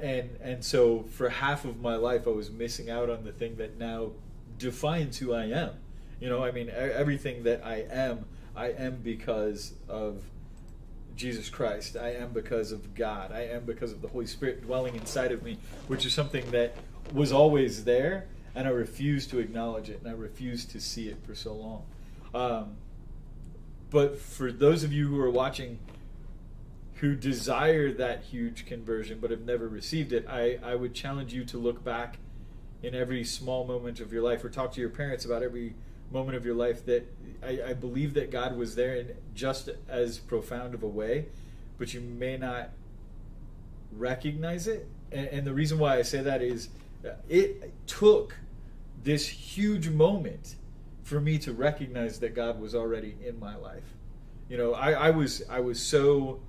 And 0.00 0.36
and 0.40 0.64
so 0.64 1.02
for 1.02 1.28
half 1.28 1.64
of 1.64 1.80
my 1.80 1.96
life 1.96 2.26
I 2.26 2.30
was 2.30 2.50
missing 2.50 2.90
out 2.90 3.10
on 3.10 3.24
the 3.24 3.32
thing 3.32 3.56
that 3.56 3.78
now 3.78 4.12
defines 4.58 5.18
who 5.18 5.32
I 5.32 5.44
am. 5.46 5.70
You 6.20 6.28
know, 6.28 6.44
I 6.44 6.50
mean 6.50 6.70
everything 6.70 7.42
that 7.44 7.64
I 7.64 7.84
am, 7.90 8.24
I 8.56 8.66
am 8.68 8.96
because 9.02 9.74
of 9.88 10.22
Jesus 11.16 11.48
Christ. 11.48 11.96
I 11.96 12.14
am 12.14 12.32
because 12.32 12.72
of 12.72 12.94
God. 12.94 13.32
I 13.32 13.42
am 13.42 13.64
because 13.64 13.92
of 13.92 14.02
the 14.02 14.08
Holy 14.08 14.26
Spirit 14.26 14.62
dwelling 14.62 14.94
inside 14.96 15.32
of 15.32 15.42
me, 15.42 15.58
which 15.86 16.06
is 16.06 16.14
something 16.14 16.50
that 16.50 16.76
was 17.12 17.32
always 17.32 17.84
there, 17.84 18.26
and 18.54 18.66
I 18.66 18.70
refused 18.70 19.30
to 19.30 19.38
acknowledge 19.38 19.90
it, 19.90 20.00
and 20.00 20.08
I 20.08 20.14
refused 20.14 20.70
to 20.70 20.80
see 20.80 21.08
it 21.08 21.18
for 21.24 21.34
so 21.34 21.54
long. 21.54 21.82
Um, 22.34 22.76
but 23.90 24.18
for 24.18 24.50
those 24.50 24.82
of 24.82 24.92
you 24.92 25.08
who 25.08 25.20
are 25.20 25.30
watching 25.30 25.78
who 27.04 27.14
desire 27.14 27.92
that 27.92 28.22
huge 28.22 28.64
conversion 28.64 29.18
but 29.20 29.30
have 29.30 29.42
never 29.42 29.68
received 29.68 30.10
it, 30.10 30.26
I, 30.26 30.58
I 30.64 30.74
would 30.74 30.94
challenge 30.94 31.34
you 31.34 31.44
to 31.44 31.58
look 31.58 31.84
back 31.84 32.16
in 32.82 32.94
every 32.94 33.24
small 33.24 33.66
moment 33.66 34.00
of 34.00 34.10
your 34.10 34.22
life 34.22 34.42
or 34.42 34.48
talk 34.48 34.72
to 34.72 34.80
your 34.80 34.88
parents 34.88 35.26
about 35.26 35.42
every 35.42 35.74
moment 36.10 36.34
of 36.34 36.46
your 36.46 36.54
life 36.54 36.86
that 36.86 37.06
I, 37.42 37.60
I 37.68 37.72
believe 37.74 38.14
that 38.14 38.30
God 38.30 38.56
was 38.56 38.74
there 38.74 38.96
in 38.96 39.10
just 39.34 39.68
as 39.86 40.16
profound 40.16 40.72
of 40.72 40.82
a 40.82 40.88
way, 40.88 41.26
but 41.76 41.92
you 41.92 42.00
may 42.00 42.38
not 42.38 42.70
recognize 43.92 44.66
it. 44.66 44.88
And, 45.12 45.26
and 45.28 45.46
the 45.46 45.52
reason 45.52 45.78
why 45.78 45.98
I 45.98 46.02
say 46.02 46.22
that 46.22 46.40
is 46.40 46.70
uh, 47.04 47.10
it 47.28 47.70
took 47.86 48.34
this 49.02 49.28
huge 49.28 49.90
moment 49.90 50.54
for 51.02 51.20
me 51.20 51.36
to 51.40 51.52
recognize 51.52 52.18
that 52.20 52.34
God 52.34 52.58
was 52.58 52.74
already 52.74 53.14
in 53.22 53.38
my 53.38 53.56
life. 53.56 53.84
You 54.48 54.56
know, 54.56 54.72
I, 54.72 54.92
I 54.92 55.10
was 55.10 55.42
I 55.50 55.60
was 55.60 55.78
so 55.78 56.40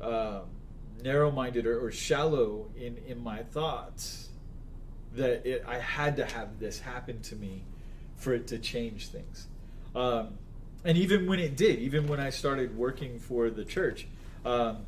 um, 0.00 0.42
narrow-minded 1.02 1.66
or, 1.66 1.84
or, 1.84 1.90
shallow 1.90 2.68
in 2.76 2.96
in 3.06 3.22
my 3.22 3.42
thoughts 3.42 4.28
that 5.14 5.46
it, 5.46 5.64
I 5.66 5.78
had 5.78 6.16
to 6.16 6.24
have 6.24 6.58
this 6.58 6.80
happen 6.80 7.20
to 7.22 7.36
me 7.36 7.64
for 8.16 8.34
it 8.34 8.46
to 8.48 8.58
change 8.58 9.08
things. 9.08 9.46
Um, 9.94 10.38
and 10.84 10.96
even 10.96 11.26
when 11.26 11.38
it 11.38 11.56
did, 11.56 11.78
even 11.80 12.06
when 12.06 12.20
I 12.20 12.30
started 12.30 12.76
working 12.76 13.18
for 13.18 13.50
the 13.50 13.64
church, 13.64 14.06
um, 14.44 14.78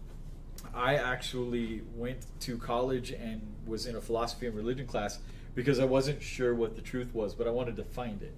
I 0.74 0.96
actually 0.96 1.82
went 1.96 2.24
to 2.40 2.56
college 2.56 3.10
and 3.10 3.42
was 3.66 3.86
in 3.86 3.96
a 3.96 4.00
philosophy 4.00 4.46
and 4.46 4.56
religion 4.56 4.86
class 4.86 5.18
because 5.54 5.78
I 5.78 5.84
wasn't 5.84 6.22
sure 6.22 6.54
what 6.54 6.76
the 6.76 6.82
truth 6.82 7.14
was, 7.14 7.34
but 7.34 7.46
I 7.46 7.50
wanted 7.50 7.76
to 7.76 7.84
find 7.84 8.22
it. 8.22 8.34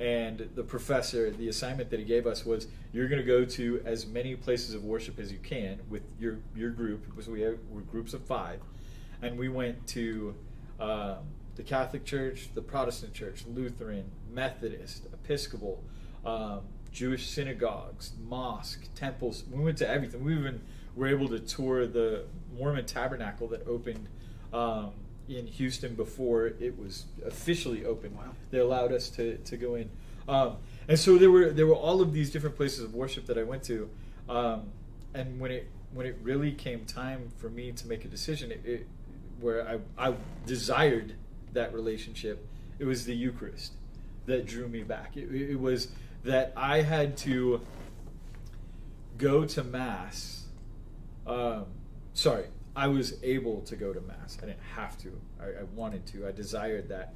And 0.00 0.48
the 0.54 0.62
professor, 0.62 1.30
the 1.30 1.48
assignment 1.48 1.90
that 1.90 1.98
he 1.98 2.04
gave 2.04 2.26
us 2.26 2.46
was 2.46 2.68
you're 2.92 3.08
going 3.08 3.20
to 3.20 3.26
go 3.26 3.44
to 3.44 3.82
as 3.84 4.06
many 4.06 4.36
places 4.36 4.74
of 4.74 4.84
worship 4.84 5.18
as 5.18 5.32
you 5.32 5.38
can 5.38 5.80
with 5.88 6.02
your, 6.20 6.38
your 6.54 6.70
group. 6.70 7.04
So 7.20 7.32
we 7.32 7.42
were 7.42 7.80
groups 7.90 8.14
of 8.14 8.22
five. 8.22 8.60
And 9.22 9.36
we 9.36 9.48
went 9.48 9.86
to 9.88 10.36
um, 10.78 11.16
the 11.56 11.64
Catholic 11.64 12.04
Church, 12.04 12.48
the 12.54 12.62
Protestant 12.62 13.12
Church, 13.12 13.42
Lutheran, 13.48 14.10
Methodist, 14.32 15.06
Episcopal, 15.12 15.82
um, 16.24 16.60
Jewish 16.92 17.28
synagogues, 17.28 18.12
mosque, 18.24 18.88
temples. 18.94 19.42
We 19.50 19.62
went 19.62 19.78
to 19.78 19.88
everything. 19.88 20.24
We 20.24 20.34
even 20.34 20.60
were 20.94 21.08
able 21.08 21.28
to 21.28 21.40
tour 21.40 21.86
the 21.86 22.24
Mormon 22.56 22.86
Tabernacle 22.86 23.48
that 23.48 23.66
opened 23.66 24.08
um, 24.52 24.92
in 25.28 25.46
Houston 25.46 25.94
before 25.94 26.46
it 26.46 26.78
was 26.78 27.04
officially 27.24 27.84
open. 27.84 28.16
Wow. 28.16 28.34
They 28.50 28.58
allowed 28.58 28.92
us 28.92 29.10
to, 29.10 29.36
to 29.38 29.56
go 29.56 29.74
in. 29.74 29.90
Um, 30.28 30.56
and 30.88 30.98
so 30.98 31.18
there 31.18 31.30
were 31.30 31.50
there 31.50 31.66
were 31.66 31.74
all 31.74 32.00
of 32.00 32.12
these 32.12 32.30
different 32.30 32.56
places 32.56 32.84
of 32.84 32.94
worship 32.94 33.26
that 33.26 33.38
I 33.38 33.42
went 33.42 33.62
to, 33.64 33.90
um, 34.28 34.64
and 35.14 35.40
when 35.40 35.50
it 35.50 35.68
when 35.92 36.06
it 36.06 36.18
really 36.22 36.52
came 36.52 36.84
time 36.84 37.30
for 37.38 37.48
me 37.48 37.72
to 37.72 37.86
make 37.86 38.04
a 38.04 38.08
decision, 38.08 38.52
it, 38.52 38.62
it, 38.64 38.86
where 39.40 39.66
I 39.98 40.08
I 40.08 40.14
desired 40.46 41.14
that 41.52 41.72
relationship, 41.74 42.46
it 42.78 42.84
was 42.84 43.04
the 43.04 43.14
Eucharist 43.14 43.72
that 44.26 44.46
drew 44.46 44.68
me 44.68 44.82
back. 44.82 45.16
It, 45.16 45.32
it 45.32 45.60
was 45.60 45.88
that 46.24 46.52
I 46.56 46.82
had 46.82 47.16
to 47.18 47.60
go 49.16 49.44
to 49.44 49.64
mass. 49.64 50.44
Um, 51.26 51.66
sorry, 52.14 52.46
I 52.78 52.86
was 52.86 53.14
able 53.24 53.60
to 53.62 53.74
go 53.76 53.92
to 53.92 54.00
mass. 54.00 54.38
I 54.40 54.46
didn't 54.46 54.62
have 54.76 54.96
to. 54.98 55.20
I, 55.40 55.46
I 55.46 55.62
wanted 55.74 56.06
to. 56.06 56.28
I 56.28 56.32
desired 56.32 56.88
that. 56.90 57.12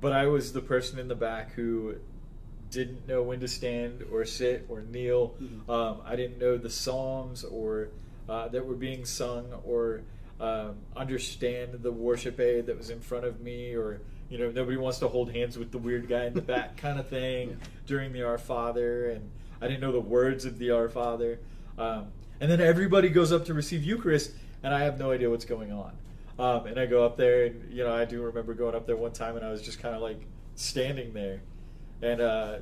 But 0.00 0.12
I 0.12 0.26
was 0.26 0.52
the 0.52 0.60
person 0.62 0.98
in 0.98 1.08
the 1.08 1.14
back 1.14 1.52
who 1.52 1.96
didn't 2.70 3.06
know 3.06 3.22
when 3.22 3.40
to 3.40 3.48
stand 3.48 4.04
or 4.10 4.24
sit 4.24 4.64
or 4.70 4.80
kneel. 4.82 5.34
Mhm. 5.42 5.68
Um, 5.68 6.00
I 6.04 6.16
didn't 6.16 6.38
know 6.38 6.56
the 6.56 6.70
psalms 6.70 7.44
or 7.44 7.88
uh, 8.28 8.48
that 8.48 8.64
were 8.64 8.74
being 8.74 9.04
sung 9.04 9.46
or 9.64 10.00
um, 10.40 10.76
understand 10.96 11.80
the 11.82 11.92
worship 11.92 12.38
aid 12.40 12.66
that 12.66 12.76
was 12.78 12.90
in 12.90 13.00
front 13.00 13.24
of 13.24 13.40
me 13.40 13.74
or 13.74 14.00
you 14.30 14.38
know 14.38 14.50
nobody 14.50 14.76
wants 14.76 14.98
to 15.00 15.08
hold 15.08 15.32
hands 15.32 15.58
with 15.58 15.72
the 15.72 15.78
weird 15.78 16.08
guy 16.08 16.24
in 16.26 16.34
the 16.34 16.42
back 16.42 16.76
kind 16.84 17.00
of 17.00 17.08
thing 17.08 17.48
Yeah. 17.50 17.54
during 17.86 18.12
the 18.12 18.22
Our 18.22 18.38
Father 18.38 19.10
and 19.10 19.30
I 19.60 19.66
didn't 19.68 19.80
know 19.80 19.92
the 19.92 20.00
words 20.00 20.44
of 20.44 20.58
the 20.58 20.70
Our 20.70 20.88
Father. 20.88 21.40
Um, 21.78 22.08
and 22.40 22.50
then 22.50 22.60
everybody 22.60 23.08
goes 23.08 23.32
up 23.32 23.44
to 23.46 23.54
receive 23.54 23.84
Eucharist 23.84 24.32
and 24.62 24.74
I 24.74 24.80
have 24.80 24.98
no 24.98 25.10
idea 25.10 25.30
what's 25.30 25.44
going 25.44 25.72
on. 25.72 25.92
Um, 26.38 26.66
and 26.66 26.78
I 26.78 26.86
go 26.86 27.04
up 27.04 27.16
there 27.16 27.46
and 27.46 27.72
you 27.72 27.84
know 27.84 27.94
I 27.94 28.04
do 28.04 28.22
remember 28.22 28.54
going 28.54 28.74
up 28.74 28.86
there 28.86 28.96
one 28.96 29.12
time 29.12 29.36
and 29.36 29.44
I 29.44 29.50
was 29.50 29.62
just 29.62 29.80
kind 29.80 29.94
of 29.94 30.02
like 30.02 30.20
standing 30.54 31.12
there 31.12 31.40
and 32.02 32.20
uh, 32.20 32.58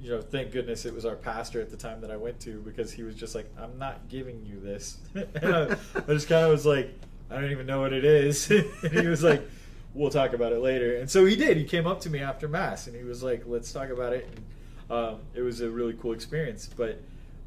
you 0.00 0.10
know, 0.10 0.20
thank 0.20 0.52
goodness 0.52 0.84
it 0.84 0.94
was 0.94 1.04
our 1.04 1.16
pastor 1.16 1.60
at 1.60 1.70
the 1.70 1.76
time 1.76 2.00
that 2.00 2.10
I 2.10 2.16
went 2.16 2.40
to 2.40 2.60
because 2.60 2.92
he 2.92 3.02
was 3.02 3.14
just 3.14 3.34
like, 3.34 3.50
"I'm 3.58 3.78
not 3.78 4.08
giving 4.08 4.44
you 4.44 4.60
this." 4.60 4.98
I, 5.14 5.76
I 5.96 6.12
just 6.12 6.28
kind 6.28 6.44
of 6.44 6.50
was 6.50 6.66
like, 6.66 6.90
"I 7.30 7.40
don't 7.40 7.50
even 7.50 7.66
know 7.66 7.80
what 7.80 7.92
it 7.92 8.04
is." 8.04 8.50
and 8.50 8.92
he 8.92 9.06
was 9.06 9.22
like, 9.22 9.42
"We'll 9.94 10.10
talk 10.10 10.32
about 10.32 10.52
it 10.52 10.60
later." 10.60 10.96
And 10.96 11.10
so 11.10 11.24
he 11.24 11.36
did. 11.36 11.56
He 11.56 11.64
came 11.64 11.86
up 11.86 12.00
to 12.02 12.10
me 12.10 12.20
after 12.20 12.48
mass 12.48 12.86
and 12.86 12.96
he 12.96 13.04
was 13.04 13.22
like, 13.22 13.44
"Let's 13.46 13.72
talk 13.72 13.88
about 13.88 14.12
it." 14.12 14.28
And 14.88 14.98
um, 14.98 15.20
it 15.34 15.40
was 15.40 15.60
a 15.60 15.70
really 15.70 15.94
cool 15.94 16.12
experience, 16.12 16.68
but 16.76 17.00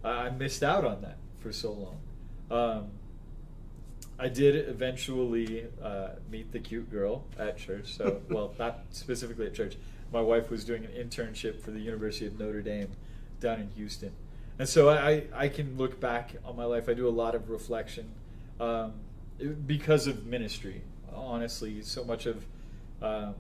I 0.04 0.30
missed 0.30 0.64
out 0.64 0.86
on 0.86 1.02
that 1.02 1.18
for 1.39 1.52
so 1.52 1.71
long. 1.71 1.97
Um, 2.52 2.88
I 4.17 4.28
did 4.28 4.56
eventually 4.67 5.65
uh, 5.82 6.10
meet 6.30 6.52
the 6.52 6.60
cute 6.60 6.91
girl 6.91 7.23
at 7.38 7.58
church. 7.58 7.95
So, 7.95 8.21
well, 8.30 8.54
not 8.60 8.84
specifically 8.91 9.45
at 9.45 9.54
church. 9.54 9.78
My 10.12 10.21
wife 10.21 10.49
was 10.49 10.65
doing 10.65 10.86
an 10.86 10.91
internship 10.91 11.62
for 11.62 11.71
the 11.71 11.80
University 11.80 12.25
of 12.25 12.38
Notre 12.38 12.62
Dame 12.62 12.89
down 13.39 13.62
in 13.62 13.69
Houston, 13.78 14.12
and 14.58 14.67
so 14.67 14.89
I, 14.89 15.23
I 15.34 15.47
can 15.47 15.78
look 15.78 15.99
back 15.99 16.36
on 16.43 16.58
my 16.58 16.65
life. 16.65 16.89
I 16.89 16.93
do 16.93 17.08
a 17.08 17.10
lot 17.10 17.36
of 17.36 17.49
reflection 17.49 18.10
um, 18.60 18.93
because 19.65 20.08
of 20.08 20.25
ministry. 20.25 20.82
Honestly, 21.13 21.82
so 21.84 22.04
much 22.04 22.25
of 22.25 22.43
um, 23.02 23.36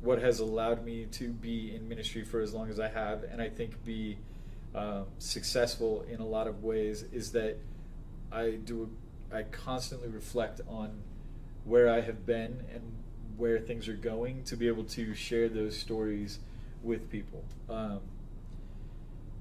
what 0.00 0.20
has 0.20 0.40
allowed 0.40 0.84
me 0.84 1.06
to 1.12 1.28
be 1.28 1.74
in 1.74 1.88
ministry 1.88 2.22
for 2.22 2.40
as 2.40 2.52
long 2.52 2.68
as 2.68 2.78
I 2.78 2.88
have, 2.88 3.24
and 3.24 3.40
I 3.40 3.48
think 3.48 3.82
be 3.84 4.18
um, 4.74 5.06
successful 5.18 6.04
in 6.10 6.20
a 6.20 6.26
lot 6.26 6.46
of 6.46 6.64
ways, 6.64 7.04
is 7.12 7.32
that 7.32 7.58
I 8.32 8.52
do 8.52 8.90
I 9.32 9.42
constantly 9.42 10.08
reflect 10.08 10.60
on 10.68 11.02
where 11.64 11.88
I 11.88 12.00
have 12.00 12.26
been 12.26 12.62
and 12.72 12.82
where 13.36 13.58
things 13.58 13.88
are 13.88 13.94
going 13.94 14.44
to 14.44 14.56
be 14.56 14.68
able 14.68 14.84
to 14.84 15.14
share 15.14 15.48
those 15.48 15.76
stories 15.76 16.38
with 16.82 17.10
people. 17.10 17.42
Um, 17.68 18.00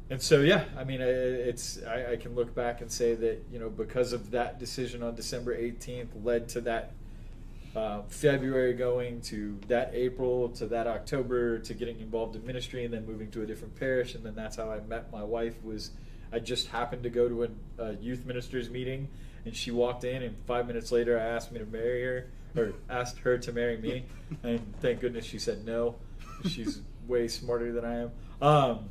and 0.10 0.22
so, 0.22 0.42
yeah, 0.42 0.66
I 0.78 0.84
mean, 0.84 1.02
it's 1.02 1.82
I, 1.84 2.14
I 2.14 2.16
can 2.18 2.36
look 2.36 2.54
back 2.54 2.82
and 2.82 2.92
say 2.92 3.16
that 3.16 3.44
you 3.52 3.60
know 3.60 3.70
because 3.70 4.14
of 4.14 4.32
that 4.32 4.60
decision 4.60 5.02
on 5.02 5.16
December 5.16 5.54
eighteenth 5.54 6.10
led 6.24 6.50
to 6.50 6.62
that 6.62 6.92
uh, 7.76 8.02
February 8.08 8.74
going 8.74 9.22
to 9.22 9.60
that 9.68 9.92
April 9.94 10.50
to 10.50 10.68
that 10.68 10.86
October 10.86 11.60
to 11.60 11.74
getting 11.74 12.00
involved 12.00 12.36
in 12.36 12.46
ministry 12.46 12.86
and 12.86 12.94
then 12.94 13.06
moving 13.06 13.32
to 13.32 13.42
a 13.42 13.46
different 13.46 13.76
parish. 13.76 14.14
And 14.16 14.24
then 14.24 14.36
that's 14.36 14.56
how 14.58 14.70
I 14.70 14.80
met 14.82 15.12
my 15.12 15.24
wife 15.24 15.56
was 15.64 15.92
I 16.32 16.40
just 16.40 16.68
happened 16.68 17.04
to 17.04 17.10
go 17.10 17.28
to 17.28 17.44
a, 17.44 17.50
a 17.80 17.94
youth 17.94 18.26
ministers 18.26 18.70
meeting 18.70 19.10
and 19.46 19.56
she 19.56 19.72
walked 19.72 20.04
in 20.04 20.22
and 20.22 20.36
five 20.46 20.68
minutes 20.68 20.92
later 20.92 21.20
I 21.20 21.24
asked 21.24 21.52
me 21.52 21.60
to 21.60 21.66
marry 21.66 22.04
her 22.04 22.30
or 22.56 22.74
asked 22.90 23.20
her 23.20 23.38
to 23.40 23.52
marry 23.52 23.78
me. 23.78 24.06
And 24.44 24.74
thank 24.80 25.00
goodness 25.00 25.26
she 25.26 25.40
said 25.40 25.66
no. 25.66 25.96
She's 26.46 26.82
way 27.08 27.28
smarter 27.28 27.72
than 27.72 27.86
I 27.86 28.02
am. 28.02 28.12
Um, 28.42 28.90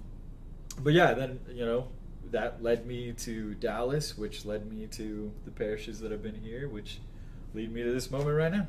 but 0.79 0.92
yeah 0.92 1.14
then 1.14 1.38
you 1.53 1.64
know 1.64 1.88
that 2.31 2.62
led 2.62 2.87
me 2.87 3.12
to 3.12 3.55
Dallas 3.55 4.16
which 4.16 4.45
led 4.45 4.71
me 4.71 4.87
to 4.88 5.31
the 5.45 5.51
parishes 5.51 6.01
that 6.01 6.11
have 6.11 6.23
been 6.23 6.35
here 6.35 6.68
which 6.68 6.99
lead 7.54 7.72
me 7.72 7.82
to 7.82 7.90
this 7.92 8.10
moment 8.10 8.36
right 8.36 8.52
now 8.52 8.66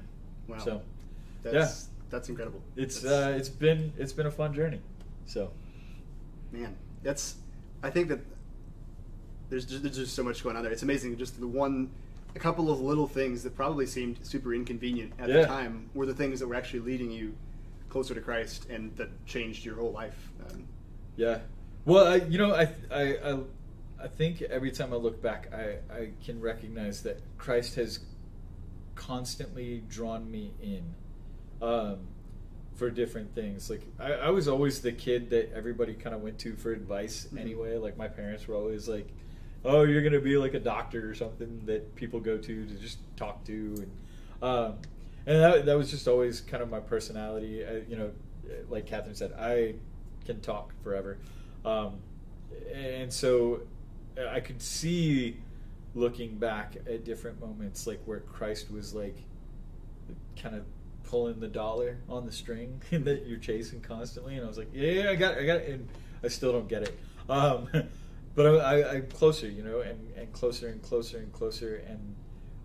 Wow. 0.48 0.58
so 0.60 0.82
That's 1.44 1.90
that's 2.10 2.30
incredible. 2.30 2.62
it's 2.76 3.02
That's- 3.02 3.34
uh, 3.34 3.38
it's 3.38 3.50
been 3.50 3.92
it's 3.98 4.14
been 4.14 4.26
a 4.28 4.32
fun 4.32 4.54
journey. 4.54 4.80
So 5.26 5.52
man, 6.52 6.76
that's. 7.02 7.36
I 7.82 7.90
think 7.90 8.08
that 8.10 8.20
there's 9.50 9.66
just, 9.66 9.84
there's 9.84 9.96
just 9.98 10.16
so 10.16 10.24
much 10.24 10.44
going 10.44 10.56
on 10.56 10.64
there. 10.64 10.72
It's 10.72 10.84
amazing. 10.84 11.18
Just 11.18 11.40
the 11.40 11.48
one, 11.48 11.90
a 12.36 12.40
couple 12.40 12.72
of 12.72 12.80
little 12.82 13.08
things 13.08 13.44
that 13.44 13.56
probably 13.56 13.86
seemed 13.86 14.20
super 14.26 14.54
inconvenient 14.54 15.14
at 15.20 15.30
Yeah. 15.30 15.42
the 15.42 15.46
time 15.48 15.90
were 15.94 16.06
the 16.06 16.14
things 16.14 16.40
that 16.40 16.48
were 16.48 16.56
actually 16.56 16.80
leading 16.82 17.12
you 17.12 17.34
closer 17.90 18.14
to 18.16 18.22
Christ 18.22 18.68
and 18.70 18.96
that 18.98 19.10
changed 19.26 19.66
your 19.66 19.76
whole 19.76 19.92
life. 19.92 20.32
Um, 20.50 20.66
yeah, 21.16 21.40
well, 21.86 22.08
I, 22.08 22.16
you 22.18 22.38
know, 22.38 22.54
I, 22.54 22.70
I 22.92 23.02
I 23.32 23.40
I 24.04 24.08
think 24.08 24.42
every 24.44 24.72
time 24.72 24.94
I 24.94 24.98
look 24.98 25.22
back, 25.22 25.52
I 25.54 25.78
I 25.94 26.10
can 26.26 26.40
recognize 26.42 27.02
that 27.04 27.20
Christ 27.38 27.76
has 27.76 28.00
constantly 28.96 29.84
drawn 29.90 30.30
me 30.30 30.52
in. 30.62 30.84
Um, 31.62 32.00
for 32.76 32.90
different 32.90 33.36
things, 33.36 33.70
like 33.70 33.84
I, 34.00 34.14
I 34.14 34.30
was 34.32 34.48
always 34.48 34.82
the 34.82 34.92
kid 34.92 35.30
that 35.30 35.54
everybody 35.54 35.94
kind 35.94 36.16
of 36.16 36.22
went 36.24 36.40
to 36.40 36.56
for 36.56 36.74
advice 36.74 37.28
Mhm. 37.32 37.40
anyway. 37.40 37.78
Like 37.78 37.98
my 37.98 38.08
parents 38.08 38.48
were 38.48 38.56
always 38.56 38.90
like, 38.90 39.08
"Oh, 39.64 39.84
you're 39.84 40.02
gonna 40.02 40.20
be 40.20 40.38
like 40.38 40.56
a 40.56 40.60
doctor 40.60 41.08
or 41.08 41.14
something 41.14 41.62
that 41.68 41.94
people 41.96 42.20
go 42.20 42.36
to 42.38 42.66
to 42.66 42.74
just 42.76 42.98
talk 43.16 43.44
to," 43.46 43.54
and 43.54 43.92
um, 44.42 44.74
and 45.28 45.40
that, 45.40 45.66
that 45.68 45.78
was 45.78 45.92
just 45.92 46.08
always 46.08 46.42
kind 46.42 46.64
of 46.64 46.70
my 46.72 46.80
personality. 46.80 47.64
I, 47.64 47.84
you 47.88 47.96
know, 47.96 48.10
like 48.70 48.88
Catherine 48.88 49.16
said, 49.16 49.34
I 49.34 49.76
can 50.26 50.42
talk 50.42 50.74
forever, 50.84 51.20
um, 51.64 52.00
and 52.74 53.14
so 53.14 53.62
I 54.30 54.40
could 54.40 54.62
see 54.64 55.38
looking 55.96 56.38
back 56.38 56.76
at 56.88 57.04
different 57.04 57.40
moments, 57.40 57.86
like 57.86 58.02
where 58.06 58.20
Christ 58.20 58.72
was 58.72 58.94
like 58.94 59.18
kind 60.42 60.56
of 60.56 60.66
pulling 61.04 61.40
the 61.40 61.48
dollar 61.48 61.98
on 62.10 62.26
the 62.26 62.32
string 62.32 62.82
that 62.92 63.26
you're 63.26 63.40
chasing 63.40 63.82
constantly, 63.82 64.36
and 64.36 64.44
I 64.44 64.48
was 64.48 64.58
like, 64.58 64.70
yeah, 64.74 65.10
I 65.10 65.16
got, 65.16 65.38
it, 65.38 65.42
I 65.42 65.46
got, 65.46 65.58
it. 65.58 65.70
and 65.70 65.90
I 66.24 66.28
still 66.28 66.52
don't 66.52 66.68
get 66.68 66.84
it. 66.84 67.00
Um, 67.30 67.68
but 68.36 68.62
I, 68.62 68.96
I'm 68.96 69.08
closer, 69.08 69.48
you 69.48 69.64
know, 69.64 69.82
and, 69.82 70.12
and 70.16 70.32
closer 70.34 70.70
and 70.70 70.82
closer 70.82 71.18
and 71.18 71.32
closer, 71.32 71.84
and 71.88 72.16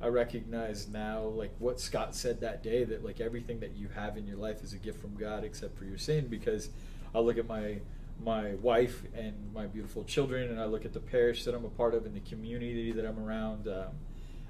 I 0.01 0.07
recognize 0.09 0.89
now, 0.89 1.23
like 1.23 1.53
what 1.59 1.81
Scott 1.81 2.15
said 2.15 2.41
that 2.41 2.63
day, 2.63 2.85
that 2.85 3.05
like 3.05 3.21
everything 3.21 3.61
that 3.61 3.75
you 3.75 3.89
have 3.89 4.17
in 4.17 4.27
your 4.27 4.37
life 4.37 4.63
is 4.63 4.73
a 4.73 4.79
gift 4.79 5.01
from 5.01 5.15
God, 5.17 5.43
except 5.43 5.77
for 5.77 5.85
your 5.85 5.99
sin. 5.99 6.29
Because 6.29 6.71
I 7.15 7.19
look 7.19 7.37
at 7.37 7.49
my 7.49 7.81
my 8.25 8.55
wife 8.57 9.03
and 9.15 9.35
my 9.55 9.67
beautiful 9.67 10.05
children, 10.05 10.51
and 10.51 10.61
I 10.61 10.65
look 10.65 10.85
at 10.85 10.93
the 10.93 11.01
parish 11.01 11.45
that 11.45 11.55
I'm 11.55 11.65
a 11.65 11.71
part 11.71 11.95
of 11.95 12.05
and 12.05 12.15
the 12.15 12.29
community 12.29 12.93
that 12.93 13.05
I'm 13.05 13.19
around. 13.19 13.69
Um, 13.69 13.93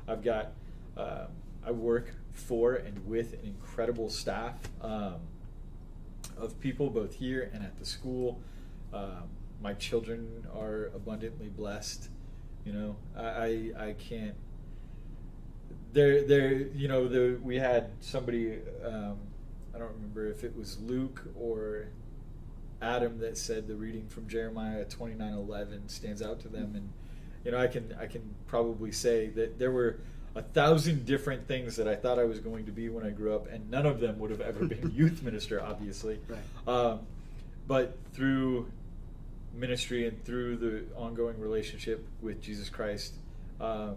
I've 0.07 0.22
got, 0.22 0.52
um, 0.96 1.28
I 1.64 1.70
work 1.70 2.14
for 2.33 2.74
and 2.74 3.07
with 3.07 3.35
an 3.35 3.40
incredible 3.44 4.09
staff 4.09 4.54
um, 4.81 5.16
of 6.37 6.59
people, 6.61 6.88
both 6.88 7.14
here 7.14 7.50
and 7.52 7.62
at 7.62 7.78
the 7.78 7.85
school. 7.85 8.40
Um, 8.92 9.28
my 9.61 9.74
children 9.74 10.46
are 10.54 10.90
abundantly 10.94 11.48
blessed. 11.48 12.09
You 12.64 12.72
know, 12.72 12.96
I 13.16 13.22
I, 13.22 13.87
I 13.88 13.92
can't. 13.98 14.35
There, 15.92 16.22
there. 16.22 16.52
You 16.52 16.88
know, 16.88 17.09
the, 17.09 17.38
we 17.42 17.57
had 17.57 17.90
somebody. 18.00 18.59
Um, 18.85 19.18
I 19.74 19.78
don't 19.78 19.92
remember 19.92 20.26
if 20.26 20.42
it 20.42 20.57
was 20.57 20.78
Luke 20.81 21.22
or 21.38 21.88
Adam 22.81 23.19
that 23.19 23.37
said 23.37 23.67
the 23.67 23.75
reading 23.75 24.07
from 24.09 24.29
Jeremiah 24.29 24.85
twenty 24.85 25.14
nine 25.14 25.33
eleven 25.35 25.88
stands 25.88 26.23
out 26.23 26.41
to 26.41 26.49
them, 26.49 26.75
and 26.75 26.91
you 27.45 27.51
know, 27.53 27.59
I 27.59 27.67
can 27.67 27.95
I 28.01 28.07
can 28.07 28.23
probably 28.47 28.93
say 28.93 29.29
that 29.31 29.59
there 29.59 29.71
were 29.73 29.99
a 30.35 30.43
thousand 30.43 31.05
different 31.05 31.49
things 31.49 31.75
that 31.77 31.88
I 31.88 31.97
thought 31.97 32.19
I 32.19 32.25
was 32.25 32.38
going 32.38 32.67
to 32.67 32.73
be 32.73 32.88
when 32.88 33.05
I 33.05 33.11
grew 33.11 33.35
up, 33.35 33.49
and 33.51 33.69
none 33.71 33.87
of 33.87 33.99
them 33.99 34.19
would 34.21 34.31
have 34.31 34.41
ever 34.41 34.64
been 34.67 34.93
youth 34.95 35.23
minister, 35.23 35.61
obviously. 35.61 36.21
Right. 36.29 36.73
Um, 36.73 37.01
but 37.67 37.99
through 38.12 38.71
ministry 39.55 40.07
and 40.07 40.25
through 40.25 40.57
the 40.59 40.85
ongoing 40.97 41.41
relationship 41.41 42.07
with 42.21 42.41
Jesus 42.41 42.69
Christ, 42.69 43.14
um, 43.61 43.97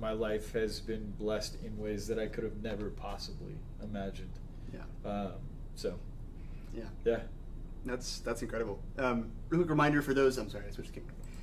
my 0.00 0.12
life 0.12 0.52
has 0.52 0.78
been 0.80 1.12
blessed 1.18 1.56
in 1.64 1.76
ways 1.76 2.06
that 2.06 2.18
I 2.18 2.26
could 2.26 2.44
have 2.44 2.62
never 2.62 2.90
possibly 2.90 3.54
imagined. 3.82 4.30
yeah. 4.72 5.10
Um, 5.10 5.32
so, 5.74 5.98
Yeah. 6.74 6.84
yeah. 7.04 7.20
That's 7.84 8.20
that's 8.20 8.42
incredible. 8.42 8.80
Um, 8.98 9.30
real 9.48 9.60
quick 9.60 9.70
reminder 9.70 10.02
for 10.02 10.14
those. 10.14 10.38
I'm 10.38 10.50
sorry, 10.50 10.64
I 10.68 10.70
switched. 10.70 10.96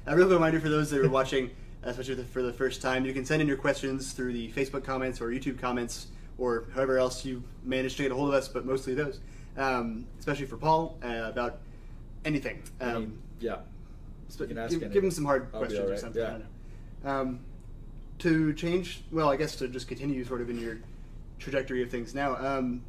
A 0.06 0.16
real 0.16 0.26
quick 0.26 0.36
reminder 0.36 0.60
for 0.60 0.70
those 0.70 0.90
that 0.92 1.02
are 1.04 1.10
watching, 1.10 1.52
especially 1.84 2.24
for 2.24 2.42
the 2.42 2.54
first 2.54 2.82
time. 2.82 3.06
You 3.06 3.14
can 3.14 3.26
send 3.26 3.42
in 3.42 3.48
your 3.48 3.58
questions 3.58 4.14
through 4.14 4.34
the 4.34 4.52
Facebook 4.52 4.84
comments 4.84 5.20
or 5.20 5.28
YouTube 5.28 5.60
comments 5.60 6.08
or 6.38 6.66
however 6.74 6.98
else 6.98 7.26
you 7.26 7.44
manage 7.64 7.96
to 7.98 8.04
get 8.04 8.12
a 8.12 8.16
hold 8.16 8.30
of 8.30 8.36
us, 8.36 8.48
but 8.48 8.66
mostly 8.66 8.94
those. 8.94 9.20
Um, 9.58 10.06
especially 10.20 10.46
for 10.46 10.58
Paul 10.58 10.98
uh, 11.04 11.24
about 11.26 11.60
anything. 12.26 12.62
Um, 12.80 13.18
yeah. 13.40 13.58
sp- 14.30 14.42
you 14.42 14.48
can 14.48 14.58
ask 14.60 14.80
give, 14.80 14.94
give 14.94 15.04
him 15.04 15.12
some 15.12 15.26
hard 15.26 15.50
I'll 15.54 15.60
questions 15.62 15.82
all 15.84 15.92
or 15.92 15.98
something. 15.98 16.22
yeah. 16.22 16.28
I 16.28 16.32
don't 16.32 16.46
know. 17.04 17.10
Um, 17.10 17.40
to 18.20 18.54
change, 18.54 19.04
well, 19.12 19.30
I 19.30 19.36
guess 19.36 19.56
to 19.58 19.68
just 19.68 19.88
continue 19.88 20.24
sort 20.26 20.42
of 20.42 20.50
in 20.50 20.60
your 20.60 20.78
trajectory 21.40 21.84
of 21.84 21.90
things 21.90 22.14
now. 22.14 22.36
Um, 22.36 22.82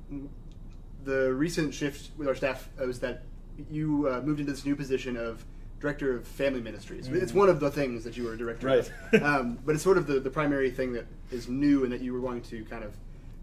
the 1.05 1.33
recent 1.33 1.73
shift 1.73 2.11
with 2.17 2.29
our 2.29 2.35
staff 2.35 2.69
was 2.79 3.01
that 3.01 3.23
you 3.71 4.09
uh, 4.09 4.21
moved 4.23 4.41
into 4.41 4.53
this 4.53 4.65
new 4.65 4.77
position 4.77 5.17
of 5.17 5.45
director 5.81 6.17
of 6.17 6.27
family 6.27 6.61
ministries. 6.61 7.07
It's 7.09 7.33
one 7.33 7.49
of 7.49 7.61
the 7.61 7.71
things 7.71 8.03
that 8.05 8.17
you 8.17 8.25
were 8.25 8.33
a 8.33 8.37
director 8.39 8.67
Right. 8.67 8.91
of, 9.13 9.23
um, 9.23 9.59
but 9.65 9.75
it's 9.75 9.85
sort 9.85 9.97
of 9.97 10.07
the, 10.07 10.19
the 10.19 10.31
primary 10.31 10.71
thing 10.71 10.93
that 10.95 11.07
is 11.31 11.49
new 11.49 11.85
and 11.85 11.93
that 11.93 12.01
you 12.01 12.13
were 12.13 12.21
going 12.21 12.43
to 12.43 12.65
kind 12.65 12.83
of 12.83 12.93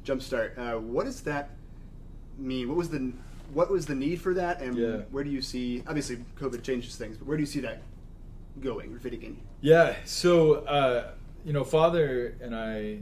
jumpstart. 0.05 0.57
Uh, 0.57 0.79
what 0.79 1.05
does 1.05 1.21
that 1.21 1.51
mean? 2.37 2.67
What 2.67 2.77
was 2.77 2.89
the 2.89 3.11
what 3.53 3.69
was 3.69 3.85
the 3.85 3.95
need 3.95 4.19
for 4.21 4.33
that, 4.33 4.59
and 4.61 4.75
Yeah. 4.75 4.97
where 5.11 5.23
do 5.23 5.29
you 5.29 5.41
see? 5.41 5.83
Obviously, 5.87 6.17
COVID 6.37 6.63
changes 6.63 6.95
things, 6.95 7.15
but 7.17 7.27
where 7.27 7.37
do 7.37 7.41
you 7.41 7.47
see 7.47 7.59
that 7.61 7.81
going 8.59 8.93
or 8.93 8.99
fitting 8.99 9.21
in? 9.21 9.37
Yeah. 9.61 9.95
So, 10.03 10.55
uh, 10.65 11.11
you 11.45 11.53
know, 11.53 11.63
Father 11.63 12.35
and 12.41 12.55
I 12.55 12.97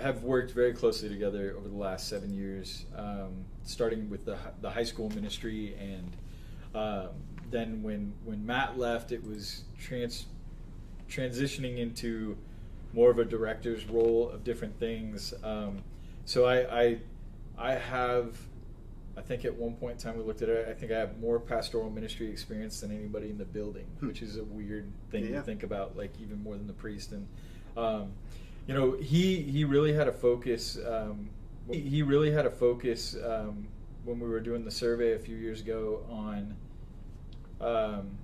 have 0.00 0.22
worked 0.22 0.52
very 0.52 0.72
closely 0.72 1.08
together 1.08 1.54
over 1.56 1.68
the 1.68 1.76
last 1.76 2.08
seven 2.08 2.32
years, 2.32 2.84
um, 2.96 3.44
starting 3.64 4.10
with 4.10 4.24
the, 4.24 4.36
the 4.60 4.70
high 4.70 4.84
school 4.84 5.08
ministry. 5.10 5.74
And 5.80 6.16
um, 6.74 7.08
then 7.50 7.82
when, 7.82 8.12
when 8.24 8.44
Matt 8.44 8.78
left, 8.78 9.10
it 9.12 9.24
was 9.26 9.64
trans, 9.80 10.26
transitioning 11.08 11.78
into 11.78 12.36
more 12.92 13.10
of 13.10 13.18
a 13.18 13.24
director's 13.24 13.84
role 13.86 14.28
of 14.30 14.44
different 14.44 14.78
things. 14.78 15.32
Um, 15.42 15.78
so 16.24 16.44
I, 16.44 16.80
I, 16.82 16.98
I 17.58 17.72
have, 17.72 18.36
I 19.16 19.22
think 19.22 19.44
at 19.46 19.54
one 19.54 19.74
point 19.74 19.92
in 19.92 19.98
time 19.98 20.18
we 20.18 20.24
looked 20.24 20.42
at 20.42 20.48
it. 20.50 20.68
I 20.68 20.74
think 20.74 20.92
I 20.92 20.98
have 20.98 21.18
more 21.18 21.38
pastoral 21.40 21.88
ministry 21.88 22.28
experience 22.28 22.80
than 22.80 22.90
anybody 22.90 23.30
in 23.30 23.38
the 23.38 23.44
building, 23.46 23.86
Hmm. 24.00 24.08
which 24.08 24.20
is 24.20 24.36
a 24.36 24.44
weird 24.44 24.90
thing 25.10 25.24
Yeah. 25.26 25.36
to 25.36 25.42
think 25.42 25.62
about. 25.62 25.96
Like 25.96 26.12
even 26.20 26.42
more 26.42 26.56
than 26.56 26.66
the 26.66 26.72
priest. 26.74 27.12
And 27.12 27.26
um, 27.76 28.12
you 28.66 28.74
know, 28.74 28.92
he 28.92 29.42
he 29.42 29.64
really 29.64 29.92
had 29.92 30.08
a 30.08 30.12
focus. 30.12 30.78
Um, 30.86 31.30
he, 31.70 32.02
really 32.02 32.30
had 32.30 32.46
a 32.46 32.50
focus 32.50 33.16
um, 33.24 33.66
when 34.04 34.20
we 34.20 34.28
were 34.28 34.38
doing 34.38 34.64
the 34.64 34.70
survey 34.70 35.14
a 35.14 35.18
few 35.18 35.36
years 35.36 35.60
ago 35.60 36.06
on 36.08 36.54
um, 37.60 38.18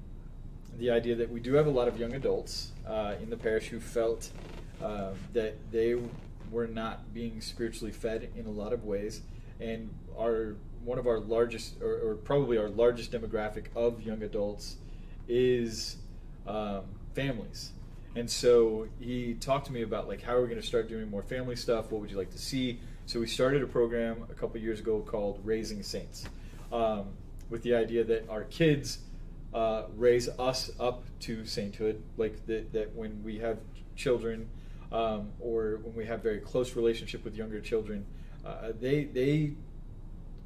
the 0.78 0.90
idea 0.90 1.16
that 1.16 1.28
we 1.28 1.40
do 1.40 1.54
have 1.54 1.66
a 1.66 1.70
lot 1.70 1.88
of 1.88 1.98
young 1.98 2.14
adults 2.14 2.70
uh, 2.86 3.14
in 3.20 3.30
the 3.30 3.36
parish 3.36 3.66
who 3.66 3.80
felt 3.80 4.30
um, 4.80 5.14
that 5.32 5.56
they 5.72 5.96
were 6.52 6.68
not 6.68 7.12
being 7.12 7.40
spiritually 7.40 7.90
fed 7.90 8.30
in 8.36 8.46
a 8.46 8.50
lot 8.50 8.72
of 8.72 8.84
ways, 8.84 9.22
and 9.60 9.92
our 10.16 10.54
one 10.84 10.98
of 10.98 11.06
our 11.06 11.18
largest, 11.18 11.80
or, 11.80 12.10
or 12.10 12.14
probably 12.14 12.58
our 12.58 12.68
largest 12.68 13.12
demographic 13.12 13.66
of 13.74 14.02
young 14.02 14.22
adults, 14.22 14.76
is 15.28 15.96
um, 16.46 16.82
families. 17.14 17.72
And 18.14 18.30
so 18.30 18.88
he 19.00 19.34
talked 19.34 19.66
to 19.66 19.72
me 19.72 19.82
about 19.82 20.08
like 20.08 20.22
how 20.22 20.34
are 20.34 20.42
we 20.42 20.48
going 20.48 20.60
to 20.60 20.66
start 20.66 20.88
doing 20.88 21.10
more 21.10 21.22
family 21.22 21.56
stuff? 21.56 21.90
What 21.90 22.00
would 22.00 22.10
you 22.10 22.18
like 22.18 22.30
to 22.32 22.38
see? 22.38 22.80
So 23.06 23.20
we 23.20 23.26
started 23.26 23.62
a 23.62 23.66
program 23.66 24.26
a 24.30 24.34
couple 24.34 24.60
years 24.60 24.80
ago 24.80 25.00
called 25.00 25.40
Raising 25.44 25.82
Saints, 25.82 26.26
um, 26.72 27.06
with 27.50 27.62
the 27.62 27.74
idea 27.74 28.04
that 28.04 28.28
our 28.28 28.44
kids 28.44 28.98
uh, 29.52 29.84
raise 29.96 30.28
us 30.38 30.70
up 30.78 31.04
to 31.20 31.44
sainthood, 31.44 32.02
like 32.16 32.46
that, 32.46 32.72
that 32.72 32.94
when 32.94 33.22
we 33.22 33.38
have 33.38 33.58
children 33.96 34.48
um, 34.92 35.30
or 35.40 35.80
when 35.82 35.94
we 35.94 36.04
have 36.06 36.22
very 36.22 36.38
close 36.38 36.76
relationship 36.76 37.24
with 37.24 37.34
younger 37.34 37.60
children, 37.60 38.06
uh, 38.44 38.72
they 38.80 39.04
they 39.04 39.52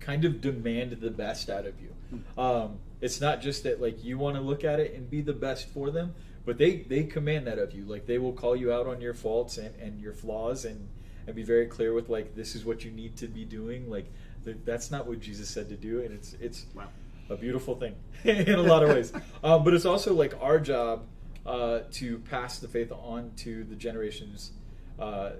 kind 0.01 0.25
of 0.25 0.41
demand 0.41 0.93
the 1.01 1.11
best 1.11 1.51
out 1.51 1.67
of 1.67 1.75
you. 1.81 2.23
Um, 2.39 2.79
it's 3.01 3.21
not 3.21 3.41
just 3.41 3.65
that 3.65 3.81
like 3.81 4.05
you 4.05 4.19
want 4.19 4.37
to 4.37 4.43
look 4.43 4.65
at 4.65 4.81
it 4.81 4.95
and 4.95 5.11
be 5.11 5.21
the 5.21 5.33
best 5.33 5.69
for 5.69 5.91
them, 5.91 6.15
but 6.47 6.57
they 6.57 6.77
they 6.77 7.05
command 7.05 7.47
that 7.47 7.59
of 7.59 7.73
you. 7.73 7.85
Like 7.85 8.07
they 8.07 8.17
will 8.19 8.33
call 8.33 8.57
you 8.57 8.73
out 8.73 8.87
on 8.87 9.01
your 9.03 9.13
faults 9.15 9.59
and, 9.59 9.75
and 9.77 10.01
your 10.01 10.15
flaws 10.15 10.65
and 10.65 10.89
and 11.27 11.37
be 11.37 11.43
very 11.43 11.67
clear 11.67 11.93
with 11.93 12.09
like 12.09 12.35
this 12.35 12.55
is 12.55 12.65
what 12.65 12.85
you 12.85 12.91
need 12.91 13.17
to 13.19 13.27
be 13.27 13.45
doing. 13.45 13.91
Like 13.91 14.07
th- 14.45 14.57
that's 14.65 14.91
not 14.91 15.07
what 15.07 15.21
Jesus 15.21 15.51
said 15.51 15.69
to 15.69 15.77
do, 15.77 16.01
and 16.01 16.15
it's 16.15 16.35
it's 16.41 16.65
Wow. 16.75 16.89
a 17.29 17.37
beautiful 17.37 17.75
thing 17.75 17.97
in 18.25 18.55
a 18.55 18.63
lot 18.63 18.83
of 18.83 18.89
ways. 18.91 19.13
Um, 19.45 19.65
but 19.65 19.75
it's 19.75 19.85
also 19.85 20.15
like 20.15 20.35
our 20.41 20.59
job 20.61 21.05
uh, 21.45 21.81
to 21.93 22.19
pass 22.21 22.59
the 22.59 22.69
faith 22.69 22.93
on 22.93 23.33
to 23.39 23.65
the 23.65 23.75
generations 23.75 24.53
uh, 24.99 25.33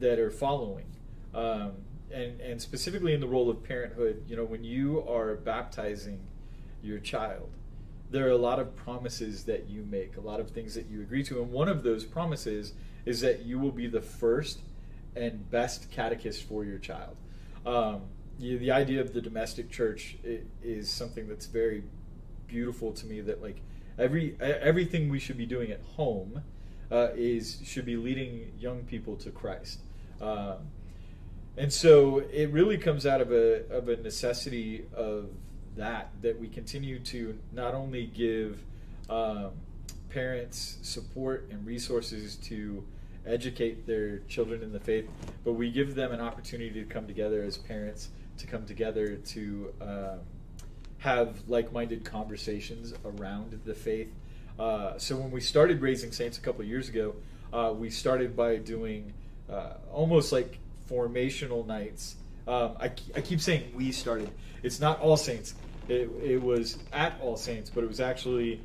that 0.00 0.18
are 0.18 0.30
following. 0.30 0.86
Um, 1.34 1.72
and, 2.12 2.40
and 2.40 2.62
specifically 2.62 3.12
in 3.12 3.20
the 3.20 3.26
role 3.26 3.50
of 3.50 3.62
parenthood, 3.64 4.24
you 4.28 4.36
know, 4.36 4.44
when 4.44 4.62
you 4.62 5.04
are 5.08 5.34
baptizing 5.34 6.20
your 6.82 6.98
child, 6.98 7.50
there 8.10 8.26
are 8.26 8.30
a 8.30 8.36
lot 8.36 8.58
of 8.58 8.76
promises 8.76 9.44
that 9.44 9.68
you 9.68 9.84
make, 9.90 10.16
a 10.16 10.20
lot 10.20 10.40
of 10.40 10.50
things 10.50 10.74
that 10.74 10.86
you 10.86 11.00
agree 11.00 11.24
to. 11.24 11.42
And 11.42 11.50
one 11.50 11.68
of 11.68 11.82
those 11.82 12.04
promises 12.04 12.72
is 13.04 13.20
that 13.20 13.44
you 13.44 13.58
will 13.58 13.72
be 13.72 13.86
the 13.86 14.00
first 14.00 14.60
and 15.16 15.50
best 15.50 15.90
catechist 15.90 16.44
for 16.44 16.64
your 16.64 16.78
child. 16.78 17.16
Um, 17.66 18.02
you, 18.38 18.58
the 18.58 18.72
idea 18.72 19.00
of 19.00 19.12
the 19.12 19.20
domestic 19.20 19.70
church 19.70 20.16
is 20.62 20.90
something 20.90 21.28
that's 21.28 21.46
very 21.46 21.84
beautiful 22.46 22.92
to 22.92 23.06
me. 23.06 23.20
That 23.20 23.42
like 23.42 23.60
every 23.98 24.36
everything 24.40 25.08
we 25.08 25.18
should 25.18 25.38
be 25.38 25.46
doing 25.46 25.70
at 25.70 25.80
home 25.96 26.42
uh, 26.90 27.08
is 27.14 27.60
should 27.64 27.86
be 27.86 27.96
leading 27.96 28.52
young 28.58 28.84
people 28.84 29.16
to 29.16 29.30
Christ. 29.30 29.80
Um, 30.20 30.68
and 31.56 31.72
so 31.72 32.18
it 32.18 32.50
really 32.50 32.78
comes 32.78 33.06
out 33.06 33.20
of 33.20 33.30
a 33.30 33.68
of 33.70 33.88
a 33.88 33.96
necessity 33.96 34.86
of 34.94 35.28
that 35.76 36.10
that 36.22 36.38
we 36.38 36.48
continue 36.48 36.98
to 36.98 37.38
not 37.52 37.74
only 37.74 38.06
give 38.06 38.62
um, 39.10 39.50
parents 40.10 40.78
support 40.82 41.48
and 41.50 41.66
resources 41.66 42.36
to 42.36 42.84
educate 43.26 43.86
their 43.86 44.18
children 44.28 44.62
in 44.62 44.72
the 44.72 44.80
faith, 44.80 45.08
but 45.44 45.54
we 45.54 45.70
give 45.70 45.94
them 45.94 46.12
an 46.12 46.20
opportunity 46.20 46.70
to 46.70 46.84
come 46.84 47.06
together 47.06 47.42
as 47.42 47.56
parents 47.56 48.10
to 48.38 48.46
come 48.46 48.66
together 48.66 49.16
to 49.16 49.72
um, 49.80 50.20
have 50.98 51.36
like-minded 51.48 52.04
conversations 52.04 52.94
around 53.04 53.60
the 53.64 53.74
faith. 53.74 54.12
Uh, 54.58 54.96
so 54.98 55.16
when 55.16 55.30
we 55.30 55.40
started 55.40 55.80
raising 55.80 56.12
saints 56.12 56.38
a 56.38 56.40
couple 56.40 56.64
years 56.64 56.88
ago, 56.88 57.14
uh, 57.52 57.72
we 57.76 57.90
started 57.90 58.36
by 58.36 58.56
doing 58.56 59.12
uh, 59.50 59.74
almost 59.92 60.32
like 60.32 60.58
formational 60.90 61.66
nights. 61.66 62.16
Um, 62.46 62.76
I, 62.80 62.86
I 62.86 63.20
keep 63.20 63.40
saying 63.40 63.72
we 63.74 63.92
started. 63.92 64.30
It's 64.62 64.80
not 64.80 65.00
All 65.00 65.16
Saints. 65.16 65.54
It, 65.88 66.10
it 66.22 66.42
was 66.42 66.78
at 66.92 67.18
All 67.20 67.36
Saints, 67.36 67.70
but 67.70 67.84
it 67.84 67.88
was 67.88 68.00
actually 68.00 68.60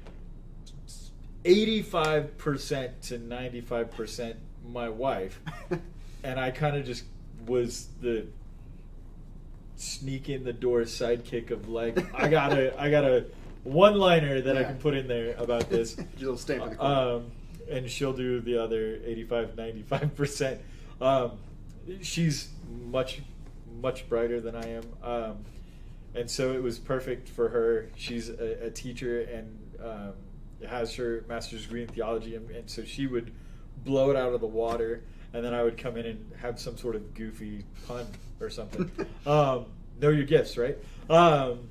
85% 1.43 3.01
to 3.07 3.19
95% 3.19 4.35
my 4.67 4.89
wife. 4.89 5.39
and 6.23 6.39
I 6.39 6.51
kind 6.51 6.75
of 6.75 6.85
just 6.85 7.03
was 7.45 7.87
the 8.01 8.27
sneak 9.75 10.27
in 10.27 10.43
the 10.43 10.51
door 10.51 10.81
sidekick 10.81 11.51
of 11.51 11.69
like 11.69 11.97
I 12.13 12.27
got 12.27 12.51
a 12.51 12.77
I 12.79 12.91
got 12.91 13.05
a 13.05 13.25
one 13.63 13.95
liner 13.95 14.41
that 14.41 14.57
I 14.57 14.63
can 14.63 14.77
put 14.77 14.93
in 14.93 15.07
there 15.07 15.35
about 15.37 15.69
this. 15.69 15.93
Stamp 16.35 16.63
in 16.63 16.69
the 16.69 16.75
corner. 16.75 17.15
Um, 17.15 17.31
and 17.69 17.89
she'll 17.89 18.13
do 18.13 18.41
the 18.41 18.57
other 18.57 18.99
85 19.05 19.55
95%. 19.55 20.57
Um, 21.01 21.31
she's 22.01 22.49
much 22.85 23.21
much 23.81 24.07
brighter 24.09 24.39
than 24.41 24.55
I 24.55 24.67
am. 24.67 24.83
Um, 25.03 25.45
and 26.15 26.29
so 26.29 26.53
it 26.53 26.61
was 26.61 26.79
perfect 26.79 27.29
for 27.29 27.49
her. 27.49 27.89
She's 27.95 28.29
a, 28.29 28.65
a 28.65 28.71
teacher 28.71 29.21
and 29.21 29.59
um, 29.83 30.13
has 30.67 30.95
her 30.95 31.23
master's 31.27 31.63
degree 31.63 31.83
in 31.83 31.87
theology, 31.87 32.35
and, 32.35 32.49
and 32.51 32.69
so 32.69 32.83
she 32.83 33.07
would 33.07 33.31
blow 33.85 34.09
it 34.09 34.15
out 34.15 34.33
of 34.33 34.41
the 34.41 34.47
water, 34.47 35.03
and 35.33 35.43
then 35.43 35.53
I 35.53 35.63
would 35.63 35.77
come 35.77 35.97
in 35.97 36.05
and 36.05 36.31
have 36.37 36.59
some 36.59 36.77
sort 36.77 36.95
of 36.95 37.13
goofy 37.13 37.63
pun 37.87 38.05
or 38.39 38.49
something. 38.49 38.89
um, 39.25 39.65
know 40.01 40.09
your 40.09 40.25
gifts, 40.25 40.57
right? 40.57 40.77
Um, 41.09 41.69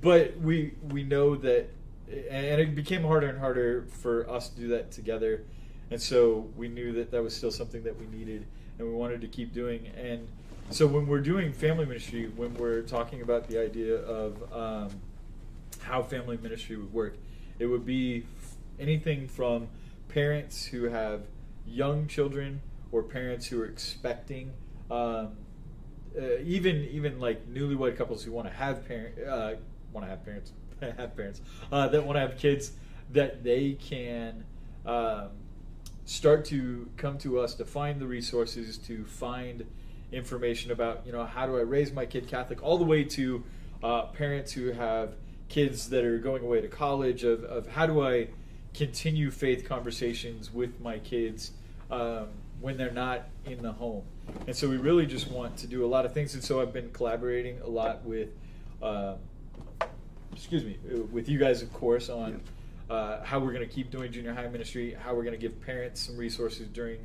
but 0.00 0.38
we 0.38 0.74
we 0.90 1.02
know 1.02 1.36
that, 1.36 1.68
and 2.08 2.60
it 2.60 2.74
became 2.74 3.02
harder 3.02 3.28
and 3.28 3.38
harder 3.38 3.86
for 4.00 4.28
us 4.30 4.48
to 4.50 4.60
do 4.60 4.68
that 4.68 4.92
together, 4.92 5.44
and 5.90 6.00
so 6.00 6.48
we 6.56 6.68
knew 6.68 6.92
that 6.92 7.10
that 7.10 7.22
was 7.22 7.34
still 7.34 7.50
something 7.50 7.82
that 7.84 7.98
we 7.98 8.06
needed, 8.06 8.46
and 8.78 8.86
we 8.86 8.94
wanted 8.94 9.20
to 9.22 9.28
keep 9.28 9.52
doing. 9.52 9.88
And 9.96 10.28
so 10.70 10.86
when 10.86 11.06
we're 11.06 11.20
doing 11.20 11.52
family 11.52 11.86
ministry, 11.86 12.30
when 12.34 12.54
we're 12.54 12.82
talking 12.82 13.22
about 13.22 13.48
the 13.48 13.58
idea 13.58 13.96
of 13.96 14.52
um, 14.52 14.90
how 15.80 16.02
family 16.02 16.38
ministry 16.42 16.76
would 16.76 16.92
work, 16.92 17.16
it 17.58 17.66
would 17.66 17.86
be 17.86 18.24
anything 18.78 19.28
from 19.28 19.68
parents 20.08 20.64
who 20.66 20.84
have 20.84 21.22
young 21.66 22.06
children 22.08 22.60
or 22.92 23.02
parents 23.02 23.46
who 23.46 23.60
are 23.60 23.66
expecting. 23.66 24.52
Um, 24.90 25.36
uh, 26.18 26.38
even 26.44 26.84
even 26.90 27.20
like 27.20 27.46
newlywed 27.46 27.96
couples 27.96 28.24
who 28.24 28.32
want 28.32 28.48
to 28.48 28.54
have 28.54 28.86
parent 28.88 29.18
uh, 29.26 29.54
want 29.92 30.06
to 30.06 30.10
have 30.10 30.24
parents 30.24 30.52
have 30.80 31.14
parents 31.16 31.42
uh, 31.70 31.88
that 31.88 32.04
want 32.04 32.16
to 32.16 32.20
have 32.20 32.38
kids 32.38 32.72
that 33.12 33.44
they 33.44 33.72
can 33.72 34.44
um, 34.86 35.28
start 36.06 36.44
to 36.46 36.88
come 36.96 37.18
to 37.18 37.38
us 37.38 37.54
to 37.54 37.64
find 37.64 38.00
the 38.00 38.06
resources 38.06 38.78
to 38.78 39.04
find 39.04 39.66
information 40.12 40.70
about 40.70 41.02
you 41.04 41.12
know 41.12 41.24
how 41.24 41.46
do 41.46 41.56
I 41.56 41.62
raise 41.62 41.92
my 41.92 42.06
kid 42.06 42.28
Catholic 42.28 42.62
all 42.62 42.78
the 42.78 42.84
way 42.84 43.04
to 43.04 43.44
uh, 43.82 44.02
parents 44.06 44.52
who 44.52 44.72
have 44.72 45.14
kids 45.48 45.88
that 45.90 46.04
are 46.04 46.18
going 46.18 46.42
away 46.42 46.60
to 46.60 46.68
college 46.68 47.24
of, 47.24 47.44
of 47.44 47.66
how 47.68 47.86
do 47.86 48.04
I 48.04 48.28
continue 48.74 49.30
faith 49.30 49.66
conversations 49.66 50.52
with 50.52 50.80
my 50.80 50.98
kids 50.98 51.52
um, 51.90 52.28
when 52.60 52.76
they're 52.76 52.90
not 52.90 53.28
in 53.44 53.62
the 53.62 53.72
home. 53.72 54.02
And 54.46 54.56
so 54.56 54.68
we 54.68 54.76
really 54.76 55.06
just 55.06 55.30
want 55.30 55.56
to 55.58 55.66
do 55.66 55.84
a 55.84 55.88
lot 55.88 56.04
of 56.04 56.12
things. 56.12 56.34
And 56.34 56.42
so 56.42 56.60
I've 56.60 56.72
been 56.72 56.90
collaborating 56.90 57.60
a 57.60 57.68
lot 57.68 58.04
with, 58.04 58.30
uh, 58.82 59.14
excuse 60.32 60.64
me, 60.64 60.78
uh, 60.92 61.02
with 61.12 61.28
you 61.28 61.38
guys, 61.38 61.62
of 61.62 61.72
course, 61.72 62.08
on 62.08 62.40
uh, 62.90 63.22
how 63.24 63.38
we're 63.38 63.52
going 63.52 63.66
to 63.66 63.72
keep 63.72 63.90
doing 63.90 64.12
junior 64.12 64.34
high 64.34 64.48
ministry, 64.48 64.96
how 64.98 65.14
we're 65.14 65.22
going 65.22 65.38
to 65.38 65.40
give 65.40 65.60
parents 65.62 66.00
some 66.00 66.16
resources 66.16 66.68
during 66.68 66.98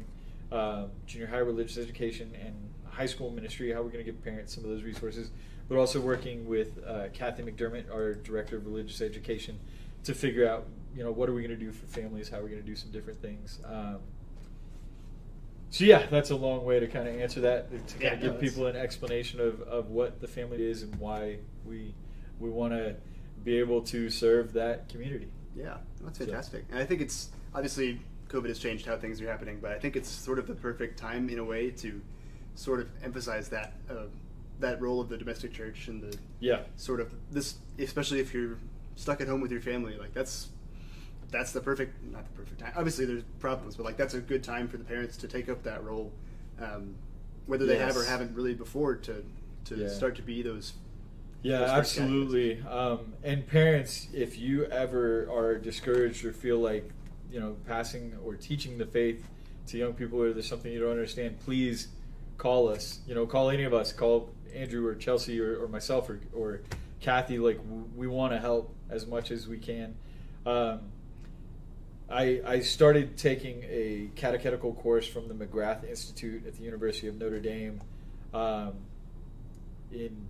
uh, 0.52 0.86
junior 1.06 1.28
high 1.28 1.38
religious 1.38 1.78
education 1.78 2.32
and 2.44 2.56
high 2.91 3.06
school 3.06 3.32
ministry, 3.32 3.71
how 3.71 3.82
we're 3.82 3.89
going 3.89 4.04
to 4.06 4.12
give 4.12 4.23
parents 4.23 4.54
some 4.54 4.63
of 4.63 4.69
those 4.69 4.84
resources, 4.84 5.32
but 5.69 5.77
also 5.77 5.99
working 5.99 6.45
with 6.47 6.77
uh, 6.86 7.08
Kathy 7.13 7.43
McDermott, 7.43 7.89
our 7.91 8.13
director 8.15 8.58
of 8.58 8.65
religious 8.65 9.01
education, 9.01 9.60
to 10.04 10.13
figure 10.13 10.47
out, 10.47 10.67
you 10.95 11.04
know, 11.04 11.12
what 11.12 11.30
are 11.30 11.34
we 11.34 11.41
going 11.41 11.58
to 11.58 11.65
do 11.65 11.71
for 11.71 11.86
families, 11.88 12.30
how 12.30 12.38
are 12.39 12.43
we 12.43 12.49
going 12.49 12.62
to 12.62 12.67
do 12.67 12.75
some 12.75 12.91
different 12.91 13.21
things. 13.21 13.60
Um, 13.65 13.97
so 15.69 15.86
yeah, 15.86 16.06
that's 16.08 16.32
a 16.32 16.36
long 16.36 16.65
way 16.65 16.82
to 16.82 16.88
kind 16.88 17.08
of 17.08 17.15
answer 17.15 17.39
that 17.41 17.71
to 17.88 17.93
kind 17.93 18.01
Yeah, 18.04 18.13
of 18.13 18.19
give 18.21 18.34
that's- 18.34 18.49
people 18.51 18.67
an 18.67 18.75
explanation 18.75 19.39
of, 19.39 19.62
of 19.62 19.89
what 19.89 20.19
the 20.19 20.27
family 20.27 20.63
is 20.69 20.84
and 20.84 20.93
why 20.95 21.38
we 21.65 21.93
we 22.39 22.49
want 22.49 22.73
to 22.73 22.95
be 23.43 23.58
able 23.60 23.82
to 23.84 24.10
serve 24.10 24.51
that 24.54 24.89
community. 24.89 25.27
Yeah, 25.56 25.77
that's 26.04 26.17
So- 26.17 26.25
fantastic. 26.25 26.65
And 26.71 26.80
I 26.80 26.86
think 26.86 26.99
it's 27.01 27.30
obviously 27.54 28.01
COVID 28.30 28.47
has 28.47 28.58
changed 28.60 28.86
how 28.86 28.97
things 28.97 29.21
are 29.21 29.27
happening, 29.27 29.60
but 29.62 29.71
I 29.71 29.80
think 29.80 29.95
it's 29.95 30.10
sort 30.10 30.39
of 30.39 30.47
the 30.47 30.56
perfect 30.56 30.97
time 30.99 31.30
in 31.30 31.38
a 31.39 31.43
way 31.43 31.69
to 31.69 32.01
sort 32.56 32.80
of 32.80 32.90
emphasize 33.04 33.50
that 33.50 33.74
uh, 33.90 34.06
that 34.60 34.82
role 34.82 35.02
of 35.02 35.10
the 35.10 35.18
domestic 35.18 35.52
church 35.54 35.88
and 35.88 36.02
the 36.02 36.18
Yeah, 36.40 36.62
sort 36.76 37.00
of 37.00 37.14
this, 37.32 37.56
especially 37.80 38.20
if 38.20 38.34
you're 38.34 38.58
stuck 38.96 39.22
at 39.22 39.28
home 39.28 39.42
with 39.42 39.52
your 39.52 39.62
family, 39.62 39.98
like 39.98 40.14
that's 40.14 40.50
that's 41.32 41.52
the 41.54 41.62
perfect 41.62 42.04
not 42.04 42.26
the 42.26 42.32
perfect 42.32 42.60
time. 42.60 42.74
Obviously, 42.76 43.06
there's 43.06 43.24
problems, 43.40 43.76
but 43.76 43.86
like 43.86 43.98
that's 43.98 44.14
a 44.14 44.20
good 44.22 44.44
time 44.44 44.68
for 44.68 44.78
the 44.78 44.84
parents 44.84 45.18
to 45.18 45.28
take 45.28 45.50
up 45.50 45.64
that 45.64 45.84
role, 45.84 46.12
um, 46.60 46.96
whether 47.48 47.66
they 47.66 47.78
have 47.78 47.96
or 47.98 48.04
haven't 48.04 48.36
really 48.36 48.54
before 48.54 48.96
to 48.96 49.24
to 49.66 49.76
Yeah. 49.78 49.88
start 49.88 50.16
to 50.18 50.22
be 50.22 50.42
those. 50.42 50.74
Yeah, 51.44 51.64
absolutely. 51.64 52.62
Um, 52.64 53.14
and 53.24 53.48
parents, 53.48 54.08
if 54.14 54.38
you 54.38 54.66
ever 54.66 55.28
are 55.32 55.58
discouraged 55.58 56.24
or 56.24 56.32
feel 56.34 56.60
like, 56.60 56.88
you 57.32 57.40
know, 57.40 57.56
passing 57.66 58.16
or 58.24 58.36
teaching 58.36 58.78
the 58.78 58.86
faith 58.86 59.28
to 59.68 59.78
young 59.78 59.94
people 59.94 60.22
or 60.22 60.34
there's 60.34 60.48
something 60.48 60.72
you 60.72 60.80
don't 60.80 60.92
understand, 60.92 61.40
please 61.40 61.88
call 62.41 62.69
us. 62.69 62.99
You 63.06 63.13
know, 63.13 63.27
call 63.27 63.51
any 63.51 63.63
of 63.65 63.73
us. 63.73 63.93
Call 63.93 64.30
Andrew 64.56 64.88
or 64.88 64.95
Chelsea 64.95 65.39
or, 65.39 65.63
or 65.63 65.67
myself 65.67 66.10
or, 66.10 66.19
or 66.34 66.62
Kathy. 66.99 67.38
Like, 67.38 67.58
w- 67.58 67.88
we 67.95 68.08
want 68.08 68.34
to 68.34 68.39
help 68.39 68.73
as 68.89 69.06
much 69.06 69.30
as 69.30 69.47
we 69.47 69.60
can. 69.60 69.95
Um, 70.47 70.80
I, 72.10 72.41
I 72.45 72.60
started 72.62 73.15
taking 73.15 73.63
a 73.69 74.10
catechetical 74.15 74.73
course 74.73 75.06
from 75.06 75.27
the 75.27 75.36
McGrath 75.36 75.88
Institute 75.88 76.47
at 76.47 76.58
the 76.58 76.63
University 76.63 77.08
of 77.08 77.19
Notre 77.19 77.39
Dame 77.39 77.80
um, 78.34 78.73
in 79.91 80.27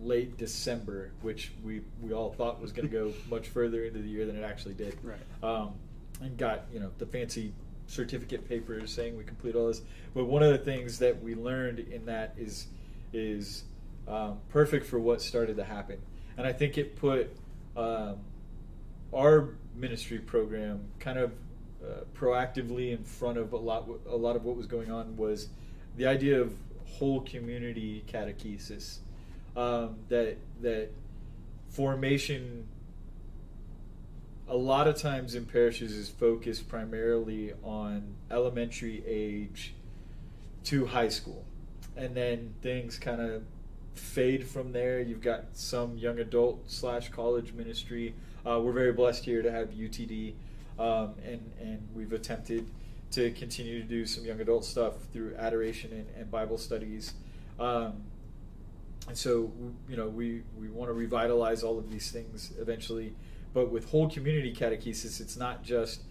late 0.00 0.38
December, 0.38 1.12
which 1.20 1.52
we, 1.62 1.82
we 2.00 2.14
all 2.14 2.32
thought 2.32 2.58
was 2.58 2.72
going 2.72 2.88
to 2.88 2.92
go 2.92 3.12
much 3.30 3.48
further 3.48 3.84
into 3.84 3.98
the 3.98 4.08
year 4.08 4.24
than 4.24 4.34
it 4.34 4.44
actually 4.44 4.74
did. 4.74 4.96
Right. 5.02 5.18
Um, 5.42 5.74
and 6.22 6.38
got 6.38 6.62
you 6.72 6.80
know 6.80 6.90
the 6.98 7.06
fancy 7.06 7.52
certificate 7.86 8.48
papers 8.48 8.92
saying 8.92 9.16
we 9.16 9.24
complete 9.24 9.54
all 9.54 9.68
this. 9.68 9.82
But 10.14 10.24
one 10.24 10.42
of 10.42 10.52
the 10.52 10.58
things 10.58 10.98
that 10.98 11.22
we 11.22 11.34
learned 11.34 11.78
in 11.78 12.06
that 12.06 12.34
is 12.36 12.66
is 13.12 13.64
um, 14.08 14.38
perfect 14.48 14.86
for 14.86 14.98
what 14.98 15.22
started 15.22 15.56
to 15.56 15.64
happen, 15.64 15.98
and 16.36 16.46
I 16.46 16.52
think 16.52 16.78
it 16.78 16.96
put 16.96 17.30
um, 17.76 18.18
our 19.12 19.50
ministry 19.74 20.18
program 20.18 20.80
kind 20.98 21.18
of 21.18 21.32
uh, 21.84 22.04
proactively 22.14 22.92
in 22.92 23.04
front 23.04 23.38
of 23.38 23.52
a 23.52 23.56
lot 23.56 23.88
a 24.08 24.16
lot 24.16 24.36
of 24.36 24.44
what 24.44 24.56
was 24.56 24.66
going 24.66 24.90
on 24.90 25.16
was 25.16 25.48
the 25.96 26.06
idea 26.06 26.40
of 26.40 26.54
whole 26.86 27.20
community 27.22 28.04
catechesis 28.10 28.98
um, 29.56 29.96
that 30.08 30.36
that 30.60 30.88
formation 31.68 32.66
a 34.48 34.56
lot 34.56 34.86
of 34.86 34.96
times 34.96 35.34
in 35.34 35.46
parishes 35.46 35.92
is 35.92 36.08
focused 36.08 36.68
primarily 36.68 37.52
on 37.62 38.14
elementary 38.30 39.02
age 39.06 39.74
to 40.64 40.86
high 40.86 41.08
school. 41.08 41.44
And 41.96 42.14
then 42.14 42.54
things 42.60 42.98
kind 42.98 43.20
of 43.20 43.42
fade 43.94 44.46
from 44.46 44.72
there. 44.72 45.00
You've 45.00 45.22
got 45.22 45.44
some 45.52 45.96
young 45.96 46.18
adult 46.18 46.70
slash 46.70 47.08
college 47.10 47.52
ministry. 47.52 48.14
Uh, 48.44 48.60
we're 48.60 48.72
very 48.72 48.92
blessed 48.92 49.24
here 49.24 49.40
to 49.40 49.50
have 49.50 49.70
utd 49.70 50.34
um, 50.78 51.14
and 51.24 51.52
and 51.60 51.88
we've 51.94 52.12
attempted 52.12 52.66
to 53.12 53.30
continue 53.32 53.80
to 53.80 53.88
do 53.88 54.04
some 54.04 54.24
young 54.24 54.40
adult 54.40 54.64
stuff 54.64 54.94
through 55.12 55.34
adoration 55.36 55.92
and, 55.92 56.06
and 56.16 56.30
bible 56.30 56.58
studies. 56.58 57.14
Um, 57.60 58.02
and 59.06 59.16
so 59.16 59.52
you 59.88 59.96
know 59.96 60.08
we 60.08 60.42
we 60.58 60.68
want 60.68 60.88
to 60.88 60.94
revitalize 60.94 61.62
all 61.62 61.78
of 61.78 61.90
these 61.90 62.10
things 62.10 62.52
eventually 62.58 63.14
but 63.54 63.70
with 63.70 63.90
whole 63.90 64.10
community 64.10 64.52
catechesis 64.52 65.20
it's 65.20 65.36
not 65.36 65.62
just 65.62 66.02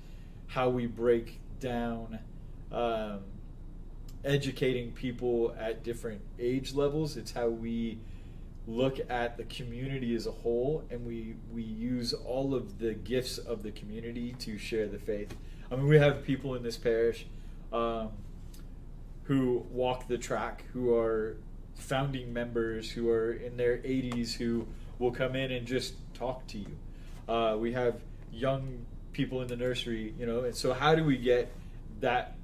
how 0.48 0.70
we 0.70 0.88
break 0.88 1.40
down 1.60 2.20
um, 2.72 3.20
educating 4.26 4.92
people 4.92 5.56
at 5.60 5.84
different 5.84 6.22
age 6.40 6.74
levels. 6.74 7.18
It's 7.18 7.32
how 7.32 7.50
we 7.50 8.00
look 8.66 9.00
at 9.10 9.38
the 9.38 9.44
community 9.44 10.16
as 10.16 10.26
a 10.26 10.32
whole 10.32 10.86
and 10.90 11.06
we 11.06 11.36
we 11.52 11.62
use 11.62 12.14
all 12.14 12.56
of 12.56 12.80
the 12.80 12.94
gifts 12.94 13.38
of 13.38 13.62
the 13.62 13.72
community 13.72 14.34
to 14.40 14.58
share 14.58 14.88
the 14.88 14.98
faith. 14.98 15.36
I 15.70 15.76
mean 15.76 15.88
we 15.88 15.98
have 15.98 16.24
people 16.24 16.56
in 16.56 16.64
this 16.64 16.78
parish 16.78 17.26
um, 17.74 18.12
who 19.24 19.66
walk 19.70 20.08
the 20.08 20.18
track 20.18 20.64
who 20.72 20.96
are 20.96 21.36
founding 21.76 22.32
members 22.32 22.92
who 22.92 23.10
are 23.10 23.34
in 23.34 23.58
their 23.58 23.80
80s 23.80 24.34
who 24.34 24.66
will 25.00 25.12
come 25.12 25.36
in 25.36 25.52
and 25.52 25.66
just 25.66 25.96
talk 26.14 26.48
to 26.48 26.58
you 26.58 26.78
uh, 27.28 27.56
we 27.58 27.72
have 27.72 27.96
young 28.32 28.86
people 29.12 29.42
in 29.42 29.48
the 29.48 29.56
nursery 29.56 30.14
you 30.18 30.26
know 30.26 30.42
and 30.42 30.56
so 30.56 30.74
how 30.74 30.96
do 30.96 31.04
we 31.04 31.18
get 31.18 31.52
that 32.00 32.36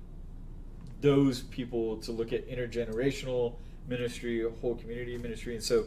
those 1.02 1.42
people 1.42 1.98
to 1.98 2.12
look 2.12 2.34
at 2.34 2.48
intergenerational 2.48 3.54
ministry 3.88 4.46
whole 4.62 4.76
community 4.76 5.18
ministry? 5.18 5.56
And 5.56 5.64
so 5.64 5.86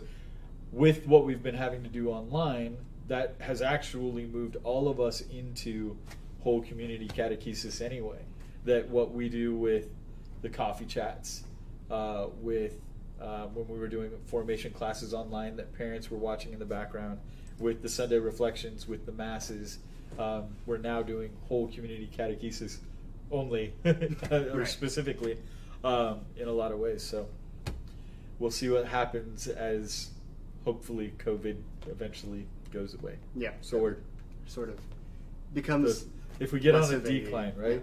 with 0.73 1.07
what 1.07 1.25
we've 1.25 1.43
been 1.43 1.55
having 1.55 1.83
to 1.83 1.89
do 1.89 2.11
online 2.11 2.77
that 3.09 3.35
has 3.41 3.63
actually 3.63 4.27
moved 4.27 4.57
all 4.65 4.89
of 4.89 5.01
us 5.01 5.23
into 5.23 5.97
whole 6.43 6.63
community 6.63 7.09
catechesis 7.09 7.81
anyway. 7.81 8.19
That 8.65 8.89
what 8.89 9.13
we 9.13 9.29
do 9.29 9.55
with 9.55 9.89
the 10.41 10.49
coffee 10.49 10.85
chats 10.85 11.45
uh, 11.91 12.27
with 12.41 12.81
uh, 13.23 13.47
when 13.55 13.67
we 13.69 13.79
were 13.79 13.89
doing 13.89 14.11
formation 14.27 14.73
classes 14.73 15.15
online 15.15 15.57
that 15.57 15.73
parents 15.77 16.11
were 16.11 16.19
watching 16.19 16.53
in 16.53 16.59
the 16.59 16.65
background 16.65 17.19
with 17.59 17.81
the 17.83 17.89
sunday 17.89 18.19
reflections 18.19 18.89
with 18.89 19.07
the 19.07 19.13
masses 19.13 19.79
um, 20.19 20.45
we're 20.67 20.77
now 20.79 21.03
doing 21.03 21.31
whole 21.49 21.69
community 21.69 22.11
catechesis 22.17 22.79
only 23.31 23.73
or 23.85 23.95
Right. 24.31 24.67
specifically 24.67 25.39
um, 25.85 26.21
in 26.37 26.49
a 26.49 26.53
lot 26.53 26.73
of 26.73 26.79
ways 26.79 27.03
so 27.03 27.27
we'll 28.39 28.51
see 28.51 28.69
what 28.69 28.87
happens 28.87 29.47
as 29.49 30.11
hopefully 30.65 31.13
covid 31.19 31.57
eventually 31.89 32.47
goes 32.73 32.95
away 32.95 33.17
Yeah. 33.37 33.53
so 33.61 33.79
we're 33.79 33.97
sort 34.47 34.69
of 34.69 34.79
becomes 35.55 36.07
if 36.41 36.53
we 36.53 36.61
get 36.61 36.75
on 36.75 36.93
a 36.93 36.99
decline 36.99 37.53
right 37.57 37.73
Yeah. 37.73 37.79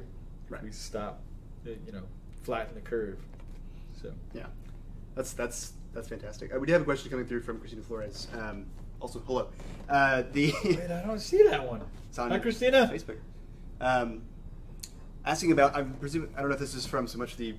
Right. 0.50 0.64
we 0.64 0.72
stop 0.72 1.22
you 1.66 1.92
know 1.94 2.04
flatten 2.44 2.74
the 2.76 2.82
curve 2.82 3.18
so 4.02 4.12
Yeah, 4.34 4.48
that's 5.16 5.34
that's 5.34 5.74
that's 5.94 6.08
fantastic. 6.08 6.54
Uh, 6.54 6.60
we 6.60 6.68
do 6.68 6.74
have 6.74 6.82
a 6.82 6.86
question 6.86 7.10
coming 7.10 7.26
through 7.26 7.42
from 7.42 7.60
Christina 7.60 7.82
Flores. 7.82 8.28
Um, 8.34 8.66
also, 9.00 9.20
hello. 9.26 9.48
Uh, 9.88 10.24
the 10.34 10.54
wait 10.66 10.92
i 10.92 11.02
don't 11.06 11.20
see 11.20 11.42
that 11.48 11.66
one 11.68 11.82
It's 12.10 12.20
on 12.20 12.30
hi 12.32 12.38
christina 12.40 12.90
Facebook. 12.92 13.18
Um, 13.82 14.22
asking 15.26 15.52
about, 15.54 15.76
I'm 15.76 15.94
presuming, 15.96 16.30
I 16.36 16.42
don't 16.42 16.50
know 16.50 16.56
if 16.56 16.60
this 16.60 16.74
is 16.76 16.86
from 16.86 17.08
so 17.08 17.18
much 17.18 17.38
the 17.38 17.56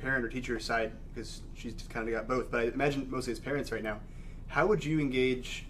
parent 0.00 0.24
or 0.24 0.28
teacher 0.28 0.58
side 0.60 0.92
because 1.14 1.40
she's 1.54 1.74
kind 1.88 2.06
of 2.08 2.14
got 2.14 2.28
both, 2.28 2.50
but 2.50 2.60
I 2.60 2.64
imagine 2.64 3.08
mostly 3.10 3.32
as 3.32 3.38
parents 3.40 3.72
right 3.72 3.82
now. 3.82 4.00
How 4.48 4.66
would 4.66 4.84
you 4.84 5.00
engage 5.00 5.66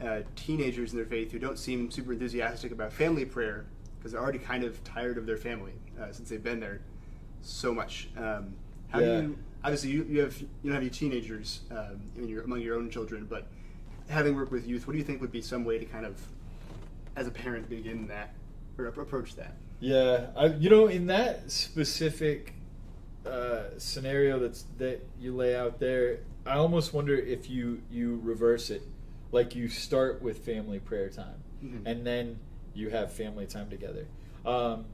uh, 0.00 0.20
teenagers 0.36 0.92
in 0.92 0.96
their 0.98 1.06
faith 1.06 1.30
who 1.30 1.38
don't 1.38 1.58
seem 1.58 1.90
super 1.90 2.12
enthusiastic 2.12 2.72
about 2.72 2.92
family 2.92 3.24
prayer 3.24 3.66
because 3.98 4.12
they're 4.12 4.20
already 4.22 4.38
kind 4.38 4.64
of 4.64 4.82
tired 4.84 5.16
of 5.18 5.26
their 5.26 5.36
family 5.36 5.72
uh, 6.00 6.10
since 6.10 6.28
they've 6.28 6.42
been 6.42 6.58
there 6.60 6.80
so 7.42 7.72
much? 7.72 8.08
Um, 8.16 8.54
how 8.88 8.98
Yeah. 9.00 9.20
do 9.20 9.22
you? 9.22 9.38
Obviously, 9.64 9.90
you, 9.90 10.04
you 10.08 10.20
have 10.20 10.40
you 10.40 10.48
don't 10.64 10.72
have 10.72 10.82
any 10.82 10.90
teenagers 10.90 11.60
um, 11.70 12.00
in 12.16 12.28
your, 12.28 12.42
among 12.42 12.60
your 12.60 12.76
own 12.76 12.90
children, 12.90 13.26
but 13.28 13.46
having 14.08 14.34
worked 14.36 14.52
with 14.52 14.66
youth, 14.66 14.86
what 14.86 14.92
do 14.92 14.98
you 14.98 15.04
think 15.04 15.20
would 15.20 15.32
be 15.32 15.42
some 15.42 15.64
way 15.64 15.78
to 15.78 15.84
kind 15.84 16.06
of, 16.06 16.14
as 17.16 17.26
a 17.26 17.30
parent, 17.30 17.68
begin 17.68 18.06
that 18.08 18.32
or 18.78 18.86
approach 18.86 19.34
that? 19.36 19.54
Yeah, 19.80 20.28
I, 20.36 20.46
you 20.46 20.70
know, 20.70 20.86
in 20.86 21.06
that 21.08 21.50
specific 21.50 22.54
uh, 23.26 23.64
scenario 23.78 24.38
that's 24.38 24.64
that 24.78 25.04
you 25.20 25.34
lay 25.34 25.56
out 25.56 25.78
there, 25.80 26.20
I 26.46 26.54
almost 26.54 26.94
wonder 26.94 27.16
if 27.16 27.50
you 27.50 27.82
you 27.90 28.20
reverse 28.22 28.70
it. 28.70 28.82
like 29.30 29.54
you 29.54 29.68
start 29.68 30.22
with 30.22 30.38
family 30.38 30.78
prayer 30.78 31.10
time, 31.10 31.34
Mhm. 31.62 31.82
and 31.84 32.06
then 32.06 32.38
you 32.74 32.88
have 32.88 33.12
family 33.12 33.44
time 33.44 33.68
together. 33.68 34.06
Um, 34.46 34.86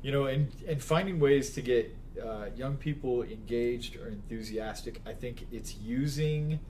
you 0.00 0.10
know, 0.12 0.24
and 0.24 0.48
and 0.66 0.82
finding 0.82 1.20
ways 1.20 1.50
to 1.54 1.60
get 1.60 1.94
uh, 2.20 2.46
young 2.56 2.76
people 2.76 3.22
engaged 3.22 3.96
or 3.96 4.08
enthusiastic. 4.08 5.00
I 5.06 5.12
think 5.12 5.46
it's 5.52 5.76
using 5.76 6.60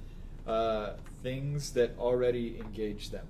uh, 0.46 0.94
things 1.22 1.72
that 1.72 1.96
already 1.98 2.58
engage 2.58 3.10
them. 3.10 3.26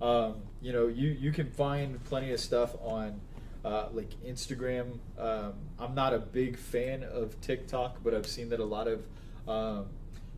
Um, 0.00 0.36
you 0.62 0.72
know, 0.72 0.86
you 0.86 1.10
you 1.10 1.32
can 1.32 1.50
find 1.50 2.02
plenty 2.04 2.32
of 2.32 2.40
stuff 2.40 2.74
on 2.82 3.20
uh, 3.64 3.88
like 3.92 4.10
Instagram. 4.26 4.98
Um, 5.18 5.54
I'm 5.78 5.94
not 5.94 6.14
a 6.14 6.18
big 6.18 6.56
fan 6.56 7.02
of 7.02 7.40
TikTok, 7.40 7.98
but 8.02 8.14
I've 8.14 8.26
seen 8.26 8.48
that 8.50 8.60
a 8.60 8.64
lot 8.64 8.88
of 8.88 9.04
um, 9.48 9.86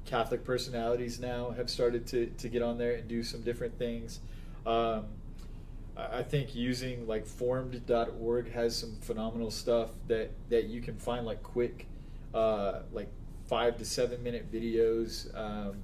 Catholic 0.04 0.44
personalities 0.44 1.20
now 1.20 1.50
have 1.50 1.70
started 1.70 2.06
to, 2.08 2.26
to 2.38 2.48
get 2.48 2.62
on 2.62 2.78
there 2.78 2.94
and 2.94 3.08
do 3.08 3.22
some 3.22 3.42
different 3.42 3.78
things. 3.78 4.20
Um, 4.66 5.06
I 5.96 6.22
think 6.22 6.54
using 6.54 7.06
like 7.06 7.26
formed.org 7.26 8.52
has 8.52 8.76
some 8.76 8.96
phenomenal 9.00 9.50
stuff 9.50 9.90
that, 10.08 10.30
that 10.48 10.64
you 10.64 10.80
can 10.80 10.96
find 10.96 11.26
like 11.26 11.42
quick, 11.42 11.86
uh, 12.34 12.80
like 12.92 13.08
five 13.46 13.76
to 13.78 13.84
seven 13.84 14.22
minute 14.22 14.50
videos 14.50 15.34
um, 15.38 15.76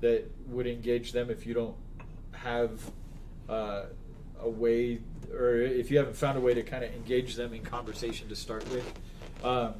that 0.00 0.30
would 0.48 0.66
engage 0.66 1.12
them 1.12 1.30
if 1.30 1.46
you 1.46 1.54
don't 1.54 1.76
have 2.32 2.78
uh, 3.48 3.84
a 4.40 4.48
way, 4.48 5.00
or 5.32 5.56
if 5.56 5.90
you 5.90 5.96
haven't 5.96 6.16
found 6.16 6.36
a 6.36 6.40
way 6.40 6.52
to 6.52 6.62
kind 6.62 6.84
of 6.84 6.92
engage 6.92 7.34
them 7.34 7.54
in 7.54 7.62
conversation 7.62 8.28
to 8.28 8.36
start 8.36 8.68
with. 8.70 8.92
Um, 9.42 9.74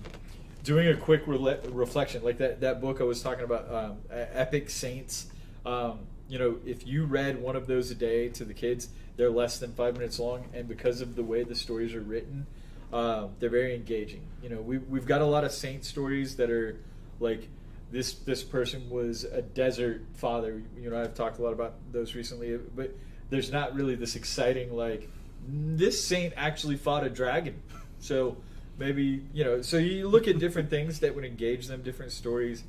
doing 0.62 0.88
a 0.88 0.96
quick 0.96 1.26
rele- 1.26 1.60
reflection, 1.70 2.22
like 2.22 2.38
that, 2.38 2.60
that 2.62 2.80
book 2.80 3.00
I 3.00 3.04
was 3.04 3.22
talking 3.22 3.44
about, 3.44 3.72
um, 3.72 3.98
Epic 4.10 4.70
Saints. 4.70 5.26
Um, 5.66 6.00
you 6.26 6.38
know, 6.38 6.56
if 6.64 6.86
you 6.86 7.04
read 7.04 7.40
one 7.40 7.54
of 7.54 7.66
those 7.66 7.90
a 7.90 7.94
day 7.94 8.30
to 8.30 8.44
the 8.44 8.54
kids, 8.54 8.88
they're 9.16 9.30
less 9.30 9.58
than 9.58 9.72
five 9.74 9.94
minutes 9.94 10.18
long, 10.18 10.44
and 10.54 10.66
because 10.68 11.00
of 11.00 11.16
the 11.16 11.22
way 11.22 11.44
the 11.44 11.54
stories 11.54 11.94
are 11.94 12.00
written, 12.00 12.46
um, 12.92 13.30
they're 13.38 13.50
very 13.50 13.74
engaging. 13.74 14.22
You 14.42 14.50
know, 14.50 14.60
we, 14.60 14.78
we've 14.78 15.06
got 15.06 15.20
a 15.20 15.26
lot 15.26 15.44
of 15.44 15.52
saint 15.52 15.84
stories 15.84 16.36
that 16.36 16.50
are 16.50 16.78
like 17.20 17.48
this 17.90 18.14
this 18.14 18.42
person 18.42 18.90
was 18.90 19.24
a 19.24 19.42
desert 19.42 20.02
father. 20.14 20.62
You 20.76 20.90
know, 20.90 21.00
I've 21.00 21.14
talked 21.14 21.38
a 21.38 21.42
lot 21.42 21.52
about 21.52 21.74
those 21.92 22.14
recently, 22.14 22.56
but 22.56 22.94
there's 23.30 23.50
not 23.50 23.74
really 23.74 23.94
this 23.94 24.16
exciting 24.16 24.74
like 24.74 25.08
this 25.48 26.04
saint 26.04 26.32
actually 26.36 26.76
fought 26.76 27.04
a 27.04 27.10
dragon. 27.10 27.60
So 28.00 28.36
maybe 28.76 29.24
you 29.32 29.44
know. 29.44 29.62
So 29.62 29.78
you 29.78 30.08
look 30.08 30.28
at 30.28 30.38
different 30.38 30.68
things 30.68 31.00
that 31.00 31.14
would 31.14 31.24
engage 31.24 31.68
them, 31.68 31.80
different 31.80 32.12
stories 32.12 32.62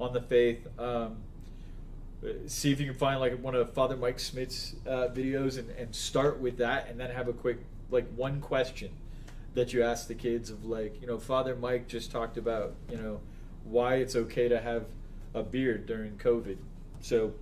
on 0.00 0.12
the 0.12 0.20
faith. 0.20 0.66
Um, 0.80 1.18
see 2.46 2.72
if 2.72 2.80
you 2.80 2.86
can 2.86 2.96
find 2.96 3.20
like 3.20 3.40
one 3.42 3.54
of 3.54 3.72
Father 3.72 3.96
Mike 3.96 4.18
Schmitz's 4.18 4.74
uh, 4.86 5.08
videos 5.08 5.58
and, 5.58 5.70
and 5.70 5.94
start 5.94 6.38
with 6.38 6.58
that, 6.58 6.88
and 6.88 6.98
then 6.98 7.10
have 7.10 7.28
a 7.28 7.32
quick 7.32 7.58
like 7.90 8.06
one 8.14 8.40
question 8.40 8.90
that 9.54 9.72
you 9.72 9.82
ask 9.82 10.06
the 10.06 10.14
kids 10.14 10.50
of 10.50 10.64
like 10.64 11.00
you 11.00 11.06
know 11.06 11.18
Father 11.18 11.56
Mike 11.56 11.88
just 11.88 12.10
talked 12.10 12.36
about 12.36 12.74
you 12.90 12.96
know 12.96 13.20
why 13.64 13.96
it's 13.96 14.16
okay 14.16 14.48
to 14.48 14.60
have 14.60 14.86
a 15.34 15.42
beard 15.42 15.86
during 15.86 16.16
COVID. 16.18 16.56
So 17.00 17.32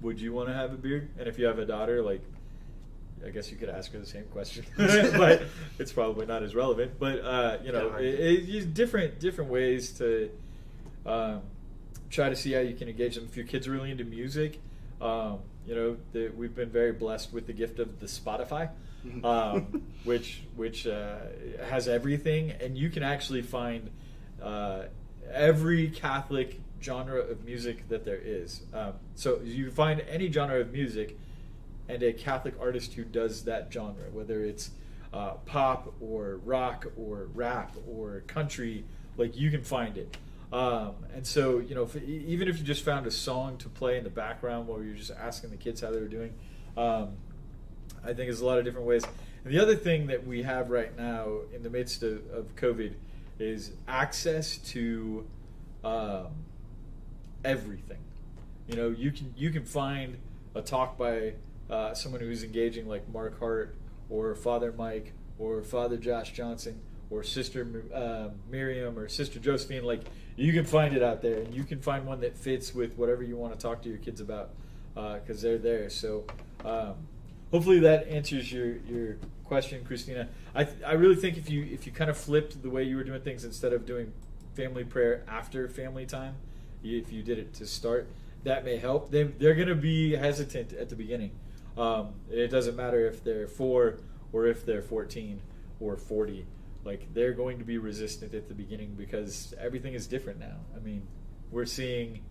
would 0.00 0.20
you 0.20 0.32
want 0.32 0.48
to 0.48 0.54
have 0.54 0.72
a 0.72 0.76
beard? 0.76 1.08
And 1.18 1.28
if 1.28 1.38
you 1.38 1.46
have 1.46 1.58
a 1.58 1.66
daughter, 1.66 2.02
like 2.02 2.22
I 3.24 3.30
guess 3.30 3.50
you 3.50 3.56
could 3.56 3.68
ask 3.68 3.92
her 3.92 3.98
the 3.98 4.06
same 4.06 4.24
question, 4.24 4.64
but 4.76 5.42
it's 5.78 5.92
probably 5.92 6.26
not 6.26 6.42
as 6.42 6.54
relevant. 6.54 6.98
But 6.98 7.20
uh, 7.20 7.58
you 7.64 7.72
know, 7.72 7.90
Kinda 7.90 8.04
it, 8.04 8.48
it, 8.48 8.74
different 8.74 9.18
different 9.20 9.50
ways 9.50 9.92
to 9.92 10.30
um, 11.06 11.42
try 12.10 12.28
to 12.28 12.36
see 12.36 12.52
how 12.52 12.60
you 12.60 12.74
can 12.74 12.88
engage 12.88 13.14
them. 13.14 13.24
If 13.30 13.36
your 13.36 13.46
kids 13.46 13.66
are 13.68 13.70
really 13.72 13.90
into 13.90 14.04
music, 14.04 14.60
um, 15.00 15.38
you 15.66 15.74
know, 15.74 15.96
the, 16.12 16.28
we've 16.36 16.54
been 16.54 16.70
very 16.70 16.92
blessed 16.92 17.32
with 17.32 17.46
the 17.46 17.52
gift 17.52 17.78
of 17.78 18.00
the 18.00 18.06
Spotify, 18.06 18.70
Mhm. 19.06 19.24
um, 19.24 19.82
which 20.04 20.42
which 20.56 20.86
uh, 20.86 21.18
has 21.68 21.88
everything, 21.88 22.50
and 22.50 22.76
you 22.76 22.90
can 22.90 23.02
actually 23.02 23.42
find 23.42 23.90
uh, 24.42 24.84
every 25.32 25.88
Catholic 25.88 26.60
genre 26.82 27.20
of 27.20 27.44
music 27.44 27.88
that 27.88 28.04
there 28.04 28.20
is. 28.22 28.62
Um, 28.74 28.94
so 29.14 29.40
you 29.44 29.70
find 29.70 30.00
any 30.08 30.30
genre 30.32 30.60
of 30.60 30.72
music 30.72 31.18
and 31.88 32.02
a 32.02 32.12
Catholic 32.12 32.54
artist 32.60 32.94
who 32.94 33.04
does 33.04 33.44
that 33.44 33.68
genre, 33.72 34.04
whether 34.12 34.42
it's 34.42 34.70
uh, 35.12 35.32
pop 35.44 35.92
or 36.00 36.36
rock 36.44 36.86
or 36.96 37.28
rap 37.34 37.74
or 37.88 38.20
country, 38.26 38.84
like 39.16 39.36
you 39.36 39.50
can 39.50 39.62
find 39.62 39.96
it. 39.98 40.16
Um, 40.52 40.94
and 41.14 41.26
so, 41.26 41.58
you 41.58 41.74
know, 41.74 41.84
if, 41.84 41.96
even 42.02 42.48
if 42.48 42.58
you 42.58 42.64
just 42.64 42.84
found 42.84 43.06
a 43.06 43.10
song 43.10 43.56
to 43.58 43.68
play 43.68 43.98
in 43.98 44.04
the 44.04 44.10
background 44.10 44.66
while 44.66 44.82
you're 44.82 44.96
just 44.96 45.12
asking 45.12 45.50
the 45.50 45.56
kids 45.56 45.80
how 45.80 45.90
they 45.90 46.00
were 46.00 46.08
doing, 46.08 46.34
um, 46.76 47.10
I 48.02 48.06
think 48.06 48.18
there's 48.18 48.40
a 48.40 48.46
lot 48.46 48.58
of 48.58 48.64
different 48.64 48.86
ways. 48.86 49.04
And 49.44 49.54
the 49.54 49.60
other 49.60 49.76
thing 49.76 50.08
that 50.08 50.26
we 50.26 50.42
have 50.42 50.70
right 50.70 50.96
now 50.96 51.38
in 51.54 51.62
the 51.62 51.70
midst 51.70 52.02
of, 52.02 52.28
of 52.32 52.54
COVID 52.56 52.94
is 53.38 53.72
access 53.88 54.58
to 54.58 55.26
um, 55.84 56.26
everything. 57.44 57.98
You 58.68 58.76
know, 58.76 58.90
you 58.90 59.10
can 59.10 59.34
you 59.36 59.50
can 59.50 59.64
find 59.64 60.18
a 60.54 60.62
talk 60.62 60.98
by 60.98 61.34
uh, 61.68 61.94
someone 61.94 62.20
who's 62.20 62.44
engaging, 62.44 62.86
like 62.86 63.08
Mark 63.08 63.38
Hart 63.38 63.76
or 64.08 64.34
Father 64.34 64.72
Mike 64.76 65.12
or 65.38 65.62
Father 65.62 65.96
Josh 65.96 66.32
Johnson 66.32 66.80
or 67.08 67.22
Sister 67.22 67.84
uh, 67.94 68.28
Miriam 68.48 68.98
or 68.98 69.08
Sister 69.08 69.38
Josephine. 69.38 69.84
Like 69.84 70.02
you 70.40 70.52
can 70.52 70.64
find 70.64 70.96
it 70.96 71.02
out 71.02 71.20
there, 71.20 71.40
and 71.40 71.54
you 71.54 71.64
can 71.64 71.80
find 71.80 72.06
one 72.06 72.20
that 72.20 72.36
fits 72.36 72.74
with 72.74 72.96
whatever 72.96 73.22
you 73.22 73.36
want 73.36 73.52
to 73.52 73.58
talk 73.58 73.82
to 73.82 73.88
your 73.88 73.98
kids 73.98 74.20
about 74.20 74.50
because 74.94 75.42
they're 75.42 75.58
there. 75.58 75.90
So 75.90 76.24
um, 76.64 76.94
hopefully 77.50 77.80
that 77.80 78.08
answers 78.08 78.52
your 78.52 78.76
your 78.88 79.16
question, 79.44 79.84
Christina. 79.84 80.28
I 80.54 80.64
th- 80.64 80.82
I 80.86 80.92
really 80.92 81.16
think 81.16 81.36
if 81.36 81.50
you 81.50 81.66
if 81.70 81.86
you 81.86 81.92
kind 81.92 82.10
of 82.10 82.16
flipped 82.16 82.62
the 82.62 82.70
way 82.70 82.84
you 82.84 82.96
were 82.96 83.04
doing 83.04 83.20
things 83.20 83.44
instead 83.44 83.72
of 83.72 83.86
doing 83.86 84.12
family 84.54 84.84
prayer 84.84 85.24
after 85.28 85.68
family 85.68 86.06
time, 86.06 86.34
if 86.82 87.12
you 87.12 87.22
did 87.22 87.38
it 87.38 87.52
to 87.54 87.66
start, 87.66 88.08
that 88.44 88.64
may 88.64 88.76
help. 88.76 89.10
They 89.10 89.24
they're 89.24 89.54
going 89.54 89.68
to 89.68 89.74
be 89.74 90.16
hesitant 90.16 90.72
at 90.72 90.88
the 90.88 90.96
beginning. 90.96 91.32
Um, 91.76 92.14
it 92.30 92.48
doesn't 92.48 92.76
matter 92.76 93.06
if 93.06 93.22
they're 93.22 93.46
four 93.46 93.98
or 94.32 94.46
if 94.46 94.64
they're 94.64 94.82
fourteen 94.82 95.40
or 95.80 95.96
forty. 95.96 96.46
Like 96.84 97.12
they're 97.12 97.34
going 97.34 97.58
to 97.58 97.64
be 97.64 97.78
resistant 97.78 98.34
at 98.34 98.48
the 98.48 98.54
beginning 98.54 98.94
because 98.94 99.54
everything 99.58 99.94
is 99.94 100.06
different 100.06 100.38
now. 100.38 100.56
I 100.74 100.78
mean, 100.80 101.06
we're 101.50 101.66
seeing 101.66 102.22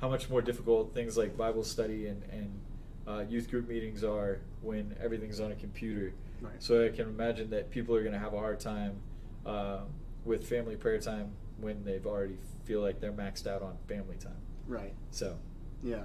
how 0.00 0.08
much 0.08 0.28
more 0.30 0.42
difficult 0.42 0.94
things 0.94 1.16
like 1.16 1.36
Bible 1.36 1.64
study 1.64 2.06
and, 2.06 2.22
and 2.30 2.60
uh, 3.06 3.24
youth 3.28 3.50
group 3.50 3.68
meetings 3.68 4.04
are 4.04 4.40
when 4.60 4.94
everything's 5.02 5.40
on 5.40 5.52
a 5.52 5.54
computer. 5.56 6.12
Right. 6.40 6.54
So 6.58 6.84
I 6.84 6.88
can 6.90 7.08
imagine 7.08 7.50
that 7.50 7.70
people 7.70 7.94
are 7.94 8.00
going 8.00 8.12
to 8.12 8.18
have 8.18 8.34
a 8.34 8.38
hard 8.38 8.60
time 8.60 9.00
uh, 9.46 9.80
with 10.24 10.48
family 10.48 10.76
prayer 10.76 10.98
time 10.98 11.32
when 11.60 11.84
they've 11.84 12.06
already 12.06 12.36
feel 12.64 12.80
like 12.80 13.00
they're 13.00 13.12
maxed 13.12 13.46
out 13.46 13.62
on 13.62 13.76
family 13.88 14.16
time. 14.16 14.40
Right. 14.66 14.94
So 15.10 15.36
Yeah. 15.82 16.04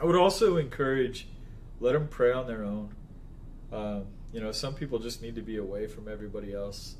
I 0.00 0.06
would 0.06 0.16
also 0.16 0.56
encourage 0.56 1.28
let 1.80 1.92
them 1.92 2.08
pray 2.08 2.32
on 2.32 2.46
their 2.46 2.64
own. 2.64 2.94
Um, 3.72 4.04
you 4.32 4.40
know, 4.40 4.52
some 4.52 4.74
people 4.74 4.98
just 4.98 5.20
need 5.20 5.34
to 5.34 5.42
be 5.42 5.56
away 5.56 5.86
from 5.86 6.08
everybody 6.08 6.54
else 6.54 6.96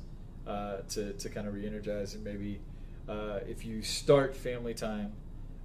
uh, 0.47 0.77
to 0.89 1.13
to 1.13 1.29
kind 1.29 1.47
of 1.47 1.53
re-energize 1.53 2.15
and 2.15 2.23
maybe 2.23 2.59
uh, 3.07 3.39
if 3.47 3.65
you 3.65 3.81
start 3.81 4.35
family 4.35 4.73
time 4.73 5.11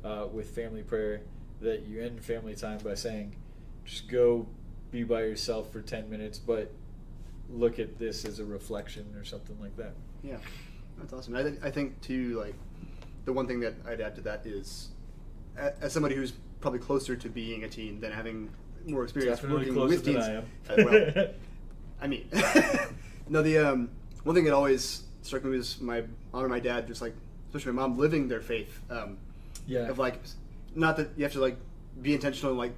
uh, 0.05 0.27
with 0.33 0.51
family 0.51 0.83
prayer, 0.83 1.23
that 1.61 1.87
you 1.87 2.03
end 2.03 2.23
family 2.23 2.55
time 2.55 2.79
by 2.79 2.95
saying, 2.95 3.37
just 3.85 4.09
go 4.09 4.47
be 4.91 5.05
by 5.05 5.21
yourself 5.21 5.73
for 5.73 5.81
ten 5.81 6.09
minutes, 6.11 6.39
but 6.39 6.73
look 7.51 7.79
at 7.79 7.99
this 7.99 8.25
as 8.25 8.41
a 8.41 8.45
reflection 8.45 9.07
or 9.17 9.25
something 9.25 9.59
like 9.61 9.77
that. 9.77 9.93
Yeah, 10.23 10.39
that's 10.99 11.13
awesome. 11.13 11.37
I, 11.37 11.43
th- 11.43 11.59
I 11.63 11.71
think 11.71 12.01
too, 12.01 12.39
like 12.39 12.55
the 13.25 13.33
one 13.33 13.47
thing 13.47 13.61
that 13.61 13.75
I'd 13.87 14.01
add 14.01 14.15
to 14.17 14.21
that 14.23 14.45
is, 14.45 14.89
as 15.57 15.93
somebody 15.93 16.15
who's 16.15 16.33
probably 16.61 16.81
closer 16.81 17.17
to 17.17 17.29
being 17.29 17.65
a 17.65 17.69
teen 17.69 18.01
than 18.01 18.13
having 18.13 18.51
more 18.87 19.05
experience 19.05 19.41
Definitely 19.41 19.71
working 19.71 19.89
with 19.89 20.05
teens. 20.05 20.25
I 20.69 20.75
well, 20.77 21.29
I 22.01 22.07
mean, 22.07 22.29
no. 23.29 23.43
The 23.43 23.59
um, 23.59 23.91
one 24.25 24.35
thing 24.35 24.45
that 24.45 24.53
always 24.55 25.03
struck 25.23 25.45
me 25.45 25.57
was 25.57 25.81
my 25.81 26.03
mom 26.33 26.43
and 26.43 26.51
my 26.51 26.61
dad, 26.61 26.87
just 26.87 27.03
like 27.03 27.15
especially 27.49 27.73
my 27.73 27.83
mom, 27.83 27.97
living 27.99 28.29
their 28.29 28.41
faith. 28.41 28.81
Um, 28.91 29.19
Yeah. 29.67 29.89
Of 29.89 29.99
like, 29.99 30.21
not 30.75 30.97
that 30.97 31.11
you 31.17 31.25
have 31.25 31.33
to 31.33 31.41
like 31.41 31.57
be 32.01 32.15
intentional 32.15 32.53
and 32.53 32.59
like 32.59 32.73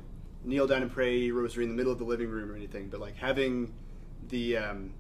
kneel 0.45 0.67
down 0.67 0.83
and 0.83 0.91
pray 0.91 1.31
rosary 1.31 1.65
in 1.65 1.71
the 1.71 1.77
middle 1.77 1.93
of 1.93 1.99
the 1.99 2.05
living 2.05 2.29
room 2.29 2.51
or 2.51 2.57
anything, 2.57 2.89
but 2.89 3.01
like 3.01 3.17
having 3.17 3.73
the 4.29 4.57
um, 4.57 4.93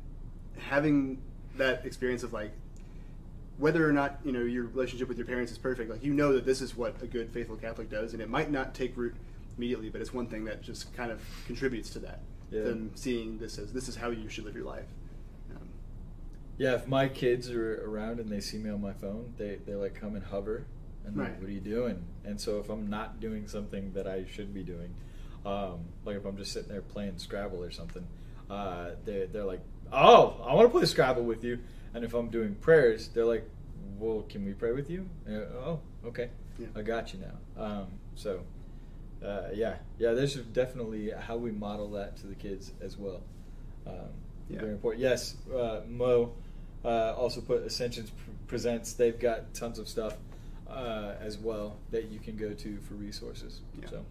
having 0.58 1.18
that 1.56 1.84
experience 1.86 2.22
of 2.22 2.32
like 2.32 2.52
whether 3.58 3.86
or 3.88 3.92
not 3.92 4.18
you 4.24 4.32
know 4.32 4.40
your 4.40 4.64
relationship 4.64 5.08
with 5.08 5.18
your 5.18 5.26
parents 5.26 5.52
is 5.52 5.58
perfect 5.58 5.90
like 5.90 6.02
you 6.02 6.14
know 6.14 6.32
that 6.32 6.46
this 6.46 6.60
is 6.62 6.74
what 6.76 6.94
a 7.02 7.06
good 7.06 7.30
faithful 7.30 7.56
catholic 7.56 7.90
does 7.90 8.12
and 8.14 8.22
it 8.22 8.28
might 8.30 8.50
not 8.50 8.74
take 8.74 8.96
root 8.96 9.14
immediately 9.58 9.90
but 9.90 10.00
it's 10.00 10.14
one 10.14 10.26
thing 10.26 10.44
that 10.44 10.62
just 10.62 10.94
kind 10.96 11.10
of 11.10 11.20
contributes 11.46 11.90
to 11.90 11.98
that 11.98 12.20
Yeah. 12.50 12.62
them 12.62 12.90
seeing 12.94 13.38
this 13.38 13.58
as 13.58 13.72
this 13.72 13.88
is 13.88 13.96
how 13.96 14.08
you 14.10 14.28
should 14.30 14.44
live 14.44 14.54
your 14.54 14.64
life 14.64 14.86
Yeah, 16.60 16.74
if 16.74 16.86
my 16.86 17.08
kids 17.08 17.50
are 17.50 17.82
around 17.88 18.20
and 18.20 18.28
they 18.28 18.40
see 18.40 18.58
me 18.58 18.68
on 18.68 18.82
my 18.82 18.92
phone, 18.92 19.32
they, 19.38 19.58
they 19.64 19.74
like 19.74 19.94
come 19.94 20.14
and 20.14 20.22
hover 20.22 20.66
and 21.06 21.16
like, 21.16 21.40
what 21.40 21.48
are 21.48 21.52
you 21.52 21.60
doing? 21.60 22.04
And 22.22 22.38
so 22.38 22.58
if 22.58 22.68
I'm 22.68 22.90
not 22.90 23.18
doing 23.18 23.48
something 23.48 23.94
that 23.94 24.06
I 24.06 24.26
should 24.30 24.52
be 24.52 24.62
doing, 24.62 24.94
Um, 25.46 25.86
like 26.04 26.16
if 26.16 26.26
I'm 26.26 26.36
just 26.36 26.52
sitting 26.52 26.68
there 26.68 26.82
playing 26.82 27.16
Scrabble 27.16 27.64
or 27.64 27.70
something, 27.70 28.06
uh, 28.50 28.90
they 29.06 29.24
they're 29.32 29.46
like, 29.54 29.62
"Oh, 29.90 30.36
I 30.46 30.52
want 30.52 30.66
to 30.70 30.78
play 30.78 30.84
Scrabble 30.84 31.24
with 31.24 31.42
you." 31.42 31.60
And 31.94 32.04
if 32.04 32.12
I'm 32.12 32.28
doing 32.28 32.54
prayers, 32.56 33.08
they're 33.08 33.24
like, 33.24 33.48
"Well, 33.98 34.26
can 34.28 34.44
we 34.44 34.52
pray 34.52 34.72
with 34.72 34.90
you?" 34.90 35.08
Uh, 35.26 35.64
oh, 35.64 35.80
okay, 36.04 36.28
Yeah. 36.58 36.66
I 36.76 36.82
got 36.82 37.14
you 37.14 37.20
now. 37.20 37.64
Um, 37.64 37.86
so, 38.16 38.44
uh, 39.24 39.48
yeah, 39.54 39.76
yeah, 39.98 40.12
there's 40.12 40.34
definitely 40.36 41.10
how 41.10 41.38
we 41.38 41.52
model 41.52 41.88
that 41.92 42.18
to 42.18 42.26
the 42.26 42.34
kids 42.34 42.72
as 42.82 42.98
well. 42.98 43.22
Um, 43.86 44.12
Yeah. 44.50 44.60
Very 44.60 44.72
important. 44.72 45.00
Yes, 45.00 45.36
uh, 45.54 45.80
Mo 45.88 46.32
uh, 46.84 47.14
also 47.16 47.40
put 47.40 47.62
Ascensions 47.62 48.12
Presents. 48.46 48.92
They've 48.94 49.18
got 49.18 49.52
tons 49.54 49.78
of 49.78 49.88
stuff 49.88 50.16
uh, 50.68 51.14
as 51.20 51.38
well 51.38 51.76
that 51.90 52.06
you 52.10 52.18
can 52.18 52.36
go 52.36 52.52
to 52.52 52.78
for 52.78 52.94
resources. 52.94 53.60
Yeah. 53.80 53.88
So, 53.90 54.04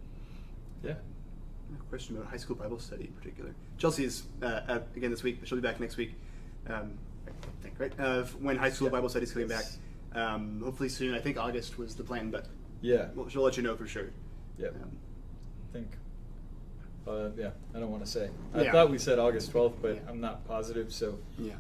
yeah. 0.84 0.92
A 0.92 1.84
question 1.90 2.18
about 2.18 2.30
high 2.30 2.38
school 2.38 2.56
Bible 2.56 2.80
study 2.80 3.06
in 3.06 3.14
particular. 3.14 3.54
Chelsea's 3.78 4.24
uh, 4.42 4.62
out 4.68 4.88
again 4.96 5.12
this 5.12 5.24
week, 5.24 5.40
but 5.40 5.48
she'll 5.48 5.58
be 5.58 5.62
back 5.62 5.80
next 5.80 5.98
week. 5.98 6.16
Um, 6.68 6.98
I 7.28 7.64
think, 7.64 7.76
right? 7.80 7.94
Uh, 8.00 8.24
when 8.40 8.58
high 8.58 8.70
school 8.72 8.88
Yeah. 8.88 8.92
Bible 8.94 9.10
study 9.10 9.24
is 9.26 9.32
coming 9.32 9.48
back. 9.48 9.66
Um, 10.14 10.62
hopefully 10.64 10.90
soon. 10.90 11.14
I 11.14 11.20
think 11.20 11.38
August 11.38 11.78
was 11.78 11.96
the 11.96 12.04
plan, 12.04 12.32
but 12.32 12.48
Yeah. 12.82 13.10
we'll, 13.14 13.30
she'll 13.30 13.44
let 13.44 13.56
you 13.58 13.64
know 13.64 13.76
for 13.76 13.86
sure. 13.88 14.10
Yeah, 14.58 14.70
Um, 14.70 14.92
I 15.70 15.74
think. 15.74 15.88
Uh, 17.08 17.30
yeah, 17.38 17.52
I 17.76 17.80
don't 17.80 17.92
want 17.92 18.04
to 18.06 18.10
say. 18.10 18.30
I 18.54 18.64
Yeah. 18.64 18.72
thought 18.72 18.90
we 18.90 18.98
said 18.98 19.20
August 19.20 19.52
12th, 19.54 19.76
but 19.82 19.96
Yeah. 19.96 20.02
I'm 20.10 20.20
not 20.20 20.48
positive. 20.48 20.92
So 20.94 21.20
yeah. 21.38 21.54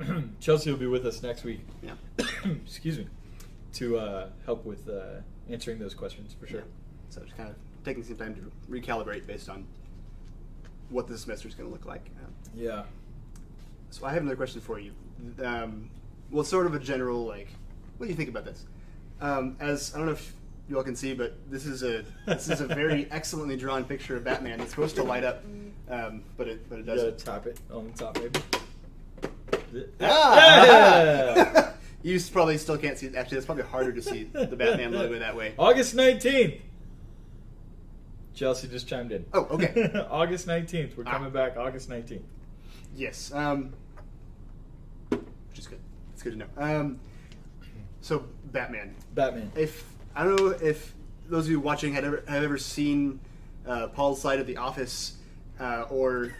Chelsea 0.40 0.70
will 0.70 0.78
be 0.78 0.86
with 0.86 1.06
us 1.06 1.22
next 1.22 1.44
week. 1.44 1.60
Yeah. 1.82 1.92
Excuse 2.64 2.98
me. 2.98 3.06
To 3.74 3.98
uh, 3.98 4.28
help 4.44 4.64
with 4.64 4.88
uh, 4.88 5.20
answering 5.48 5.78
those 5.78 5.94
questions 5.94 6.34
for 6.38 6.46
sure. 6.46 6.60
Yeah. 6.60 6.66
So 7.10 7.20
just 7.22 7.36
kind 7.36 7.48
of 7.50 7.56
taking 7.84 8.02
some 8.02 8.16
time 8.16 8.34
to 8.34 8.52
recalibrate 8.70 9.26
based 9.26 9.48
on 9.48 9.66
what 10.90 11.06
the 11.08 11.16
semester 11.18 11.48
is 11.48 11.54
going 11.54 11.68
to 11.68 11.72
look 11.72 11.86
like. 11.86 12.06
Um, 12.24 12.32
Yeah. 12.54 12.84
So 13.90 14.04
I 14.06 14.12
have 14.12 14.22
another 14.22 14.36
question 14.36 14.60
for 14.60 14.78
you. 14.80 14.92
Um, 15.42 15.90
well, 16.30 16.44
sort 16.44 16.66
of 16.66 16.74
a 16.74 16.78
general 16.80 17.24
like, 17.24 17.48
what 17.96 18.06
do 18.06 18.10
you 18.10 18.16
think 18.16 18.28
about 18.28 18.44
this? 18.44 18.64
Um, 19.20 19.56
as 19.60 19.94
I 19.94 19.98
don't 19.98 20.06
know 20.06 20.12
if 20.12 20.32
you 20.68 20.76
all 20.76 20.82
can 20.82 20.96
see, 20.96 21.14
but 21.14 21.34
this 21.50 21.66
is 21.66 21.82
a 21.84 22.04
this 22.26 22.48
is 22.48 22.60
a 22.60 22.66
very 22.66 23.08
excellently 23.12 23.56
drawn 23.56 23.84
picture 23.84 24.16
of 24.16 24.24
Batman. 24.24 24.60
It's 24.60 24.70
supposed 24.70 24.96
to 24.96 25.04
light 25.04 25.22
up, 25.22 25.44
um, 25.88 26.22
but 26.36 26.48
it 26.48 26.68
but 26.68 26.80
it 26.80 26.86
doesn't. 26.86 27.18
tap 27.18 27.46
it 27.46 27.58
on 27.72 27.92
the 27.92 27.98
top, 27.98 28.18
maybe. 28.18 28.40
Ah! 30.00 31.70
You 32.02 32.20
probably 32.30 32.58
still 32.58 32.76
can't 32.76 32.98
see. 32.98 33.16
Actually, 33.16 33.38
it's 33.38 33.46
probably 33.46 33.64
harder 33.64 33.90
to 33.90 34.02
see 34.02 34.24
the 34.24 34.44
Batman 34.54 34.92
logo 34.92 35.18
that 35.20 35.34
way. 35.34 35.54
August 35.58 35.96
19th. 35.96 36.60
Chelsea 38.34 38.68
just 38.68 38.86
chimed 38.86 39.10
in. 39.10 39.24
Oh, 39.32 39.44
okay. 39.52 39.90
August 40.10 40.46
19th. 40.46 40.98
We're 40.98 41.04
Ah. 41.06 41.12
coming 41.12 41.30
back 41.30 41.56
August 41.56 41.88
19th. 41.88 42.20
Yes. 42.94 43.32
Um, 43.32 43.72
which 45.08 45.58
is 45.58 45.66
good. 45.66 45.78
It's 46.12 46.22
good 46.22 46.32
to 46.32 46.38
know. 46.40 46.46
Um, 46.58 47.00
so 48.02 48.26
Batman. 48.52 48.94
Batman. 49.14 49.50
if 49.56 49.90
I 50.14 50.24
don't 50.24 50.36
know 50.36 50.48
if 50.48 50.94
those 51.30 51.46
of 51.46 51.50
you 51.52 51.58
watching 51.60 51.94
had 51.94 52.04
ever 52.04 52.22
have 52.28 52.42
ever 52.42 52.58
seen 52.58 53.18
uh, 53.66 53.86
Paul's 53.88 54.20
side 54.20 54.40
of 54.40 54.46
The 54.46 54.58
Office 54.58 55.14
uh, 55.58 55.86
or 55.88 56.34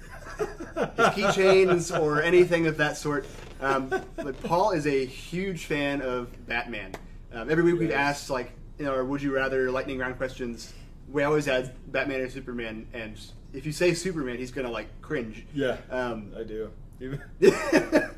his 0.97 1.07
keychains 1.09 1.99
or 1.99 2.23
anything 2.23 2.67
of 2.67 2.77
that 2.79 2.97
sort. 2.97 3.27
Um, 3.61 3.89
but 4.17 4.43
Paul 4.43 4.73
is 4.73 4.87
a 4.87 5.05
huge 5.07 5.67
fan 5.67 6.03
of 6.03 6.29
Batman. 6.47 6.95
Um, 7.33 7.51
every 7.51 7.65
week 7.65 7.79
we've 7.79 7.91
asked 7.91 8.31
like, 8.31 8.53
you 8.79 8.85
know, 8.85 8.95
or 8.95 9.05
would 9.05 9.23
you 9.23 9.35
rather 9.35 9.71
lightning 9.71 9.99
round 9.99 10.17
questions. 10.17 10.73
We 11.11 11.23
always 11.23 11.49
add 11.49 11.75
Batman 11.89 12.21
or 12.21 12.31
Superman, 12.31 12.87
and 12.93 13.21
if 13.53 13.67
you 13.67 13.73
say 13.73 13.95
Superman, 13.95 14.37
he's 14.39 14.51
gonna 14.51 14.71
like 14.71 14.89
cringe. 15.03 15.47
Yeah. 15.55 15.77
Um, 15.91 16.33
I 16.37 16.43
do. 16.43 16.71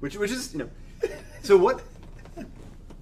Which 0.00 0.16
which 0.16 0.30
is 0.30 0.52
you 0.52 0.58
know 0.58 0.68
so 1.42 1.56
what 1.56 1.82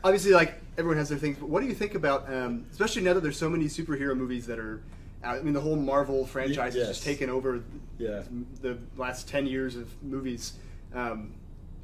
obviously 0.04 0.32
like 0.32 0.60
everyone 0.78 0.98
has 0.98 1.08
their 1.08 1.18
things 1.18 1.36
but 1.38 1.48
what 1.48 1.60
do 1.60 1.66
you 1.66 1.74
think 1.74 1.94
about 1.94 2.32
um, 2.32 2.64
especially 2.70 3.02
now 3.02 3.14
that 3.14 3.22
there's 3.22 3.36
so 3.36 3.50
many 3.50 3.64
superhero 3.64 4.16
movies 4.16 4.46
that 4.46 4.58
are 4.58 4.82
i 5.24 5.38
mean 5.40 5.52
the 5.54 5.60
whole 5.60 5.76
marvel 5.76 6.26
franchise 6.26 6.74
has 6.74 6.88
just 6.88 7.02
taken 7.04 7.30
over 7.30 7.62
Yeah. 7.98 8.22
the 8.60 8.78
last 8.96 9.28
10 9.28 9.46
years 9.46 9.76
of 9.76 10.02
movies 10.02 10.54
um, 10.94 11.34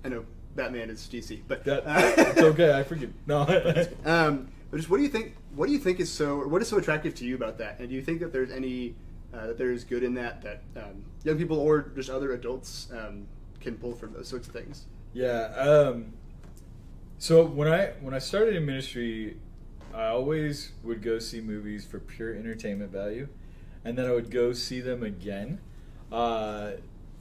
i 0.04 0.08
know 0.08 0.24
batman 0.56 0.90
is 0.90 1.08
dc 1.12 1.40
but 1.46 1.64
That, 1.64 1.84
uh, 1.86 2.12
it's 2.30 2.40
okay. 2.40 2.72
I 2.76 2.82
forgive. 2.82 3.12
No. 3.26 3.40
um, 4.04 4.48
but 4.70 4.76
just 4.78 4.90
what 4.90 4.96
do 4.98 5.02
you 5.04 5.08
think 5.08 5.34
what 5.54 5.66
do 5.66 5.72
you 5.72 5.78
think 5.78 6.00
is 6.00 6.10
so 6.12 6.36
or 6.40 6.48
what 6.48 6.60
is 6.62 6.68
so 6.68 6.78
attractive 6.78 7.14
to 7.16 7.24
you 7.24 7.34
about 7.36 7.58
that 7.58 7.78
and 7.78 7.88
do 7.88 7.94
you 7.94 8.02
think 8.02 8.20
that 8.20 8.32
there's 8.32 8.50
any 8.50 8.94
uh, 9.32 9.46
that 9.48 9.58
there's 9.58 9.84
good 9.84 10.02
in 10.02 10.14
that 10.14 10.42
that 10.42 10.62
um, 10.76 11.04
young 11.24 11.36
people 11.38 11.58
or 11.58 11.92
just 11.94 12.10
other 12.10 12.32
adults 12.32 12.88
um, 12.92 13.26
can 13.60 13.76
pull 13.76 13.94
from 13.94 14.12
those 14.14 14.26
sorts 14.28 14.46
of 14.48 14.52
things 14.54 14.86
Yeah. 15.12 15.44
Um, 15.54 16.12
so 17.18 17.44
when 17.44 17.68
I 17.68 17.92
when 18.00 18.14
I 18.14 18.18
started 18.20 18.54
in 18.56 18.64
ministry, 18.66 19.36
I 19.94 20.06
always 20.08 20.72
would 20.84 21.02
go 21.02 21.18
see 21.18 21.40
movies 21.40 21.84
for 21.84 21.98
pure 21.98 22.34
entertainment 22.34 22.92
value, 22.92 23.28
and 23.84 23.96
then 23.96 24.06
I 24.06 24.12
would 24.12 24.30
go 24.30 24.52
see 24.52 24.80
them 24.80 25.02
again 25.02 25.58
uh, 26.12 26.72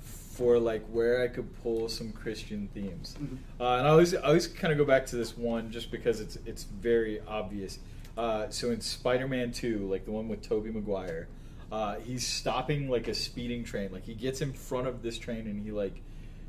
for 0.01 0.59
like 0.59 0.85
where 0.87 1.21
I 1.23 1.27
could 1.27 1.51
pull 1.63 1.89
some 1.89 2.11
Christian 2.11 2.69
themes. 2.73 3.15
Mhm. 3.19 3.37
Uh, 3.59 3.77
and 3.79 3.87
I 3.87 3.89
always 3.89 4.13
I 4.13 4.21
always 4.21 4.47
kind 4.47 4.71
of 4.71 4.77
go 4.77 4.85
back 4.85 5.05
to 5.07 5.15
this 5.15 5.35
one 5.37 5.71
just 5.71 5.91
because 5.91 6.19
it's 6.21 6.37
it's 6.45 6.63
very 6.63 7.19
obvious. 7.27 7.79
Uh, 8.17 8.49
so 8.49 8.71
in 8.71 8.81
Spider-Man 8.81 9.51
Two, 9.51 9.87
like 9.89 10.05
the 10.05 10.11
one 10.11 10.27
with 10.27 10.41
Tobey 10.41 10.71
Maguire, 10.71 11.27
uh, 11.71 11.95
he's 11.95 12.25
stopping 12.25 12.89
like 12.89 13.07
a 13.07 13.13
speeding 13.13 13.63
train. 13.63 13.91
Like 13.91 14.03
he 14.05 14.13
gets 14.13 14.41
in 14.41 14.53
front 14.53 14.87
of 14.87 15.01
this 15.01 15.17
train 15.17 15.47
and 15.47 15.61
he 15.63 15.71
like 15.71 16.01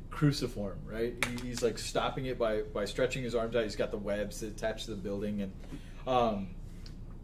cruciform, 0.09 0.77
right? 0.85 1.13
He- 1.41 1.47
He's 1.49 1.61
like 1.63 1.77
stopping 1.77 2.25
it 2.25 2.37
by 2.37 2.61
by 2.61 2.85
stretching 2.85 3.23
his 3.23 3.33
arms 3.35 3.55
out. 3.55 3.63
He's 3.63 3.75
got 3.75 3.91
the 3.91 3.97
webs 3.97 4.43
attached 4.43 4.85
to 4.85 4.91
the 4.91 4.97
building, 4.97 5.41
and 5.41 5.51
um, 6.07 6.47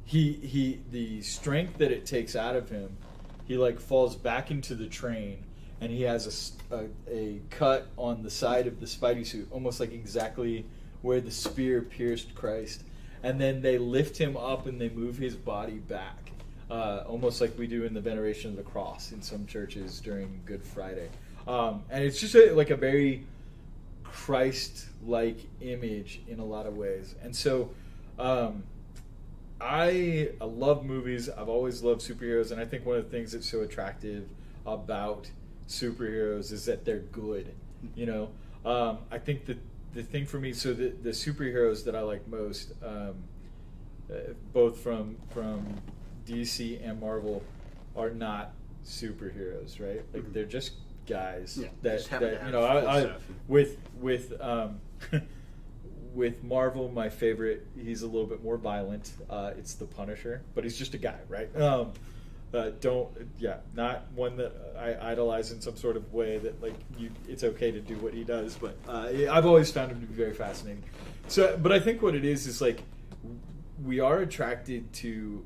he 0.05 0.33
he 0.33 0.79
the 0.91 1.21
strength 1.21 1.77
that 1.79 1.91
it 1.91 2.05
takes 2.05 2.35
out 2.35 2.55
of 2.55 2.69
him, 2.69 2.97
he 3.45 3.57
like 3.57 3.79
falls 3.79 4.15
back 4.15 4.51
into 4.51 4.75
the 4.75 4.87
train, 4.87 5.43
and 5.81 5.91
he 5.91 6.03
has 6.03 6.53
a 6.71 6.85
a 7.09 7.41
cut 7.49 7.87
on 7.97 8.23
the 8.23 8.29
side 8.29 8.67
of 8.67 8.79
the 8.79 8.85
Spidey 8.85 9.25
suit, 9.25 9.47
almost 9.51 9.79
like 9.79 9.91
exactly 9.93 10.65
where 11.01 11.21
the 11.21 11.31
spear 11.31 11.81
pierced 11.81 12.33
Christ, 12.35 12.83
and 13.23 13.39
then 13.39 13.61
they 13.61 13.77
lift 13.77 14.17
him 14.17 14.35
up 14.37 14.65
and 14.65 14.79
they 14.79 14.89
move 14.89 15.17
his 15.17 15.35
body 15.35 15.79
back. 15.79 16.31
Uh, 16.69 17.03
almost 17.07 17.41
like 17.41 17.55
we 17.59 17.67
do 17.67 17.83
in 17.83 17.93
the 17.93 18.01
veneration 18.01 18.49
of 18.49 18.57
the 18.57 18.63
cross 18.63 19.11
in 19.11 19.21
some 19.21 19.45
churches 19.45 19.99
during 19.99 20.41
Good 20.45 20.63
Friday, 20.63 21.09
um, 21.47 21.83
and 21.91 22.03
it's 22.03 22.19
just 22.19 22.33
a, 22.33 22.53
like 22.53 22.71
a 22.71 22.75
very 22.75 23.23
Christ-like 24.03 25.37
image 25.61 26.21
in 26.27 26.39
a 26.39 26.45
lot 26.45 26.65
of 26.65 26.75
ways. 26.75 27.13
And 27.21 27.35
so, 27.35 27.69
um, 28.19 28.63
I, 29.59 30.29
I 30.41 30.45
love 30.45 30.85
movies. 30.85 31.29
I've 31.29 31.49
always 31.49 31.81
loved 31.81 32.01
superheroes, 32.01 32.51
and 32.51 32.59
I 32.59 32.65
think 32.65 32.85
one 32.85 32.97
of 32.97 33.05
the 33.05 33.09
things 33.09 33.31
that's 33.31 33.49
so 33.49 33.61
attractive 33.61 34.27
about 34.65 35.29
superheroes 35.67 36.51
is 36.51 36.65
that 36.65 36.85
they're 36.85 36.99
good. 36.99 37.53
You 37.95 38.05
know, 38.05 38.29
um, 38.69 38.99
I 39.11 39.17
think 39.17 39.45
that 39.45 39.57
the 39.93 40.03
thing 40.03 40.25
for 40.25 40.39
me, 40.39 40.51
so 40.53 40.73
the, 40.73 40.89
the 40.89 41.11
superheroes 41.11 41.85
that 41.85 41.95
I 41.95 42.01
like 42.01 42.27
most, 42.27 42.73
um, 42.83 43.15
uh, 44.11 44.33
both 44.53 44.79
from 44.79 45.15
from 45.29 45.65
DC 46.27 46.87
and 46.87 46.99
Marvel, 46.99 47.41
are 47.95 48.09
not 48.09 48.51
superheroes, 48.85 49.79
right? 49.79 50.03
Like 50.13 50.23
Mhm. 50.23 50.33
they're 50.33 50.45
just 50.45 50.73
guys 51.07 51.59
Yeah, 51.61 51.67
that, 51.83 52.03
that 52.19 52.45
you 52.45 52.51
know. 52.51 52.63
I, 52.63 53.03
I, 53.03 53.15
with 53.47 53.77
with 54.01 54.33
um, 54.41 54.79
with 56.15 56.43
Marvel, 56.43 56.89
my 56.89 57.09
favorite, 57.09 57.67
he's 57.77 58.01
a 58.01 58.07
little 58.07 58.25
bit 58.25 58.43
more 58.43 58.57
violent. 58.57 59.11
Uh, 59.29 59.51
it's 59.57 59.75
the 59.75 59.85
Punisher, 59.85 60.41
but 60.55 60.63
he's 60.63 60.77
just 60.77 60.93
a 60.93 60.97
guy, 60.97 61.19
right? 61.27 61.53
Um, 61.59 61.91
uh, 62.53 62.71
don't, 62.79 63.09
yeah, 63.37 63.57
not 63.73 64.09
one 64.13 64.37
that 64.37 64.53
I 64.79 65.11
idolize 65.11 65.51
in 65.51 65.59
some 65.59 65.75
sort 65.75 65.97
of 65.97 66.13
way 66.13 66.37
that 66.37 66.61
like 66.61 66.75
you, 66.97 67.11
it's 67.27 67.43
okay 67.43 67.69
to 67.71 67.81
do 67.81 67.97
what 67.97 68.13
he 68.13 68.23
does. 68.23 68.55
But 68.55 68.77
uh, 68.87 69.09
I've 69.29 69.45
always 69.45 69.71
found 69.71 69.91
him 69.91 69.99
to 69.99 70.07
be 70.07 70.13
very 70.13 70.33
fascinating. 70.33 70.83
So, 71.27 71.57
but 71.61 71.71
I 71.71 71.79
think 71.79 72.01
what 72.01 72.15
it 72.15 72.23
is 72.23 72.47
is 72.47 72.61
like 72.61 72.81
we 73.83 73.99
are 73.99 74.19
attracted 74.19 74.93
to 74.93 75.45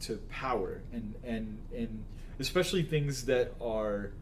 to 0.00 0.16
power 0.28 0.82
and 0.92 1.14
and 1.24 1.58
and 1.74 2.04
especially 2.38 2.82
things 2.82 3.24
that 3.26 3.54
are 3.60 4.12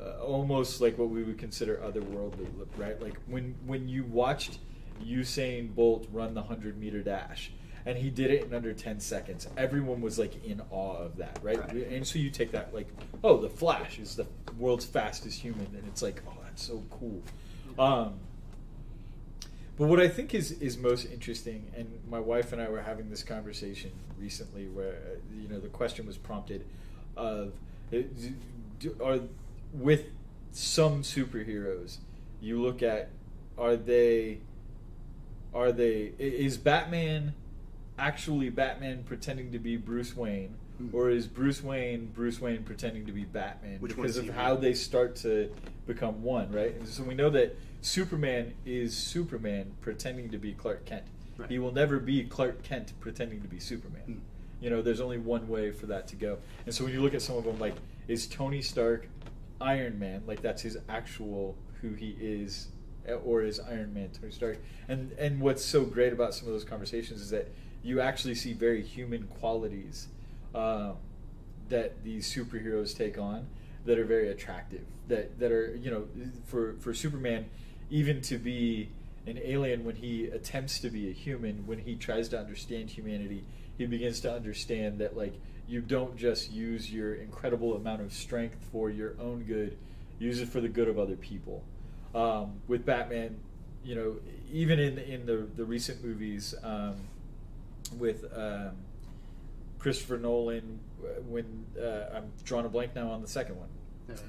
uh, 0.00 0.22
almost 0.22 0.80
like 0.80 0.96
what 0.98 1.08
we 1.08 1.24
would 1.24 1.38
consider 1.38 1.76
otherworldly, 1.84 2.46
right? 2.76 3.00
Like 3.02 3.18
when 3.26 3.56
when 3.66 3.88
you 3.88 4.04
watched 4.04 4.58
Usain 5.04 5.74
Bolt 5.74 6.06
run 6.12 6.34
the 6.34 6.42
hundred 6.42 6.78
meter 6.78 7.02
dash, 7.02 7.50
and 7.86 7.98
he 7.98 8.10
did 8.10 8.30
it 8.30 8.44
in 8.44 8.54
under 8.54 8.72
ten 8.72 9.00
seconds. 9.00 9.48
Everyone 9.56 10.00
was 10.00 10.18
like 10.18 10.44
in 10.44 10.62
awe 10.70 10.96
of 10.96 11.16
that, 11.16 11.38
right? 11.42 11.58
Right. 11.58 11.86
And 11.88 12.06
so 12.06 12.18
you 12.18 12.30
take 12.30 12.52
that 12.52 12.74
like, 12.74 12.88
oh, 13.24 13.38
the 13.38 13.48
Flash 13.48 13.98
is 13.98 14.16
the 14.16 14.26
world's 14.58 14.84
fastest 14.84 15.40
human, 15.40 15.66
and 15.66 15.84
it's 15.88 16.02
like, 16.02 16.22
oh, 16.28 16.36
that's 16.44 16.62
so 16.62 16.82
cool. 16.90 17.22
Um, 17.78 18.14
but 19.78 19.86
what 19.86 20.00
I 20.00 20.08
think 20.08 20.34
is 20.34 20.52
is 20.52 20.76
most 20.76 21.06
interesting, 21.06 21.70
and 21.76 21.88
my 22.10 22.18
wife 22.18 22.52
and 22.52 22.60
I 22.60 22.68
were 22.68 22.82
having 22.82 23.10
this 23.10 23.22
conversation 23.22 23.92
recently, 24.18 24.66
where 24.66 24.90
uh, 24.90 25.40
you 25.40 25.48
know 25.48 25.60
the 25.60 25.68
question 25.68 26.04
was 26.06 26.18
prompted, 26.18 26.64
of 27.16 27.52
do- 27.90 28.96
are 29.02 29.20
with 29.72 30.06
some 30.50 31.02
superheroes. 31.02 31.98
You 32.40 32.60
look 32.60 32.82
at 32.82 33.10
are 33.56 33.76
they 33.76 34.38
are 35.54 35.72
they 35.72 36.12
is 36.18 36.56
Batman 36.56 37.34
actually 37.98 38.50
Batman 38.50 39.02
pretending 39.04 39.52
to 39.52 39.58
be 39.58 39.76
Bruce 39.76 40.16
Wayne 40.16 40.54
Hmm. 40.78 40.94
or 40.94 41.10
is 41.10 41.26
Bruce 41.26 41.62
Wayne 41.62 42.06
Bruce 42.14 42.40
Wayne 42.40 42.62
pretending 42.62 43.04
to 43.06 43.12
be 43.12 43.24
Batman 43.24 43.80
Which 43.80 43.96
because 43.96 44.16
of 44.16 44.28
how 44.28 44.54
they 44.54 44.74
start 44.74 45.16
to 45.16 45.50
become 45.88 46.22
one, 46.22 46.52
right? 46.52 46.74
And 46.76 46.86
so 46.86 47.02
we 47.02 47.14
know 47.14 47.30
that 47.30 47.56
Superman 47.80 48.54
is 48.64 48.96
Superman 48.96 49.72
pretending 49.80 50.30
to 50.30 50.38
be 50.38 50.52
Clark 50.52 50.84
Kent. 50.84 51.04
Right. 51.36 51.50
He 51.50 51.58
will 51.58 51.72
never 51.72 51.98
be 51.98 52.22
Clark 52.24 52.62
Kent 52.62 52.92
pretending 53.00 53.42
to 53.42 53.48
be 53.48 53.58
Superman. 53.58 54.02
Hmm. 54.02 54.18
You 54.60 54.70
know, 54.70 54.82
there's 54.82 55.00
only 55.00 55.18
one 55.18 55.48
way 55.48 55.70
for 55.72 55.86
that 55.86 56.06
to 56.08 56.16
go. 56.16 56.38
And 56.66 56.74
so 56.74 56.84
when 56.84 56.92
you 56.92 57.00
look 57.00 57.14
at 57.14 57.22
some 57.22 57.36
of 57.36 57.44
them, 57.44 57.58
like, 57.58 57.74
is 58.06 58.26
Tony 58.26 58.60
Stark 58.62 59.08
Iron 59.60 59.98
Man? 59.98 60.22
Like, 60.26 60.42
that's 60.42 60.62
his 60.62 60.78
actual 60.88 61.56
who 61.80 61.90
he 61.94 62.16
is, 62.20 62.68
or 63.14 63.42
is 63.42 63.60
Iron 63.60 63.92
Man 63.94 64.10
Tony 64.10 64.32
Stark? 64.32 64.58
And 64.88 65.12
and 65.12 65.40
what's 65.40 65.64
so 65.64 65.84
great 65.84 66.12
about 66.12 66.34
some 66.34 66.46
of 66.46 66.54
those 66.54 66.64
conversations 66.64 67.20
is 67.20 67.30
that 67.30 67.48
you 67.82 68.00
actually 68.00 68.34
see 68.34 68.52
very 68.52 68.82
human 68.82 69.24
qualities 69.24 70.08
um, 70.54 70.94
that 71.68 72.02
these 72.04 72.32
superheroes 72.32 72.96
take 72.96 73.18
on 73.18 73.46
that 73.84 73.98
are 73.98 74.04
very 74.04 74.28
attractive. 74.28 74.82
That 75.08 75.38
that 75.38 75.52
are 75.52 75.74
you 75.76 75.90
know 75.90 76.04
for 76.46 76.74
for 76.80 76.94
Superman, 76.94 77.46
even 77.90 78.20
to 78.22 78.38
be 78.38 78.90
an 79.26 79.38
alien 79.44 79.84
when 79.84 79.96
he 79.96 80.24
attempts 80.24 80.80
to 80.80 80.90
be 80.90 81.08
a 81.08 81.12
human, 81.12 81.66
when 81.66 81.78
he 81.78 81.94
tries 81.94 82.28
to 82.30 82.38
understand 82.38 82.90
humanity, 82.90 83.44
he 83.76 83.86
begins 83.86 84.20
to 84.20 84.32
understand 84.32 84.98
that 84.98 85.16
like 85.16 85.34
you 85.68 85.80
don't 85.82 86.16
just 86.16 86.50
use 86.50 86.90
your 86.90 87.14
incredible 87.14 87.76
amount 87.76 88.00
of 88.00 88.12
strength 88.12 88.56
for 88.72 88.88
your 88.90 89.14
own 89.20 89.44
good, 89.44 89.76
use 90.18 90.40
it 90.40 90.48
for 90.48 90.60
the 90.60 90.68
good 90.68 90.88
of 90.88 90.98
other 90.98 91.16
people. 91.16 91.62
Um, 92.14 92.60
with 92.68 92.86
Batman, 92.86 93.36
you 93.84 93.94
know, 93.94 94.16
even 94.52 94.78
in 94.78 94.98
in 94.98 95.26
the 95.26 95.46
the 95.56 95.64
recent 95.64 96.02
movies 96.02 96.54
um, 96.62 96.96
with 97.98 98.24
um, 98.36 98.72
Christopher 99.78 100.16
Nolan, 100.18 100.78
uh, 101.02 101.20
when 101.28 101.66
uh, 101.80 102.16
I'm 102.16 102.32
drawing 102.44 102.66
a 102.66 102.68
blank 102.68 102.94
now 102.94 103.10
on 103.10 103.20
the 103.20 103.28
second 103.28 103.56
one, 103.56 103.68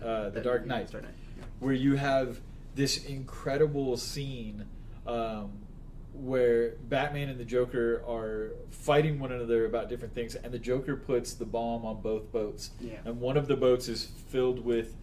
uh, 0.04 0.30
The 0.30 0.42
Dark 0.42 0.66
Knight, 0.66 0.92
Dark 0.92 1.06
Knight, 1.06 1.14
yeah. 1.38 1.44
where 1.60 1.74
you 1.74 1.96
have 1.96 2.42
this 2.76 3.06
incredible 3.06 3.98
scene 3.98 4.66
um, 5.08 5.52
where 6.14 6.72
Batman 6.90 7.30
and 7.30 7.40
the 7.40 7.46
Joker 7.46 8.04
are 8.08 8.52
fighting 8.72 9.20
one 9.20 9.32
another 9.32 9.66
about 9.66 9.90
different 9.90 10.14
things, 10.14 10.36
and 10.36 10.52
the 10.54 10.60
Joker 10.60 10.96
puts 10.96 11.34
the 11.34 11.46
bomb 11.46 11.86
on 11.86 12.02
both 12.02 12.32
boats, 12.32 12.72
Yeah. 12.82 12.96
and 13.06 13.20
one 13.22 13.38
of 13.38 13.48
the 13.48 13.56
boats 13.56 13.88
is 13.88 14.06
filled 14.28 14.64
with 14.64 14.96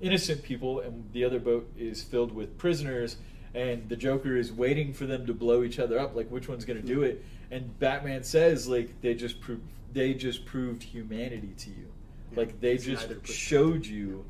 innocent 0.00 0.42
people, 0.42 0.80
and 0.80 1.04
the 1.12 1.24
other 1.24 1.38
boat 1.40 1.68
is 1.76 2.02
filled 2.02 2.32
with 2.32 2.56
prisoners. 2.58 3.16
And 3.54 3.88
the 3.88 3.96
Joker 3.96 4.36
is 4.36 4.52
waiting 4.52 4.92
for 4.92 5.06
them 5.06 5.26
to 5.26 5.32
blow 5.34 5.62
each 5.64 5.78
other 5.78 5.98
up, 5.98 6.14
like 6.14 6.28
which 6.30 6.48
one's 6.48 6.64
going 6.66 6.80
to 6.80 6.86
do 6.86 7.02
it. 7.02 7.24
And 7.50 7.76
Batman 7.78 8.22
says, 8.22 8.68
like 8.68 9.00
they 9.00 9.14
just 9.14 9.40
proved 9.40 9.62
they 9.92 10.12
just 10.12 10.44
proved 10.44 10.82
humanity 10.82 11.54
to 11.58 11.70
you, 11.70 11.88
Yeah. 12.30 12.36
like 12.40 12.60
they 12.60 12.76
just 12.76 13.08
showed 13.26 13.86
you 13.86 14.26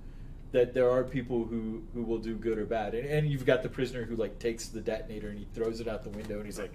that 0.52 0.72
there 0.72 0.88
are 0.88 1.02
people 1.02 1.44
who 1.44 1.82
who 1.92 2.04
will 2.04 2.18
do 2.18 2.36
good 2.36 2.58
or 2.58 2.64
bad 2.64 2.94
and, 2.94 3.06
and 3.06 3.28
you've 3.28 3.44
got 3.44 3.62
the 3.64 3.68
prisoner 3.68 4.04
who 4.04 4.14
like 4.14 4.38
takes 4.38 4.68
the 4.68 4.80
detonator 4.80 5.28
and 5.30 5.38
he 5.38 5.46
throws 5.52 5.80
it 5.80 5.88
out 5.88 6.04
the 6.04 6.10
window 6.10 6.36
and 6.36 6.46
he's 6.46 6.58
like 6.60 6.72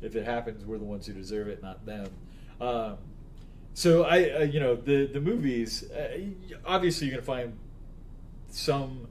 if 0.00 0.14
it 0.16 0.24
happens 0.24 0.64
we're 0.64 0.78
the 0.78 0.84
ones 0.84 1.04
who 1.06 1.12
deserve 1.12 1.48
it 1.48 1.60
not 1.62 1.84
them 1.84 2.08
um, 2.60 2.96
so 3.74 4.04
i 4.04 4.30
uh, 4.30 4.42
you 4.44 4.60
know 4.60 4.74
the 4.76 5.06
the 5.06 5.20
movies 5.20 5.90
uh, 5.90 6.16
obviously 6.64 7.06
you're 7.08 7.16
gonna 7.16 7.26
find 7.26 7.52
some 8.52 9.08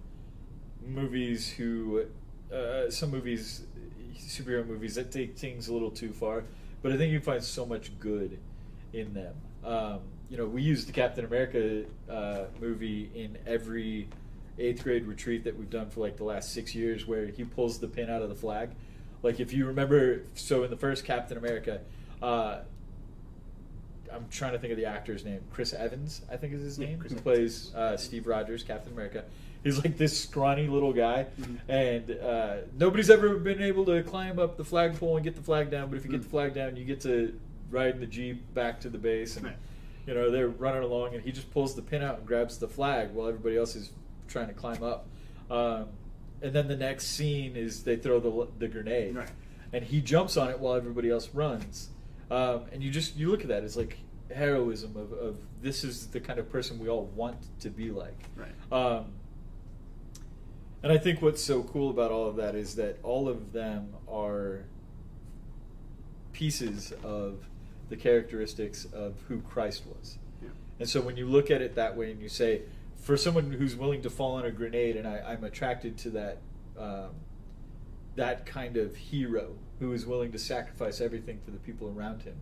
movies 0.88 1.50
who 1.50 2.06
uh, 2.54 2.90
some 2.90 3.12
movies 3.12 3.64
superhero 4.18 4.66
movies 4.66 4.96
that 4.96 5.12
take 5.12 5.36
things 5.38 5.68
a 5.68 5.74
little 5.74 5.90
too 5.90 6.12
far 6.12 6.44
but 6.82 6.92
i 6.92 6.98
think 6.98 7.12
you 7.12 7.20
find 7.20 7.44
so 7.44 7.66
much 7.66 7.92
good 8.00 8.38
in 8.94 9.14
them. 9.14 9.34
Um, 9.64 10.00
you 10.30 10.38
know 10.38 10.46
we 10.46 10.62
use 10.62 10.86
the 10.86 10.92
captain 10.92 11.26
america 11.26 11.84
uh, 12.10 12.46
movie 12.60 13.10
in 13.16 13.38
every 13.48 14.08
eighth 14.60 14.84
grade 14.84 15.06
retreat 15.06 15.44
that 15.44 15.58
we've 15.58 15.70
done 15.70 15.90
for 15.90 16.02
like 16.02 16.18
the 16.18 16.24
last 16.24 16.54
six 16.54 16.76
years 16.76 17.08
where 17.08 17.26
he 17.28 17.44
pulls 17.44 17.80
the 17.80 17.88
pin 17.88 18.10
out 18.10 18.22
of 18.22 18.30
the 18.30 18.36
flag. 18.36 18.70
Like 19.24 19.40
if 19.40 19.54
you 19.54 19.66
remember 19.66 20.24
so 20.36 20.64
in 20.64 20.70
the 20.70 20.78
first 20.78 21.04
captain 21.04 21.38
america 21.38 21.82
uh, 22.22 22.60
I'm 24.14 24.28
trying 24.30 24.54
to 24.54 24.60
think 24.60 24.72
of 24.72 24.78
the 24.78 24.86
actor's 24.86 25.24
name. 25.26 25.42
Chris 25.52 25.74
Evans, 25.74 26.22
I 26.32 26.38
think 26.38 26.54
is 26.54 26.62
his 26.62 26.80
name. 26.80 27.00
Chris 27.00 27.12
Who 27.14 27.20
Evans. 27.20 27.24
plays 27.70 27.76
uh, 27.76 27.98
Steve 27.98 28.28
Rogers, 28.28 28.64
Captain 28.64 28.92
America. 28.94 29.24
He's 29.64 29.78
like 29.84 29.98
this 29.98 30.20
scrawny 30.20 30.68
little 30.68 30.92
guy, 30.94 31.28
Mhm. 31.40 31.58
and 31.70 32.12
uh, 32.20 32.56
nobody's 32.80 33.10
ever 33.12 33.36
been 33.38 33.62
able 33.62 33.86
to 33.86 34.02
climb 34.04 34.40
up 34.40 34.58
the 34.58 34.64
flagpole 34.66 35.18
and 35.18 35.24
get 35.24 35.36
the 35.36 35.42
flag 35.44 35.70
down. 35.70 35.90
But 35.90 35.98
if 35.98 36.06
you 36.06 36.12
get 36.12 36.22
Mm. 36.22 36.24
the 36.24 36.30
flag 36.30 36.54
down, 36.56 36.76
you 36.76 36.84
get 36.86 37.00
to 37.02 37.40
ride 37.70 37.94
in 37.96 38.00
the 38.00 38.08
jeep 38.08 38.54
back 38.56 38.80
to 38.82 38.90
the 38.90 38.98
base, 38.98 39.38
and 39.38 39.46
Right. 39.46 39.56
you 40.08 40.14
know 40.16 40.32
they're 40.32 40.48
running 40.50 40.82
along, 40.84 41.14
and 41.14 41.24
he 41.24 41.32
just 41.32 41.52
pulls 41.52 41.76
the 41.76 41.82
pin 41.84 42.02
out 42.02 42.18
and 42.18 42.28
grabs 42.28 42.58
the 42.58 42.68
flag 42.68 43.12
while 43.14 43.28
everybody 43.28 43.56
else 43.56 43.76
is 43.76 43.92
trying 44.28 44.48
to 44.48 44.54
climb 44.54 44.82
up. 44.84 45.08
Um, 45.50 45.90
and 46.42 46.54
then 46.54 46.68
the 46.68 46.76
next 46.76 47.06
scene 47.08 47.56
is 47.56 47.84
they 47.84 47.98
throw 47.98 48.20
the 48.20 48.48
the 48.58 48.68
grenade, 48.68 49.16
Right. 49.16 49.30
and 49.72 49.86
he 49.86 50.02
jumps 50.02 50.38
on 50.38 50.50
it 50.50 50.60
while 50.60 50.74
everybody 50.74 51.12
else 51.12 51.30
runs. 51.36 51.90
Um, 52.32 52.64
and 52.72 52.82
you 52.82 52.90
just 52.90 53.18
you 53.18 53.30
look 53.30 53.42
at 53.42 53.50
that, 53.50 53.64
as 53.64 53.76
like 53.76 53.98
heroism 54.34 54.96
of, 54.96 55.12
of 55.12 55.38
this 55.62 55.84
is 55.84 56.08
the 56.08 56.20
kind 56.20 56.40
of 56.40 56.50
person 56.50 56.80
we 56.80 56.88
all 56.88 57.06
want 57.14 57.38
to 57.60 57.70
be 57.70 57.92
like. 57.92 58.30
Right. 58.38 58.54
Um, 58.72 59.08
and 60.82 60.92
I 60.92 60.98
think 60.98 61.22
what's 61.22 61.44
so 61.44 61.62
cool 61.62 61.90
about 61.90 62.10
all 62.10 62.28
of 62.28 62.38
that 62.38 62.56
is 62.56 62.76
that 62.76 62.98
all 63.04 63.28
of 63.28 63.52
them 63.52 63.94
are 64.10 64.64
pieces 66.32 66.94
of 67.04 67.44
the 67.90 67.98
characteristics 67.98 68.86
of 68.94 69.16
who 69.28 69.42
Christ 69.42 69.84
was. 69.86 70.18
Yeah. 70.42 70.50
And 70.80 70.90
so 70.90 71.02
when 71.02 71.18
you 71.18 71.28
look 71.28 71.52
at 71.52 71.62
it 71.62 71.76
that 71.76 71.98
way 71.98 72.12
and 72.12 72.22
you 72.22 72.30
say, 72.30 72.62
for 72.96 73.18
someone 73.18 73.52
who's 73.52 73.76
willing 73.76 74.02
to 74.04 74.10
fall 74.10 74.36
on 74.36 74.46
a 74.46 74.52
grenade, 74.52 74.96
and 74.96 75.08
I, 75.08 75.18
I'm 75.28 75.44
attracted 75.44 75.98
to 76.00 76.10
that, 76.12 76.38
um, 76.80 77.10
that 78.16 78.46
kind 78.46 78.78
of 78.78 78.96
hero 78.96 79.56
who 79.82 79.94
is 79.94 80.06
willing 80.06 80.32
to 80.32 80.38
sacrifice 80.38 81.02
everything 81.02 81.40
for 81.44 81.50
the 81.50 81.58
people 81.58 81.92
around 81.98 82.22
him, 82.22 82.36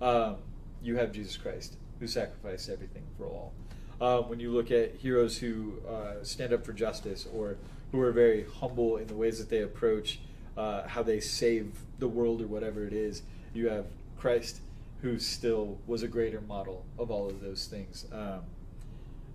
um, 0.00 0.36
you 0.82 0.96
have 0.96 1.12
Jesus 1.12 1.36
Christ 1.36 1.76
who 2.00 2.06
sacrificed 2.06 2.70
everything 2.70 3.02
for 3.16 3.26
all. 3.26 3.52
Um, 4.00 4.28
when 4.30 4.40
you 4.40 4.50
look 4.50 4.70
at 4.70 4.96
heroes 4.96 5.36
who 5.36 5.74
uh, 5.88 6.24
stand 6.24 6.52
up 6.52 6.64
for 6.64 6.72
justice 6.72 7.28
or 7.32 7.58
who 7.92 8.00
are 8.00 8.10
very 8.10 8.46
humble 8.58 8.96
in 8.96 9.06
the 9.06 9.14
ways 9.14 9.38
that 9.38 9.50
they 9.50 9.60
approach 9.60 10.20
uh, 10.56 10.88
how 10.88 11.02
they 11.02 11.20
save 11.20 11.78
the 11.98 12.08
world 12.08 12.40
or 12.40 12.46
whatever 12.46 12.86
it 12.86 12.94
is, 12.94 13.22
you 13.52 13.68
have 13.68 13.84
Christ 14.18 14.60
who 15.02 15.18
still 15.18 15.78
was 15.86 16.02
a 16.02 16.08
greater 16.08 16.40
model 16.40 16.86
of 16.98 17.10
all 17.10 17.28
of 17.28 17.40
those 17.42 17.66
things. 17.66 18.06
Um, 18.12 18.40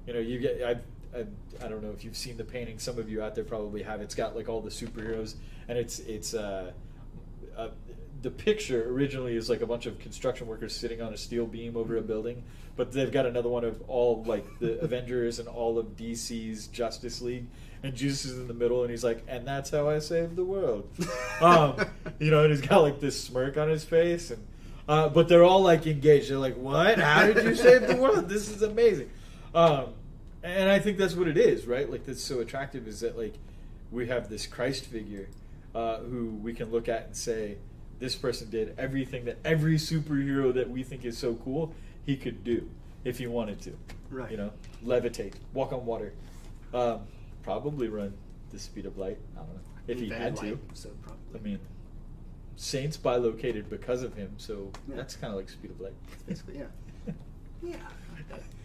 you 0.08 0.14
know, 0.14 0.20
you 0.20 0.40
get 0.40 0.64
I, 0.64 1.18
I 1.18 1.26
I 1.64 1.68
don't 1.68 1.84
know 1.84 1.92
if 1.92 2.04
you've 2.04 2.18
seen 2.18 2.36
the 2.36 2.44
painting. 2.44 2.80
Some 2.80 2.98
of 2.98 3.10
you 3.10 3.22
out 3.22 3.36
there 3.36 3.44
probably 3.44 3.84
have. 3.84 4.02
It's 4.02 4.16
got 4.16 4.36
like 4.36 4.50
all 4.50 4.62
the 4.62 4.70
superheroes, 4.70 5.36
and 5.68 5.78
it's 5.78 6.00
it's 6.00 6.34
uh, 6.34 6.72
uh, 7.58 7.70
the 8.22 8.32
picture 8.32 8.89
originally 8.89 9.36
is 9.36 9.49
like 9.49 9.62
a 9.62 9.66
bunch 9.66 9.86
of 9.86 9.99
construction 9.99 10.47
workers 10.47 10.76
sitting 10.76 11.01
on 11.01 11.14
a 11.14 11.18
steel 11.18 11.45
beam 11.45 11.78
over 11.78 11.97
a 11.97 12.01
building, 12.01 12.43
but 12.76 12.91
they've 12.91 13.12
got 13.12 13.26
another 13.26 13.49
one 13.49 13.64
of 13.64 13.82
all 13.88 14.24
like 14.24 14.45
the 14.60 14.80
Avengers 14.82 15.39
and 15.39 15.47
all 15.47 15.78
of 15.78 15.95
DC's 15.95 16.68
Justice 16.68 17.22
League, 17.22 17.47
and 17.84 17.95
Jesus 17.95 18.26
is 18.26 18.39
in 18.39 18.47
the 18.47 18.53
middle, 18.53 18.82
and 18.82 18.91
he's 18.91 19.03
like, 19.03 19.24
"And 19.28 19.47
that's 19.47 19.70
how 19.70 19.89
I 19.89 19.99
saved 19.99 20.36
the 20.36 20.45
world," 20.45 20.89
um, 21.41 21.76
you 22.20 22.32
know, 22.32 22.43
and 22.43 22.51
he's 22.51 22.62
got 22.62 22.82
like 22.82 22.99
this 22.99 23.22
smirk 23.22 23.58
on 23.58 23.70
his 23.70 23.84
face, 23.84 24.32
and 24.32 24.45
uh, 24.88 25.10
but 25.10 25.28
they're 25.28 25.43
all 25.43 25.62
like 25.62 25.86
engaged. 25.86 26.30
They're 26.30 26.38
like, 26.38 26.58
"What? 26.58 26.99
How 26.99 27.28
did 27.28 27.43
you 27.43 27.55
save 27.55 27.88
the 27.88 27.95
world? 27.95 28.30
This 28.30 28.49
is 28.49 28.62
amazing." 28.62 29.10
Um, 29.53 29.93
and 30.43 30.70
I 30.70 30.80
think 30.80 30.97
that's 30.97 31.16
what 31.16 31.28
it 31.28 31.38
is, 31.38 31.66
right? 31.66 31.89
Like 31.89 32.05
that's 32.05 32.24
so 32.24 32.39
attractive 32.39 32.88
is 32.88 33.01
that 33.01 33.18
like 33.18 33.34
we 33.91 34.08
have 34.08 34.30
this 34.30 34.45
Christ 34.47 34.86
figure 34.86 35.28
uh, 35.76 35.97
who 35.99 36.30
we 36.41 36.53
can 36.53 36.72
look 36.72 36.88
at 36.89 37.05
and 37.07 37.15
say, 37.15 37.57
this 37.99 38.15
person 38.15 38.49
did 38.49 38.76
everything 38.78 39.26
that 39.26 39.38
every 39.43 39.76
superhero 39.76 40.53
that 40.53 40.70
we 40.70 40.84
think 40.84 41.03
is 41.05 41.18
so 41.18 41.36
cool 41.36 41.74
he 42.05 42.15
could 42.15 42.43
do 42.43 42.70
if 43.03 43.18
he 43.18 43.28
wanted 43.28 43.59
to. 43.61 43.74
Right. 44.09 44.32
You 44.32 44.38
know, 44.38 44.51
levitate, 44.86 45.34
walk 45.53 45.74
on 45.74 45.86
water, 45.86 46.13
um, 46.74 47.01
probably 47.43 47.88
run 47.88 48.13
the 48.51 48.59
speed 48.59 48.86
of 48.86 48.97
light. 48.97 49.18
I 49.36 49.39
don't 49.39 49.53
know 49.53 49.59
if 49.88 49.99
he 49.99 50.09
had 50.09 50.36
to. 50.38 50.59
So 50.74 50.89
probably. 51.01 51.39
I 51.39 51.43
mean, 51.43 51.59
saints 52.55 52.97
bilocated 52.97 53.70
because 53.70 54.03
of 54.03 54.13
him, 54.15 54.34
so 54.38 54.72
Yeah. 54.89 54.95
that's 54.97 55.15
kind 55.15 55.32
of 55.34 55.38
like 55.38 55.49
speed 55.49 55.72
of 55.72 55.82
light. 55.82 55.93
Basically, 56.28 56.59
yeah. 56.59 56.65
Yeah. 57.63 57.76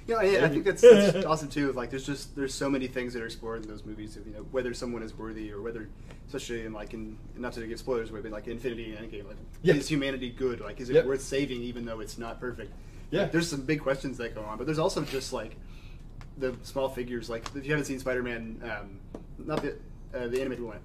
You 0.07 0.14
know, 0.14 0.20
I, 0.20 0.44
I 0.44 0.48
think 0.48 0.64
that's, 0.64 0.80
that's 0.82 1.24
awesome 1.26 1.48
too. 1.48 1.72
Like, 1.72 1.90
there's 1.90 2.05
just 2.07 2.34
there's 2.34 2.53
so 2.55 2.68
many 2.68 2.86
things 2.88 3.12
that 3.14 3.22
are 3.22 3.26
explored 3.26 3.62
in 3.62 3.68
those 3.68 3.84
movies. 3.84 4.16
Of, 4.16 4.26
you 4.26 4.32
know, 4.34 4.46
whether 4.50 4.74
someone 4.74 5.03
is 5.03 5.16
worthy 5.16 5.53
or 5.53 5.62
whether, 5.62 5.88
especially 6.26 6.64
in 6.66 6.72
like 6.72 6.92
in 6.94 7.16
not 7.36 7.53
to 7.55 7.66
give 7.66 7.78
spoilers 7.78 8.11
away, 8.11 8.20
but 8.20 8.32
like 8.32 8.48
Infinity 8.48 8.94
and 8.94 9.11
Endgame, 9.11 9.26
like 9.28 9.36
Yeah. 9.62 9.74
is 9.74 9.88
humanity 9.88 10.30
good? 10.30 10.61
Like, 10.61 10.80
is 10.80 10.90
it 10.90 10.94
Yep. 10.94 11.07
worth 11.07 11.20
saving 11.22 11.62
even 11.62 11.84
though 11.84 12.00
it's 12.00 12.18
not 12.18 12.40
perfect? 12.40 12.72
Yeah. 13.11 13.26
there's 13.26 13.48
some 13.48 13.61
big 13.62 13.80
questions 13.80 14.16
that 14.18 14.34
go 14.34 14.40
on, 14.42 14.57
but 14.59 14.64
there's 14.66 14.78
also 14.78 15.03
just 15.05 15.32
like 15.34 15.55
the 16.38 16.55
small 16.62 16.88
figures. 16.88 17.28
Like 17.30 17.46
if 17.55 17.64
you 17.64 17.70
haven't 17.72 17.84
seen 17.86 17.98
Spider-Man, 17.98 18.61
um, 18.64 18.98
not 19.38 19.62
the 19.62 19.76
uh, 20.14 20.26
the 20.28 20.40
animated 20.40 20.64
one, 20.64 20.78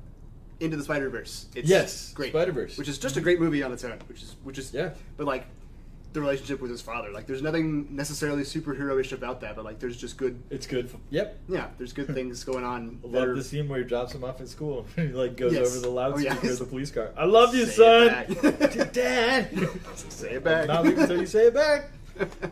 Into 0.60 0.78
the 0.78 0.84
Spider 0.84 1.10
Verse. 1.10 1.48
It's 1.56 1.68
Yes, 1.70 2.12
great. 2.14 2.32
Spider-Verse. 2.34 2.78
which 2.78 2.88
is 2.90 2.98
just 3.00 3.18
a 3.18 3.22
great 3.22 3.40
movie 3.40 3.64
on 3.64 3.72
its 3.74 3.84
own. 3.84 3.98
Which 4.08 4.22
is 4.22 4.36
which 4.44 4.58
is 4.60 4.74
Yeah. 4.74 4.92
But 5.16 5.26
like 5.26 5.46
the 6.14 6.22
relationship 6.22 6.62
with 6.62 6.72
his 6.72 6.82
father, 6.82 7.12
like 7.12 7.28
there's 7.28 7.42
nothing 7.42 7.88
necessarily 7.96 8.44
superhero-ish 8.44 9.12
about 9.12 9.42
that, 9.42 9.56
but 9.56 9.66
like 9.66 9.80
there's 9.80 9.98
just 9.98 10.18
good. 10.18 10.42
It's 10.50 10.66
good. 10.66 10.90
For, 10.90 10.98
yep. 11.10 11.38
Yeah, 11.48 11.68
there's 11.78 11.94
good 11.94 12.08
things 12.14 12.44
going 12.44 12.64
on. 12.64 13.00
I 13.04 13.08
love 13.08 13.30
are- 13.30 13.36
the 13.36 13.44
scene 13.44 13.68
where 13.68 13.80
he 13.80 13.86
drops 13.86 14.14
him 14.14 14.24
off 14.24 14.40
at 14.42 14.48
school. 14.48 14.86
he 14.96 15.08
like 15.10 15.36
goes 15.38 15.54
Yes. 15.54 15.68
over 15.72 15.80
the 15.82 15.88
Oh, 15.90 15.94
loudspeaker 15.94 16.38
yeah. 16.46 16.52
of 16.52 16.60
the 16.60 16.66
police 16.66 16.92
car. 16.92 17.12
I 17.18 17.26
love 17.26 17.54
you, 17.54 17.66
Say 17.66 17.72
son. 17.74 18.90
Dad. 18.94 19.70
Say 19.96 20.32
it 20.34 20.44
back. 20.44 20.68
Not 20.68 20.86
until 20.86 21.20
you 21.20 21.26
say 21.28 21.48
it 21.48 21.54
back. 21.54 21.92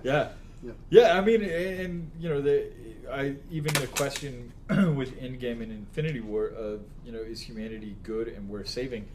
Yeah. 0.03 0.29
Yeah. 0.63 0.71
Yeah, 0.89 1.17
I 1.17 1.21
mean, 1.21 1.43
and 1.43 2.09
you 2.19 2.29
know, 2.29 2.41
the 2.41 2.67
I 3.11 3.35
even 3.51 3.73
the 3.75 3.87
question 3.87 4.51
with 4.69 5.19
Endgame 5.21 5.61
and 5.61 5.71
Infinity 5.71 6.19
War 6.21 6.47
of 6.47 6.81
you 7.05 7.11
know 7.11 7.19
is 7.19 7.39
humanity 7.41 7.95
good 8.03 8.27
and 8.27 8.49
worth 8.49 8.67
saving? 8.67 9.05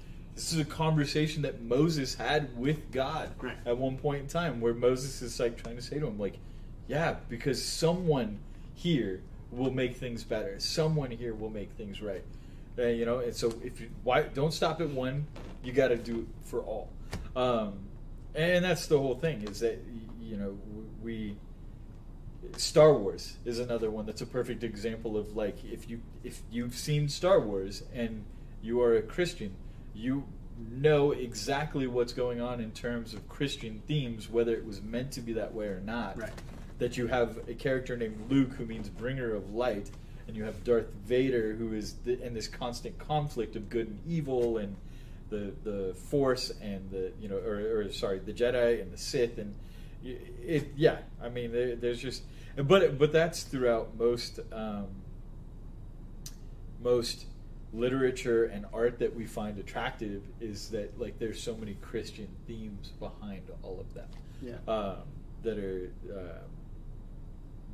This 0.40 0.54
is 0.54 0.58
a 0.58 0.64
conversation 0.64 1.42
that 1.42 1.60
Moses 1.60 2.14
had 2.14 2.56
with 2.56 2.90
God 2.92 3.30
Right. 3.42 3.58
at 3.66 3.76
one 3.76 3.98
point 3.98 4.22
in 4.22 4.26
time, 4.26 4.62
where 4.62 4.72
Moses 4.72 5.20
is 5.20 5.38
like 5.38 5.62
trying 5.62 5.76
to 5.76 5.82
say 5.82 5.98
to 5.98 6.06
him, 6.06 6.18
like, 6.18 6.38
yeah, 6.88 7.16
because 7.28 7.62
someone 7.62 8.38
here 8.74 9.20
will 9.52 9.70
make 9.70 9.98
things 9.98 10.24
better. 10.24 10.58
Someone 10.58 11.10
here 11.10 11.34
will 11.34 11.50
make 11.50 11.72
things 11.72 12.00
right. 12.00 12.24
Uh, 12.78 12.84
you 12.84 13.04
know, 13.04 13.18
and 13.18 13.36
so 13.36 13.52
if 13.62 13.82
you 13.82 13.90
why 14.02 14.22
don't 14.22 14.54
stop 14.54 14.80
at 14.80 14.88
one, 14.88 15.26
you 15.62 15.74
got 15.74 15.88
to 15.88 15.98
do 15.98 16.20
it 16.20 16.48
for 16.48 16.60
all. 16.60 16.88
Um, 17.36 17.74
and 18.34 18.64
that's 18.64 18.86
the 18.86 18.98
whole 18.98 19.16
thing 19.16 19.42
is 19.46 19.60
that 19.60 19.78
you 20.22 20.38
know 20.38 20.56
we 21.02 21.36
Star 22.56 22.94
Wars 22.94 23.36
is 23.44 23.58
another 23.58 23.90
one 23.90 24.06
that's 24.06 24.22
a 24.22 24.26
perfect 24.26 24.64
example 24.64 25.18
of 25.18 25.36
like 25.36 25.62
if 25.70 25.90
you 25.90 26.00
if 26.24 26.40
you've 26.50 26.76
seen 26.76 27.10
Star 27.10 27.38
Wars 27.40 27.82
and 27.94 28.24
you 28.62 28.80
are 28.80 28.96
a 28.96 29.02
Christian, 29.02 29.54
you 30.00 30.24
know 30.58 31.12
exactly 31.12 31.86
what's 31.86 32.12
going 32.12 32.40
on 32.40 32.60
in 32.60 32.70
terms 32.72 33.14
of 33.14 33.28
Christian 33.28 33.82
themes, 33.86 34.28
whether 34.28 34.54
it 34.54 34.64
was 34.64 34.82
meant 34.82 35.12
to 35.12 35.20
be 35.20 35.34
that 35.34 35.54
way 35.54 35.66
or 35.66 35.80
not. 35.80 36.18
Right. 36.18 36.32
That 36.78 36.96
you 36.96 37.06
have 37.08 37.38
a 37.48 37.54
character 37.54 37.96
named 37.96 38.30
Luke 38.30 38.52
who 38.52 38.64
means 38.64 38.88
bringer 38.88 39.34
of 39.34 39.52
light, 39.52 39.90
and 40.26 40.36
you 40.36 40.44
have 40.44 40.64
Darth 40.64 40.92
Vader 41.06 41.54
who 41.54 41.74
is 41.74 41.94
the, 42.04 42.20
in 42.24 42.34
this 42.34 42.48
constant 42.48 42.98
conflict 42.98 43.56
of 43.56 43.68
good 43.68 43.88
and 43.88 44.00
evil 44.06 44.58
and 44.58 44.76
the 45.28 45.52
the 45.62 45.94
Force 45.94 46.50
and 46.60 46.90
the 46.90 47.12
you 47.20 47.28
know 47.28 47.36
or, 47.36 47.80
or 47.80 47.92
sorry 47.92 48.18
the 48.18 48.32
Jedi 48.32 48.80
and 48.80 48.92
the 48.92 48.98
Sith 48.98 49.38
and 49.38 49.54
it 50.02 50.72
yeah 50.76 50.98
I 51.22 51.28
mean 51.28 51.52
there, 51.52 51.76
there's 51.76 52.00
just 52.00 52.22
but 52.56 52.98
but 52.98 53.12
that's 53.12 53.42
throughout 53.42 53.96
most 53.98 54.40
um, 54.52 54.86
most 56.82 57.26
literature 57.72 58.44
and 58.46 58.66
art 58.72 58.98
that 58.98 59.14
we 59.14 59.24
find 59.26 59.58
attractive 59.58 60.22
is 60.40 60.68
that 60.70 60.98
like 61.00 61.18
there's 61.18 61.40
so 61.40 61.54
many 61.56 61.74
Christian 61.80 62.28
themes 62.46 62.92
behind 62.98 63.42
all 63.62 63.78
of 63.80 63.92
them 63.94 64.08
Yeah. 64.42 64.54
um, 64.66 64.96
that 65.44 65.56
are 65.58 65.90
uh, 66.12 66.38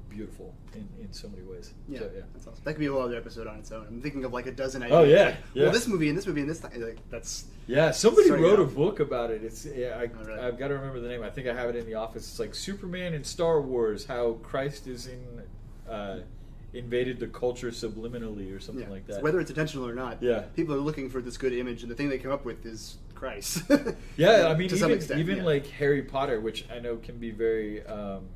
beautiful 0.08 0.54
in, 0.74 0.88
in 1.00 1.12
so 1.12 1.28
many 1.28 1.42
ways 1.42 1.72
Yeah, 1.88 1.98
so, 2.00 2.10
yeah. 2.14 2.22
that's 2.32 2.46
awesome. 2.46 2.60
That 2.64 2.72
could 2.74 2.80
be 2.80 2.86
a 2.86 2.92
whole 2.92 3.02
other 3.02 3.16
episode 3.16 3.46
on 3.46 3.58
its 3.58 3.72
own. 3.72 3.86
I'm 3.88 4.00
thinking 4.00 4.24
of 4.24 4.32
like 4.32 4.46
a 4.46 4.52
dozen 4.52 4.82
ideas. 4.82 4.96
Oh, 4.98 5.04
yeah, 5.04 5.24
like, 5.24 5.36
yeah. 5.54 5.62
Well, 5.64 5.72
this 5.72 5.86
movie 5.86 6.08
and 6.08 6.16
this 6.16 6.26
movie 6.26 6.40
and 6.42 6.48
this 6.50 6.60
th- 6.60 6.74
like 6.76 6.98
that's 7.10 7.46
Yeah, 7.66 7.90
somebody 7.90 8.30
wrote 8.30 8.58
yeah. 8.58 8.64
a 8.64 8.68
book 8.68 9.00
about 9.00 9.30
it. 9.30 9.42
It's 9.42 9.66
yeah, 9.66 9.98
I, 9.98 10.04
Oh, 10.04 10.24
really? 10.26 10.40
I've 10.40 10.58
got 10.58 10.68
to 10.68 10.74
remember 10.74 11.00
the 11.00 11.08
name. 11.08 11.22
I 11.22 11.30
think 11.30 11.48
I 11.48 11.54
have 11.54 11.68
it 11.70 11.76
in 11.76 11.86
the 11.86 11.94
office. 11.94 12.28
It's 12.28 12.38
like 12.38 12.54
Superman 12.54 13.14
and 13.14 13.26
Star 13.26 13.60
Wars: 13.60 14.06
How 14.06 14.34
Christ 14.42 14.86
is 14.86 15.06
in 15.08 15.42
uh, 15.90 16.20
invaded 16.78 17.18
the 17.18 17.26
culture 17.26 17.70
subliminally 17.70 18.54
or 18.54 18.60
something 18.60 18.84
yeah. 18.84 18.90
like 18.90 19.04
So 19.06 19.14
that. 19.14 19.22
whether 19.22 19.40
it's 19.40 19.50
intentional 19.50 19.86
or 19.86 19.94
not. 19.94 20.22
Yeah. 20.22 20.40
People 20.54 20.74
are 20.74 20.78
looking 20.78 21.10
for 21.10 21.20
this 21.20 21.36
good 21.36 21.52
image, 21.52 21.82
and 21.82 21.90
the 21.90 21.94
thing 21.94 22.08
they 22.08 22.18
come 22.18 22.32
up 22.32 22.44
with 22.44 22.64
is 22.66 22.98
Christ. 23.14 23.62
yeah, 24.16 24.48
I 24.48 24.54
mean, 24.54 24.68
to 24.68 24.76
some 24.76 24.90
even, 24.90 24.98
extent, 24.98 25.20
even 25.20 25.38
yeah. 25.38 25.44
like 25.44 25.66
Harry 25.68 26.02
Potter, 26.02 26.40
which 26.40 26.66
I 26.70 26.78
know 26.78 26.96
can 26.96 27.18
be 27.18 27.30
very 27.30 27.84
um, 27.86 28.26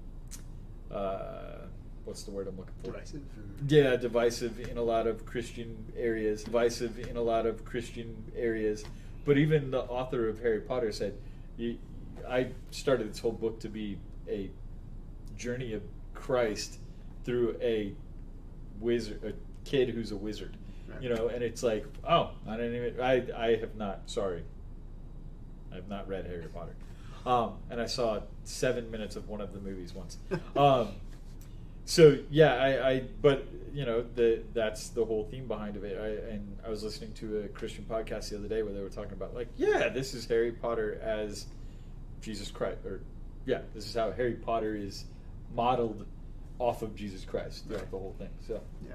uh, 0.91 1.67
what's 2.05 2.23
the 2.23 2.31
word 2.31 2.49
I'm 2.49 2.57
looking 2.57 2.75
for? 2.83 2.93
divisive. 2.93 3.23
Yeah, 3.69 3.97
divisive 3.97 4.69
in 4.69 4.77
a 4.79 4.83
lot 4.83 5.07
of 5.07 5.25
Christian 5.25 5.93
areas. 5.97 6.45
Divisive 6.45 6.99
in 7.09 7.17
a 7.17 7.23
lot 7.23 7.47
of 7.47 7.65
Christian 7.65 8.33
areas. 8.37 8.85
But 9.25 9.39
even 9.39 9.71
the 9.71 9.83
author 9.83 10.29
of 10.29 10.41
Harry 10.41 10.61
Potter 10.61 10.93
said, 10.93 11.15
"I 12.29 12.49
started 12.71 13.11
this 13.13 13.21
whole 13.21 13.33
book 13.33 13.61
to 13.61 13.69
be 13.69 13.99
a 14.29 14.51
journey 15.37 15.73
of 15.73 15.83
Christ 16.15 16.79
through 17.25 17.57
a 17.61 17.95
wizard, 18.81 19.23
a 19.25 19.69
kid 19.69 19.91
who's 19.91 20.13
a 20.13 20.17
wizard." 20.17 20.57
Right. 20.89 21.03
You 21.03 21.15
know, 21.15 21.29
and 21.29 21.43
it's 21.43 21.63
like, 21.63 21.87
oh, 22.09 22.31
I 22.49 22.57
didn't 22.57 22.75
even. 22.75 23.01
I 23.01 23.25
I 23.37 23.57
have 23.57 23.77
not. 23.77 24.03
Sorry, 24.07 24.43
I 25.73 25.77
have 25.77 25.89
not 25.89 26.09
read 26.09 26.27
Harry 26.27 26.47
Potter. 26.53 26.75
Um, 27.27 27.55
and 27.69 27.81
I 27.81 27.87
saw 27.87 28.21
seven 28.45 28.91
minutes 28.91 29.15
of 29.17 29.29
one 29.29 29.41
of 29.41 29.53
the 29.53 29.61
movies 29.61 29.95
once. 29.95 30.19
Um, 30.57 30.89
so 31.91 32.19
yeah, 32.31 32.55
I, 32.55 32.89
I 32.91 33.03
but 33.21 33.47
you 33.73 33.85
know 33.85 34.05
the 34.15 34.43
that's 34.55 34.91
the 34.91 35.05
whole 35.05 35.25
theme 35.25 35.49
behind 35.49 35.77
of 35.77 35.83
it. 35.83 35.99
I, 36.01 36.33
and 36.33 36.57
I 36.65 36.69
was 36.69 36.85
listening 36.85 37.13
to 37.15 37.39
a 37.39 37.49
Christian 37.49 37.85
podcast 37.89 38.29
the 38.31 38.39
other 38.39 38.47
day 38.47 38.63
where 38.63 38.73
they 38.73 38.81
were 38.81 38.91
talking 38.91 39.13
about 39.13 39.35
like, 39.35 39.49
yeah, 39.57 39.89
this 39.89 40.15
is 40.15 40.25
Harry 40.27 40.53
Potter 40.53 41.01
as 41.03 41.47
Jesus 42.21 42.51
Christ, 42.51 42.85
or 42.85 43.01
yeah, 43.45 43.63
this 43.75 43.87
is 43.89 43.95
how 43.95 44.13
Harry 44.13 44.35
Potter 44.35 44.77
is 44.77 45.05
modeled 45.53 46.07
off 46.61 46.83
of 46.83 46.95
Jesus 46.95 47.25
Christ 47.25 47.67
throughout 47.67 47.81
Right. 47.83 47.91
the 47.91 47.99
whole 47.99 48.15
thing. 48.19 48.29
So 48.47 48.61
Yeah, 48.87 48.93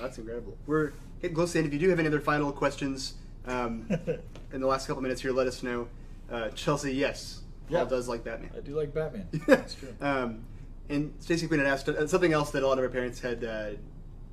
that's 0.00 0.18
incredible. 0.18 0.58
We're 0.66 0.92
getting 1.22 1.34
close 1.34 1.52
to 1.52 1.52
the 1.54 1.58
end. 1.60 1.68
If 1.68 1.72
you 1.72 1.78
do 1.78 1.88
have 1.88 1.98
any 1.98 2.08
other 2.08 2.20
final 2.20 2.52
questions 2.52 3.14
um, 3.46 3.86
in 4.52 4.60
the 4.60 4.66
last 4.66 4.86
couple 4.86 5.02
minutes 5.02 5.20
here, 5.22 5.32
let 5.32 5.46
us 5.46 5.62
know. 5.62 5.88
Uh, 6.30 6.48
Chelsea, 6.50 6.92
yes, 6.92 7.40
Paul 7.68 7.78
Yeah. 7.78 7.84
does 7.84 8.08
like 8.08 8.24
Batman. 8.24 8.50
I 8.56 8.60
do 8.60 8.74
like 8.76 8.92
Batman. 8.92 9.28
That's 9.46 9.74
true. 9.74 9.94
um, 10.00 10.40
and 10.88 11.14
Stacey 11.20 11.46
Quinn 11.46 11.60
had 11.60 11.68
asked 11.68 11.88
uh, 11.88 12.06
something 12.08 12.32
else 12.32 12.50
that 12.50 12.62
a 12.62 12.66
lot 12.66 12.78
of 12.78 12.84
our 12.84 12.90
parents 12.90 13.20
had 13.20 13.42
uh, 13.44 13.70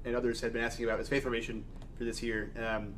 and 0.06 0.16
others 0.16 0.42
had 0.42 0.52
been 0.52 0.64
asking 0.64 0.86
about 0.86 0.98
was 1.00 1.08
faith 1.08 1.24
formation 1.24 1.64
for 1.98 2.04
this 2.04 2.22
year. 2.24 2.52
Um, 2.60 2.96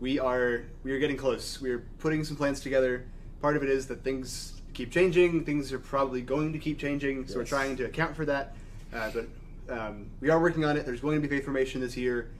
we 0.00 0.18
are 0.18 0.64
we 0.82 0.92
are 0.92 0.98
getting 0.98 1.16
close. 1.16 1.60
We 1.60 1.70
are 1.70 1.78
putting 2.00 2.24
some 2.24 2.36
plans 2.36 2.60
together. 2.60 3.04
Part 3.40 3.56
of 3.56 3.62
it 3.62 3.68
is 3.68 3.86
that 3.86 4.02
things 4.04 4.60
keep 4.74 4.90
changing. 4.90 5.44
Things 5.44 5.72
are 5.72 5.78
probably 5.78 6.22
going 6.22 6.52
to 6.52 6.58
keep 6.58 6.78
changing, 6.78 7.26
so 7.28 7.38
we're 7.38 7.44
trying 7.44 7.76
to 7.76 7.84
account 7.84 8.16
for 8.16 8.24
that. 8.24 8.56
Uh, 8.92 9.10
but 9.10 9.26
um, 9.78 10.10
we 10.20 10.28
are 10.30 10.40
working 10.40 10.64
on 10.64 10.76
it. 10.76 10.84
There's 10.84 11.00
going 11.00 11.20
to 11.20 11.26
be 11.26 11.34
faith 11.34 11.44
formation 11.44 11.80
this 11.80 11.96
year, 11.96 12.30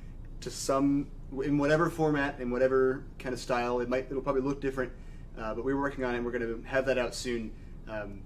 to 0.41 0.51
some 0.51 1.07
in 1.45 1.57
whatever 1.57 1.89
format 1.89 2.39
and 2.41 2.53
whatever 2.53 3.05
kind 3.19 3.33
of 3.33 3.41
style. 3.41 3.81
It 3.81 3.89
might 3.89 4.07
it'll 4.11 4.23
probably 4.23 4.43
look 4.43 4.61
different, 4.61 4.93
uh, 5.39 5.55
but 5.55 5.65
we're 5.65 5.81
working 5.81 6.05
on 6.05 6.15
it. 6.15 6.19
and 6.19 6.27
We're 6.27 6.33
going 6.33 6.63
to 6.63 6.69
have 6.69 6.87
that 6.87 6.99
out 6.99 7.15
soon. 7.15 7.53
Um, 7.89 8.21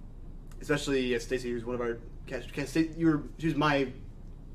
especially 0.60 1.14
as 1.14 1.22
Stacy, 1.22 1.50
who's 1.50 1.64
one 1.64 1.74
of 1.74 1.80
our 1.80 1.98
you 2.96 3.06
were 3.06 3.22
she 3.38 3.46
was 3.46 3.54
my 3.54 3.86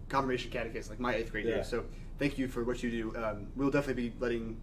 confirmation 0.09 0.51
catechist, 0.51 0.89
like 0.89 0.99
my 0.99 1.15
eighth 1.15 1.32
grade 1.32 1.45
Yeah. 1.45 1.55
year. 1.55 1.63
So 1.63 1.86
thank 2.19 2.38
you 2.38 2.47
for 2.49 2.63
what 2.65 2.84
you 2.84 2.91
do. 2.91 3.15
Um, 3.24 3.47
we'll 3.55 3.69
definitely 3.72 4.09
be 4.09 4.15
letting 4.19 4.57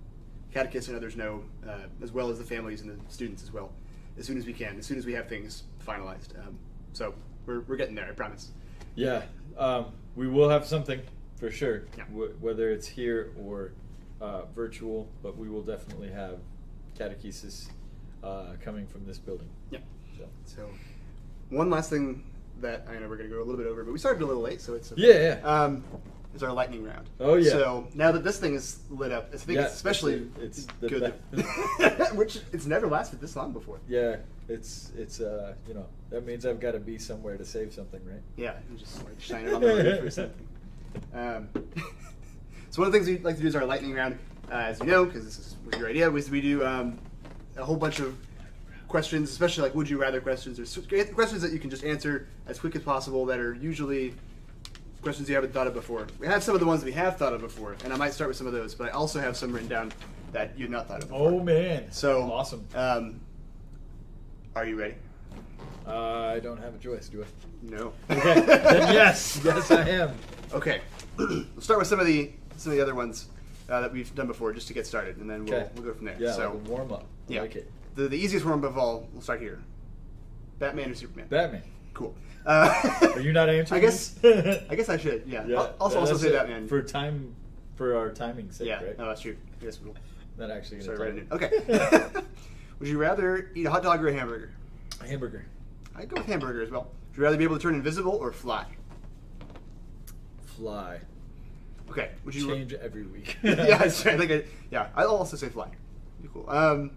catechists 0.53 0.89
and 0.89 0.97
others 0.97 1.17
know, 1.17 1.45
uh, 1.67 1.79
as 2.03 2.13
well 2.13 2.29
as 2.31 2.39
the 2.39 2.45
families 2.45 2.83
and 2.83 2.91
the 2.91 3.11
students 3.13 3.43
as 3.43 3.53
well, 3.53 3.73
as 4.19 4.27
soon 4.27 4.37
as 4.37 4.45
we 4.45 4.53
can, 4.53 4.79
as 4.79 4.85
soon 4.87 4.99
as 4.99 5.07
we 5.07 5.13
have 5.15 5.29
things 5.29 5.63
finalized. 5.87 6.39
Um, 6.47 6.59
so 6.93 7.15
we're, 7.47 7.61
we're 7.61 7.77
getting 7.77 7.95
there, 7.95 8.07
I 8.07 8.13
promise. 8.13 8.51
Yeah, 8.99 9.23
um, 9.57 9.87
we 10.17 10.27
will 10.27 10.49
have 10.49 10.67
something 10.67 11.01
for 11.37 11.51
sure, 11.51 11.83
Yeah. 11.97 12.05
w- 12.07 12.35
whether 12.41 12.71
it's 12.71 12.87
here 12.89 13.31
or 13.41 13.73
uh, 14.21 14.43
virtual, 14.55 15.09
but 15.23 15.37
we 15.37 15.49
will 15.49 15.63
definitely 15.63 16.11
have 16.11 16.39
catechesis 16.99 17.69
uh, 18.25 18.55
coming 18.61 18.87
from 18.89 19.05
this 19.07 19.19
building. 19.19 19.49
Yeah. 19.71 19.79
So. 20.17 20.25
So 20.45 20.69
one 21.51 21.71
last 21.71 21.91
thing 21.91 22.25
that 22.61 22.85
I 22.89 22.95
know 22.99 23.09
we're 23.09 23.17
going 23.17 23.29
to 23.31 23.35
go 23.37 23.41
a 23.41 23.45
little 23.45 23.57
bit 23.57 23.69
over, 23.69 23.85
but 23.85 23.93
we 23.93 23.99
started 24.01 24.21
a 24.23 24.27
little 24.27 24.43
late, 24.43 24.61
so 24.61 24.75
it's 24.75 24.93
Yeah, 24.97 25.39
yeah. 25.41 25.49
Um, 25.49 25.85
is 26.39 26.43
our 26.43 26.53
lightning 26.53 26.85
round. 26.85 27.09
Oh, 27.21 27.35
yeah. 27.35 27.51
So 27.51 27.89
now 27.95 28.13
that 28.13 28.25
this 28.25 28.39
thing 28.39 28.55
is 28.55 28.79
lit 28.91 29.13
up, 29.13 29.31
I 29.33 29.37
think 29.37 29.57
Yeah, 29.59 29.65
it's 29.67 29.75
especially 29.75 30.15
it's- 30.41 30.67
it's 30.81 30.91
good. 30.93 31.15
that- 31.37 32.15
which 32.17 32.39
it's 32.53 32.67
never 32.67 32.87
lasted 32.87 33.21
this 33.21 33.37
long 33.37 33.53
before. 33.53 33.79
Yeah, 33.89 34.17
it's 34.49 34.93
it's 34.97 35.21
uh 35.21 35.55
you 35.67 35.75
know 35.75 35.87
that 36.11 36.25
means 36.25 36.47
I've 36.47 36.61
got 36.61 36.73
to 36.73 36.79
be 36.79 36.97
somewhere 36.99 37.37
to 37.37 37.45
save 37.45 37.73
something, 37.75 38.01
right? 38.07 38.23
Yeah, 38.37 38.55
and 38.69 38.79
just 38.79 39.05
like 39.05 39.21
shine 39.21 39.47
it 39.47 39.53
on 39.53 39.61
the 39.61 39.67
roof 39.75 40.03
or 40.03 40.11
something. 40.11 40.47
Um, 41.15 41.49
so 42.71 42.81
one 42.83 42.87
of 42.87 42.93
the 42.93 42.99
things 42.99 43.07
we 43.09 43.19
like 43.19 43.37
to 43.37 43.43
do 43.43 43.47
is 43.49 43.55
our 43.55 43.65
lightning 43.67 43.93
round, 43.93 44.19
uh, 44.51 44.55
as 44.55 44.81
you 44.81 44.87
know, 44.87 45.05
because 45.05 45.25
this 45.25 45.39
is 45.39 45.57
was 45.67 45.79
your 45.79 45.89
idea, 45.89 46.11
was 46.11 46.31
we 46.31 46.41
do 46.41 46.65
um, 46.65 46.99
a 47.57 47.65
whole 47.65 47.77
bunch 47.77 48.01
of 48.01 48.17
questions, 48.89 49.31
especially 49.31 49.63
like 49.65 49.75
would 49.75 49.89
you 49.89 49.99
rather 50.01 50.21
questions 50.21 50.59
or 50.59 50.65
questions 51.15 51.43
that 51.43 51.53
you 51.53 51.59
can 51.59 51.69
just 51.71 51.85
answer 51.85 52.27
as 52.47 52.59
quick 52.59 52.75
as 52.75 52.83
possible 52.83 53.27
that 53.27 53.39
are 53.39 53.53
usually 53.55 54.15
questions 55.03 55.29
you 55.29 55.35
haven't 55.35 55.53
thought 55.53 55.67
of 55.67 55.75
before. 55.75 56.07
We 56.19 56.27
have 56.27 56.43
some 56.43 56.55
of 56.55 56.61
the 56.61 56.67
ones 56.67 56.85
we 56.85 56.93
have 56.93 57.17
thought 57.17 57.33
of 57.33 57.41
before, 57.41 57.77
and 57.85 57.93
I 57.93 57.97
might 57.97 58.13
start 58.13 58.29
with 58.29 58.37
some 58.37 58.47
of 58.47 58.53
those, 58.53 58.75
but 58.75 58.89
I 58.89 58.91
also 58.91 59.21
have 59.21 59.37
some 59.37 59.53
written 59.53 59.69
down 59.69 59.93
that 60.33 60.59
you've 60.59 60.71
not 60.71 60.89
thought 60.89 61.03
of 61.03 61.09
before. 61.09 61.31
Oh 61.31 61.41
man, 61.41 61.91
So 61.91 62.23
awesome! 62.33 62.67
Um, 62.75 63.21
are 64.55 64.67
you 64.67 64.79
ready? 64.79 64.95
Uh, 65.87 66.33
I 66.37 66.41
don't 66.41 66.59
have 66.59 66.75
a 66.75 66.79
choice, 66.79 67.09
do 67.09 67.23
I? 67.23 67.27
No. 67.63 67.93
Okay. 68.11 68.41
then 68.47 68.93
yes, 68.93 69.41
yes, 69.45 69.71
I 69.71 69.89
am. 69.89 70.15
Okay. 70.53 70.81
we'll 71.17 71.45
start 71.61 71.79
with 71.79 71.89
some 71.89 72.01
of 72.01 72.07
the 72.07 72.31
some 72.57 72.73
of 72.73 72.77
the 72.77 72.83
other 72.83 72.95
ones 72.95 73.27
uh, 73.71 73.81
that 73.81 73.93
we've 73.93 74.13
done 74.15 74.27
before, 74.27 74.53
just 74.53 74.69
to 74.69 74.75
get 74.75 74.87
started, 74.87 75.17
and 75.19 75.29
then 75.31 75.45
we'll, 75.45 75.55
Okay. 75.55 75.71
we'll 75.75 75.85
go 75.85 75.95
from 75.95 76.07
there. 76.07 76.17
Yeah, 76.19 76.33
so 76.33 76.45
like 76.51 76.55
a 76.55 76.71
warm 76.71 76.93
up. 76.93 77.03
I 77.29 77.33
yeah, 77.35 77.41
like 77.43 77.57
it. 77.57 77.71
the 77.95 78.09
the 78.09 78.17
easiest 78.19 78.45
one 78.45 78.63
of 78.65 78.77
all, 78.79 79.09
we'll 79.13 79.23
start 79.23 79.41
here. 79.41 79.61
Batman 80.59 80.91
or 80.91 80.95
Superman? 80.95 81.29
Batman. 81.29 81.63
Cool. 81.99 82.15
Uh, 82.47 82.73
Are 83.17 83.21
you 83.21 83.33
not 83.33 83.49
answering? 83.49 83.79
I 83.83 83.85
guess. 83.85 84.15
I 84.23 84.77
guess 84.77 84.89
I 84.89 84.97
should. 84.97 85.25
Yeah. 85.27 85.45
Yeah. 85.49 85.59
I'll 85.59 85.75
also 85.81 85.99
also 85.99 86.17
say 86.17 86.29
it. 86.29 86.33
Batman. 86.33 86.69
for 86.69 86.81
time, 86.81 87.35
for 87.75 87.97
our 87.97 88.13
timing 88.13 88.53
sake, 88.53 88.69
yeah. 88.69 88.85
right? 88.85 88.97
No, 88.97 89.09
that's 89.09 89.21
true. 89.21 89.37
Yes. 89.61 89.81
We'll, 89.83 89.97
Not 90.39 90.57
actually. 90.57 90.83
sorry, 90.83 90.99
right 90.99 91.19
in. 91.19 91.27
Okay. 91.33 91.51
Would 92.79 92.89
you 92.89 92.99
rather 92.99 93.51
eat 93.57 93.67
a 93.67 93.71
hot 93.71 93.83
dog 93.83 94.01
or 94.01 94.09
a 94.09 94.13
hamburger? 94.13 94.53
A 95.01 95.09
Hamburger. 95.09 95.45
I'd 95.97 96.09
go 96.09 96.21
with 96.21 96.27
hamburger 96.27 96.63
as 96.63 96.71
well. 96.71 96.87
Would 97.11 97.17
you 97.17 97.23
rather 97.25 97.37
be 97.37 97.43
able 97.43 97.57
to 97.57 97.63
turn 97.63 97.75
invisible 97.75 98.13
or 98.13 98.31
fly? 98.31 98.67
Fly. 100.47 101.01
Okay. 101.91 102.13
Would 102.25 102.37
you? 102.37 102.47
Change 102.47 102.75
every 102.75 103.07
week. 103.07 103.39
yeah, 103.43 103.79
I 103.81 103.89
think 103.89 104.31
I, 104.31 104.45
yeah. 104.71 104.91
I'll 104.95 105.17
also 105.17 105.37
say 105.37 105.49
fly. 105.49 105.69
Be 106.23 106.29
cool. 106.33 106.49
Um, 106.49 106.93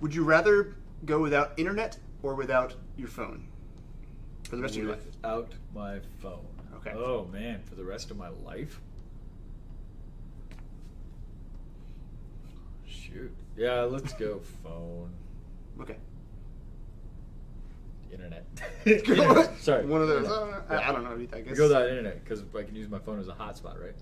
would 0.00 0.12
you 0.12 0.24
rather 0.24 0.74
go 1.04 1.20
without 1.20 1.52
internet 1.56 1.96
or 2.24 2.34
without 2.34 2.74
your 2.96 3.06
phone 3.06 3.46
for 4.50 4.56
the 4.56 4.62
rest 4.62 4.76
of 4.76 4.82
your 4.82 4.92
life? 4.92 5.06
Without 5.06 5.52
my 5.74 6.00
phone. 6.18 6.44
Okay. 6.76 6.92
Oh 6.94 7.28
man, 7.32 7.62
for 7.62 7.76
the 7.76 7.84
rest 7.84 8.10
of 8.10 8.16
my 8.16 8.28
life. 8.44 8.80
Shoot. 12.86 13.32
Yeah, 13.56 13.82
let's 13.82 14.12
go 14.14 14.40
phone. 14.64 15.12
Okay. 15.80 15.96
Internet. 18.12 18.44
Internet. 18.84 19.56
Sorry. 19.60 19.86
One 19.86 20.02
of 20.02 20.08
those. 20.08 20.26
Uh, 20.26 20.62
I, 20.68 20.88
I 20.88 20.92
don't 20.92 21.04
know. 21.04 21.26
I 21.32 21.40
guess. 21.42 21.56
Go 21.56 21.64
without 21.64 21.88
internet 21.88 22.22
because 22.24 22.42
I 22.56 22.62
can 22.64 22.74
use 22.74 22.88
my 22.88 22.98
phone 22.98 23.20
as 23.20 23.28
a 23.28 23.32
hotspot, 23.32 23.80
right? 23.80 23.94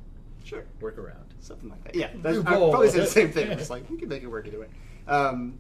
Sure. 0.44 0.64
Work 0.80 0.96
around. 0.96 1.34
Something 1.40 1.68
like 1.68 1.84
that. 1.84 1.94
Yeah. 1.94 2.08
That's, 2.22 2.38
I'd 2.38 2.44
probably 2.44 2.88
say 2.88 3.00
the 3.00 3.06
same 3.06 3.30
thing. 3.32 3.50
It's 3.50 3.68
like 3.74 3.88
you 3.90 3.98
can 3.98 4.08
make 4.08 4.22
it 4.22 4.28
work 4.28 4.46
either 4.46 4.60
way. 4.60 4.68
Um, 5.06 5.58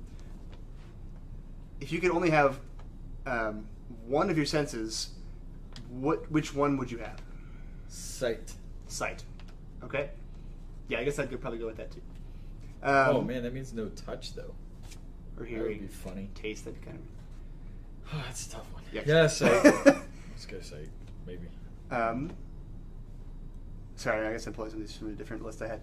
if 1.80 1.92
you 1.92 2.00
could 2.00 2.10
only 2.10 2.30
have 2.30 2.58
um, 3.26 3.66
one 4.06 4.30
of 4.30 4.36
your 4.36 4.46
senses, 4.46 5.10
what 5.88 6.30
which 6.30 6.54
one 6.54 6.76
would 6.78 6.90
you 6.90 6.98
have? 6.98 7.20
Sight. 7.88 8.52
Sight. 8.86 9.24
Okay. 9.82 10.10
Yeah, 10.88 11.00
I 11.00 11.04
guess 11.04 11.18
I 11.18 11.26
could 11.26 11.40
probably 11.40 11.58
go 11.58 11.66
with 11.66 11.76
that 11.76 11.90
too. 11.90 12.00
Um, 12.82 13.16
oh 13.16 13.20
man, 13.22 13.42
that 13.42 13.52
means 13.52 13.72
no 13.72 13.88
touch 13.88 14.34
though. 14.34 14.54
Or 15.38 15.44
hearing. 15.44 15.62
That 15.64 15.68
would 15.68 15.88
be 15.88 15.94
funny. 15.94 16.30
Taste 16.34 16.64
that 16.64 16.80
kind 16.84 16.98
of. 16.98 17.04
Oh, 18.10 18.22
that's 18.26 18.46
a 18.46 18.50
tough 18.52 18.72
one. 18.72 18.82
Yeah. 18.90 19.02
Yeah, 19.04 19.26
sight. 19.26 19.62
Let's 19.64 20.46
go 20.46 20.60
sight. 20.62 20.88
Maybe. 21.26 21.46
Um, 21.90 22.30
sorry, 23.96 24.26
I 24.26 24.32
guess 24.32 24.46
I'm 24.46 24.54
pulling 24.54 24.70
some 24.70 24.80
of 24.80 24.86
these 24.86 24.96
from 24.96 25.08
a 25.10 25.12
different 25.12 25.44
list 25.44 25.60
I 25.60 25.68
had. 25.68 25.82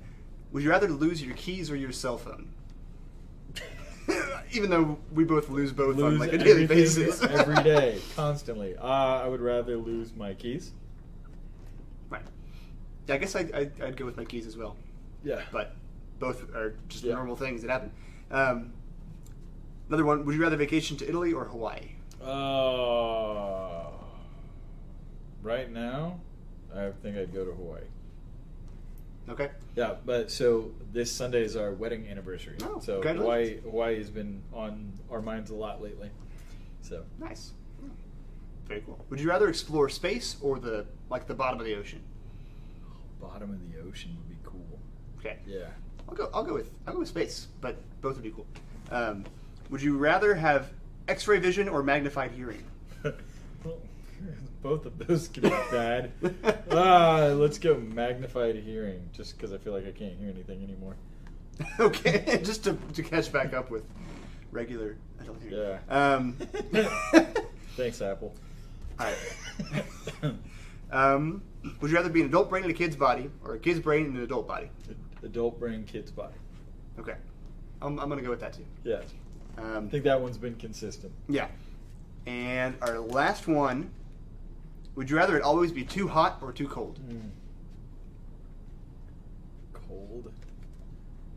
Would 0.51 0.63
you 0.63 0.71
rather 0.71 0.87
lose 0.87 1.23
your 1.23 1.35
keys 1.35 1.69
or 1.69 1.75
your 1.75 1.91
cell 1.91 2.17
phone? 2.17 2.49
Even 4.55 4.69
though 4.69 4.97
we 5.13 5.23
both 5.25 5.49
lose 5.49 5.71
both 5.73 5.99
on 5.99 6.17
like 6.17 6.31
a 6.33 6.37
daily 6.37 6.65
basis, 6.65 7.21
every 7.29 7.61
day, 7.63 7.99
constantly. 8.15 8.75
Uh, 8.77 8.85
I 8.85 9.27
would 9.27 9.41
rather 9.41 9.75
lose 9.75 10.15
my 10.15 10.33
keys. 10.33 10.71
right. 12.09 12.21
Yeah, 13.07 13.15
I 13.15 13.17
guess 13.17 13.35
I'd, 13.35 13.51
I'd, 13.53 13.81
I'd 13.81 13.97
go 13.97 14.05
with 14.05 14.15
my 14.17 14.23
keys 14.25 14.47
as 14.47 14.55
well. 14.55 14.77
Yeah. 15.23 15.41
But 15.51 15.75
both 16.19 16.53
are 16.55 16.75
just 16.87 17.03
Yeah. 17.03 17.15
normal 17.15 17.35
things 17.35 17.61
that 17.63 17.69
happen. 17.69 17.91
Um, 18.31 18.71
another 19.89 20.05
one. 20.05 20.25
Would 20.25 20.35
you 20.35 20.41
rather 20.41 20.55
vacation 20.57 20.95
to 20.97 21.07
Italy 21.09 21.33
or 21.33 21.45
Hawaii? 21.45 21.91
Uh, 22.23 23.87
right 25.43 25.69
now, 25.71 26.19
I 26.73 26.91
think 27.03 27.17
I'd 27.17 27.33
go 27.33 27.43
to 27.45 27.51
Hawaii. 27.51 27.81
Okay. 29.27 29.49
Yeah, 29.75 29.95
but 30.05 30.29
so 30.29 30.71
this 30.93 31.11
Sunday 31.11 31.43
is 31.43 31.55
our 31.55 31.71
wedding 31.71 32.07
anniversary. 32.07 32.57
Oh, 32.63 32.79
so 32.79 33.01
Hawaii. 33.01 33.59
Hawaii 33.61 33.97
has 33.97 34.09
been 34.09 34.41
on 34.53 34.93
our 35.09 35.21
minds 35.21 35.49
a 35.49 35.55
lot 35.55 35.81
lately. 35.81 36.09
So 36.81 37.03
Nice. 37.19 37.51
Very 38.67 38.81
cool. 38.81 39.03
Would 39.09 39.19
you 39.19 39.29
rather 39.29 39.47
explore 39.47 39.89
space 39.89 40.37
or 40.41 40.59
the 40.59 40.85
like 41.09 41.27
the 41.27 41.33
bottom 41.33 41.59
of 41.59 41.65
the 41.65 41.75
ocean? 41.75 42.01
bottom 43.21 43.49
of 43.51 43.59
the 43.71 43.79
ocean 43.87 44.15
would 44.17 44.29
be 44.29 44.37
cool. 44.43 44.79
Okay. 45.19 45.37
Yeah. 45.47 45.67
I'll 46.07 46.15
go. 46.15 46.29
I'll 46.33 46.43
go 46.43 46.53
with. 46.53 46.71
I'll 46.85 46.93
go 46.93 46.99
with 46.99 47.07
space, 47.07 47.47
but 47.61 47.75
both 48.01 48.15
would 48.15 48.23
be 48.23 48.31
cool. 48.31 48.45
Um, 48.91 49.25
would 49.69 49.81
you 49.81 49.97
rather 49.97 50.35
have 50.35 50.71
X-ray 51.07 51.39
vision 51.39 51.67
or 51.67 51.81
magnified 51.81 52.31
hearing? 52.31 52.63
Well, 53.63 53.79
Both 54.65 54.87
of 54.87 54.97
those 54.97 55.27
could 55.27 55.43
be 55.43 55.49
bad. 55.49 56.11
ah, 56.71 57.27
let's 57.35 57.59
go 57.59 57.75
magnified 57.77 58.55
hearing, 58.55 59.07
just 59.13 59.37
because 59.37 59.53
I 59.53 59.59
feel 59.59 59.73
like 59.73 59.85
I 59.85 59.91
can't 59.91 60.17
hear 60.17 60.27
anything 60.27 60.63
anymore. 60.63 60.95
okay, 61.79 62.39
just 62.43 62.63
to, 62.63 62.75
to 62.93 63.03
catch 63.03 63.31
back 63.31 63.53
up 63.53 63.69
with 63.69 63.83
regular 64.51 64.97
adult 65.21 65.37
hearing. 65.47 65.77
Yeah. 65.87 66.13
Um, 66.15 66.33
Thanks, 67.77 68.01
Apple. 68.01 68.33
all 68.99 69.05
right. 69.05 70.33
Um, 70.91 71.43
would 71.79 71.91
you 71.91 71.97
rather 71.97 72.09
be 72.09 72.21
an 72.21 72.27
adult 72.29 72.49
brain 72.49 72.63
in 72.63 72.71
a 72.71 72.73
kid's 72.73 72.95
body 72.95 73.29
or 73.43 73.53
a 73.53 73.59
kid's 73.59 73.79
brain 73.79 74.07
in 74.07 74.15
an 74.17 74.23
adult 74.23 74.47
body? 74.47 74.71
Adult 75.21 75.59
brain, 75.59 75.83
kid's 75.83 76.09
body. 76.09 76.33
Okay, 76.97 77.13
I'm, 77.83 77.99
I'm 77.99 78.09
gonna 78.09 78.23
go 78.23 78.31
with 78.31 78.39
that 78.39 78.53
too. 78.53 78.65
Yeah, 78.83 79.01
Um, 79.59 79.85
I 79.85 79.89
think 79.91 80.05
that 80.05 80.19
one's 80.19 80.39
been 80.39 80.55
consistent. 80.55 81.13
yeah. 81.29 81.49
And 82.25 82.73
our 82.81 82.97
last 82.97 83.47
one. 83.47 83.91
Would 84.95 85.09
you 85.09 85.17
rather 85.17 85.37
it 85.37 85.43
always 85.43 85.71
be 85.71 85.83
too 85.83 86.07
hot 86.07 86.39
or 86.41 86.51
too 86.51 86.67
cold? 86.67 86.99
Mm. 87.09 87.29
Cold. 89.87 90.31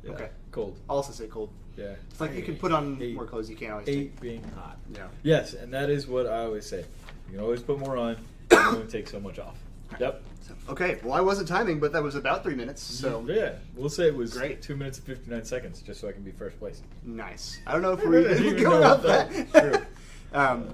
Yeah, 0.05 0.11
Okay. 0.13 0.29
Cold. 0.51 0.79
I'll 0.89 0.97
also 0.97 1.13
say 1.13 1.27
cold. 1.27 1.51
Yeah. 1.77 1.95
It's 2.11 2.21
like 2.21 2.35
you 2.35 2.43
can 2.43 2.57
put 2.57 2.73
on 2.73 2.97
hate- 2.97 3.15
more 3.15 3.27
clothes. 3.27 3.49
You 3.51 3.57
can't 3.57 3.73
always 3.73 3.87
Hate 3.87 4.13
take. 4.13 4.21
being 4.21 4.43
hot. 4.57 4.79
Yeah. 4.95 5.09
Yes, 5.23 5.53
and 5.55 5.73
that 5.75 5.91
is 5.91 6.07
what 6.07 6.27
I 6.27 6.45
always 6.45 6.67
say. 6.67 6.85
You 7.27 7.33
can 7.35 7.41
always 7.41 7.63
put 7.63 7.79
more 7.79 7.97
on. 7.97 8.17
You 8.51 8.57
can 8.57 8.75
only 8.77 8.87
take 8.89 9.07
so 9.09 9.21
much 9.21 9.39
off. 9.39 9.57
Yep. 10.01 10.23
So, 10.41 10.55
okay. 10.71 10.99
Well, 11.05 11.13
I 11.13 11.21
wasn't 11.21 11.47
timing, 11.49 11.79
but 11.79 11.93
that 11.93 12.03
was 12.03 12.15
about 12.15 12.43
three 12.43 12.55
minutes. 12.55 12.83
So 12.83 13.25
yeah, 13.29 13.53
we'll 13.77 13.91
say 13.91 14.07
it 14.07 14.17
was 14.17 14.33
Great. 14.35 14.63
two 14.63 14.77
minutes 14.77 14.99
and 14.99 15.07
fifty 15.07 15.31
nine 15.31 15.45
seconds, 15.45 15.83
just 15.83 16.01
so 16.01 16.09
I 16.09 16.13
can 16.13 16.23
be 16.23 16.33
first 16.33 16.59
place. 16.59 16.83
nice. 17.05 17.61
I 17.67 17.73
don't 17.73 17.83
know 17.83 17.93
if 17.93 18.01
we're 18.05 18.23
don't 18.25 18.33
even 18.33 18.45
even 18.55 18.63
going 18.65 18.81
know 18.81 18.93
off 18.95 19.05
if 19.05 19.53
that. 19.53 19.73
true. 19.73 19.83
um, 20.33 20.69
Uh, 20.69 20.73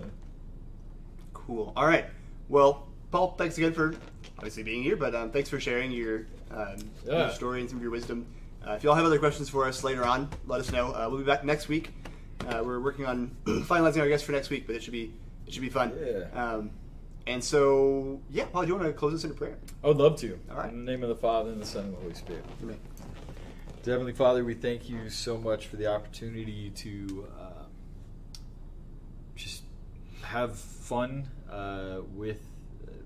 cool. 1.35 1.72
All 1.76 1.87
right. 1.87 2.07
Well, 2.49 2.88
Paul, 3.11 3.34
thanks 3.38 3.57
again 3.59 3.72
for 3.72 3.95
obviously 4.36 4.62
being 4.62 4.82
here, 4.82 4.97
but 4.97 5.14
um, 5.14 5.30
thanks 5.30 5.49
for 5.49 5.61
sharing 5.61 5.90
your, 5.90 6.26
um, 6.51 6.76
your 7.07 7.30
story 7.30 7.61
and 7.61 7.68
some 7.68 7.78
of 7.78 7.82
your 7.82 7.92
wisdom. 7.92 8.26
Uh, 8.66 8.72
if 8.72 8.82
y'all 8.82 8.95
have 8.95 9.05
other 9.05 9.18
questions 9.18 9.49
for 9.49 9.66
us 9.66 9.84
later 9.84 10.05
on, 10.05 10.28
let 10.47 10.61
us 10.61 10.72
know. 10.72 10.88
Uh, 10.88 11.07
we'll 11.09 11.18
be 11.18 11.24
back 11.24 11.45
next 11.45 11.68
week. 11.68 11.90
Uh, 12.47 12.62
we're 12.64 12.80
working 12.80 13.07
on 13.07 13.36
finalizing 13.45 14.01
our 14.01 14.09
guests 14.09 14.26
for 14.26 14.32
next 14.32 14.51
week, 14.51 14.66
but 14.66 14.74
it 14.74 14.82
should 14.82 14.92
be 14.92 15.12
it 15.47 15.53
should 15.53 15.62
be 15.62 15.68
fun. 15.68 15.92
Yeah. 15.99 16.24
Um, 16.32 16.70
and 17.26 17.42
so, 17.42 18.20
yeah, 18.30 18.45
Paul, 18.47 18.62
do 18.62 18.68
you 18.68 18.74
want 18.74 18.86
to 18.86 18.92
close 18.92 19.14
us 19.14 19.24
in 19.24 19.30
a 19.30 19.34
prayer? 19.34 19.57
I 19.82 19.88
would 19.88 19.97
love 19.97 20.18
to. 20.20 20.38
All 20.51 20.59
right. 20.59 20.70
In 20.70 20.84
the 20.84 20.90
name 20.90 21.03
of 21.03 21.09
the 21.09 21.16
Father 21.16 21.51
and 21.51 21.61
the 21.61 21.66
Son 21.66 21.84
and 21.84 21.95
the 21.95 22.01
Holy 22.01 22.14
Spirit. 22.14 22.45
Amen. 22.62 22.78
Heavenly 23.84 24.12
Father, 24.12 24.45
we 24.45 24.55
thank 24.55 24.88
you 24.88 25.11
so 25.11 25.36
much 25.36 25.66
for 25.66 25.76
the 25.76 25.86
opportunity 25.86 26.70
to 26.70 27.28
uh, 27.38 27.64
just 29.36 29.62
have 30.22 30.59
fun 30.59 31.28
uh, 31.55 32.02
with 32.14 32.40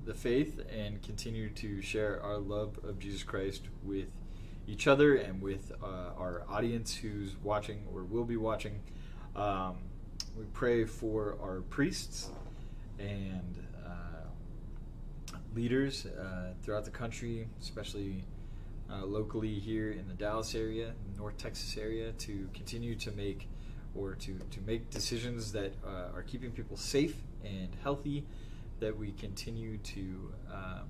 the 0.07 0.14
faith 0.14 0.61
and 0.74 1.03
continue 1.03 1.51
to 1.51 1.82
share 1.82 2.22
our 2.22 2.38
love 2.38 2.78
of 2.82 2.99
Jesus 2.99 3.22
Christ 3.22 3.64
with 3.82 4.09
each 4.66 4.86
other 4.86 5.16
and 5.16 5.42
with 5.42 5.72
uh, 5.82 6.18
our 6.18 6.44
audience 6.49 6.94
who's 6.94 7.36
watching 7.42 7.84
or 7.92 8.05
will 8.05 8.24
be 8.24 8.36
watching. 8.36 8.80
Um, 9.36 9.76
we 10.36 10.44
pray 10.53 10.84
for 10.84 11.36
our 11.42 11.61
priests 11.68 12.30
and 12.99 13.66
uh, 13.84 15.36
leaders 15.55 16.07
uh, 16.07 16.53
throughout 16.62 16.84
the 16.84 16.90
country, 16.90 17.49
especially 17.61 18.24
uh, 18.90 19.05
locally 19.05 19.59
here 19.59 19.90
in 19.90 20.09
the 20.09 20.14
Dallas 20.14 20.55
area, 20.55 20.92
North 21.16 21.36
Texas 21.36 21.76
area, 21.76 22.12
to 22.12 22.49
continue 22.55 22.94
to 22.94 23.11
make 23.12 23.46
or 23.99 24.14
to, 24.14 24.38
to 24.51 24.61
make 24.66 24.90
decisions 24.90 25.53
that 25.53 25.72
uh, 25.86 26.14
are 26.14 26.22
keeping 26.26 26.51
people 26.51 26.76
safe 26.76 27.16
and 27.44 27.68
healthy, 27.82 28.24
that 28.80 28.96
we 28.96 29.12
continue 29.12 29.78
to 29.78 30.32
um, 30.53 30.88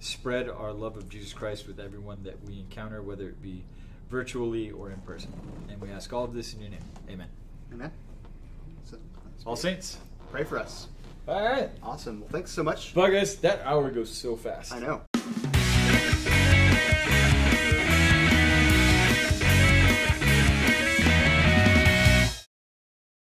spread 0.00 0.48
our 0.48 0.72
love 0.72 0.96
of 0.96 1.08
Jesus 1.08 1.32
Christ 1.32 1.66
with 1.66 1.78
everyone 1.80 2.22
that 2.22 2.42
we 2.44 2.58
encounter, 2.58 3.02
whether 3.02 3.28
it 3.28 3.42
be 3.42 3.64
virtually 4.10 4.70
or 4.70 4.90
in 4.90 5.00
person. 5.00 5.32
And 5.68 5.80
we 5.80 5.90
ask 5.90 6.12
all 6.12 6.24
of 6.24 6.34
this 6.34 6.54
in 6.54 6.60
your 6.60 6.70
name. 6.70 6.84
Amen. 7.10 7.28
Amen. 7.72 7.90
So, 8.84 8.98
All 9.44 9.56
saints. 9.56 9.98
pray 10.30 10.44
for 10.44 10.58
us. 10.58 10.88
All 11.28 11.42
right. 11.42 11.70
Awesome. 11.82 12.20
Well, 12.20 12.28
thanks 12.30 12.52
so 12.52 12.62
much. 12.62 12.94
Bye, 12.94 13.10
guys. 13.10 13.36
That 13.36 13.60
hour 13.64 13.90
goes 13.90 14.10
so 14.10 14.36
fast. 14.36 14.72
I 14.72 14.78
know. 14.78 15.02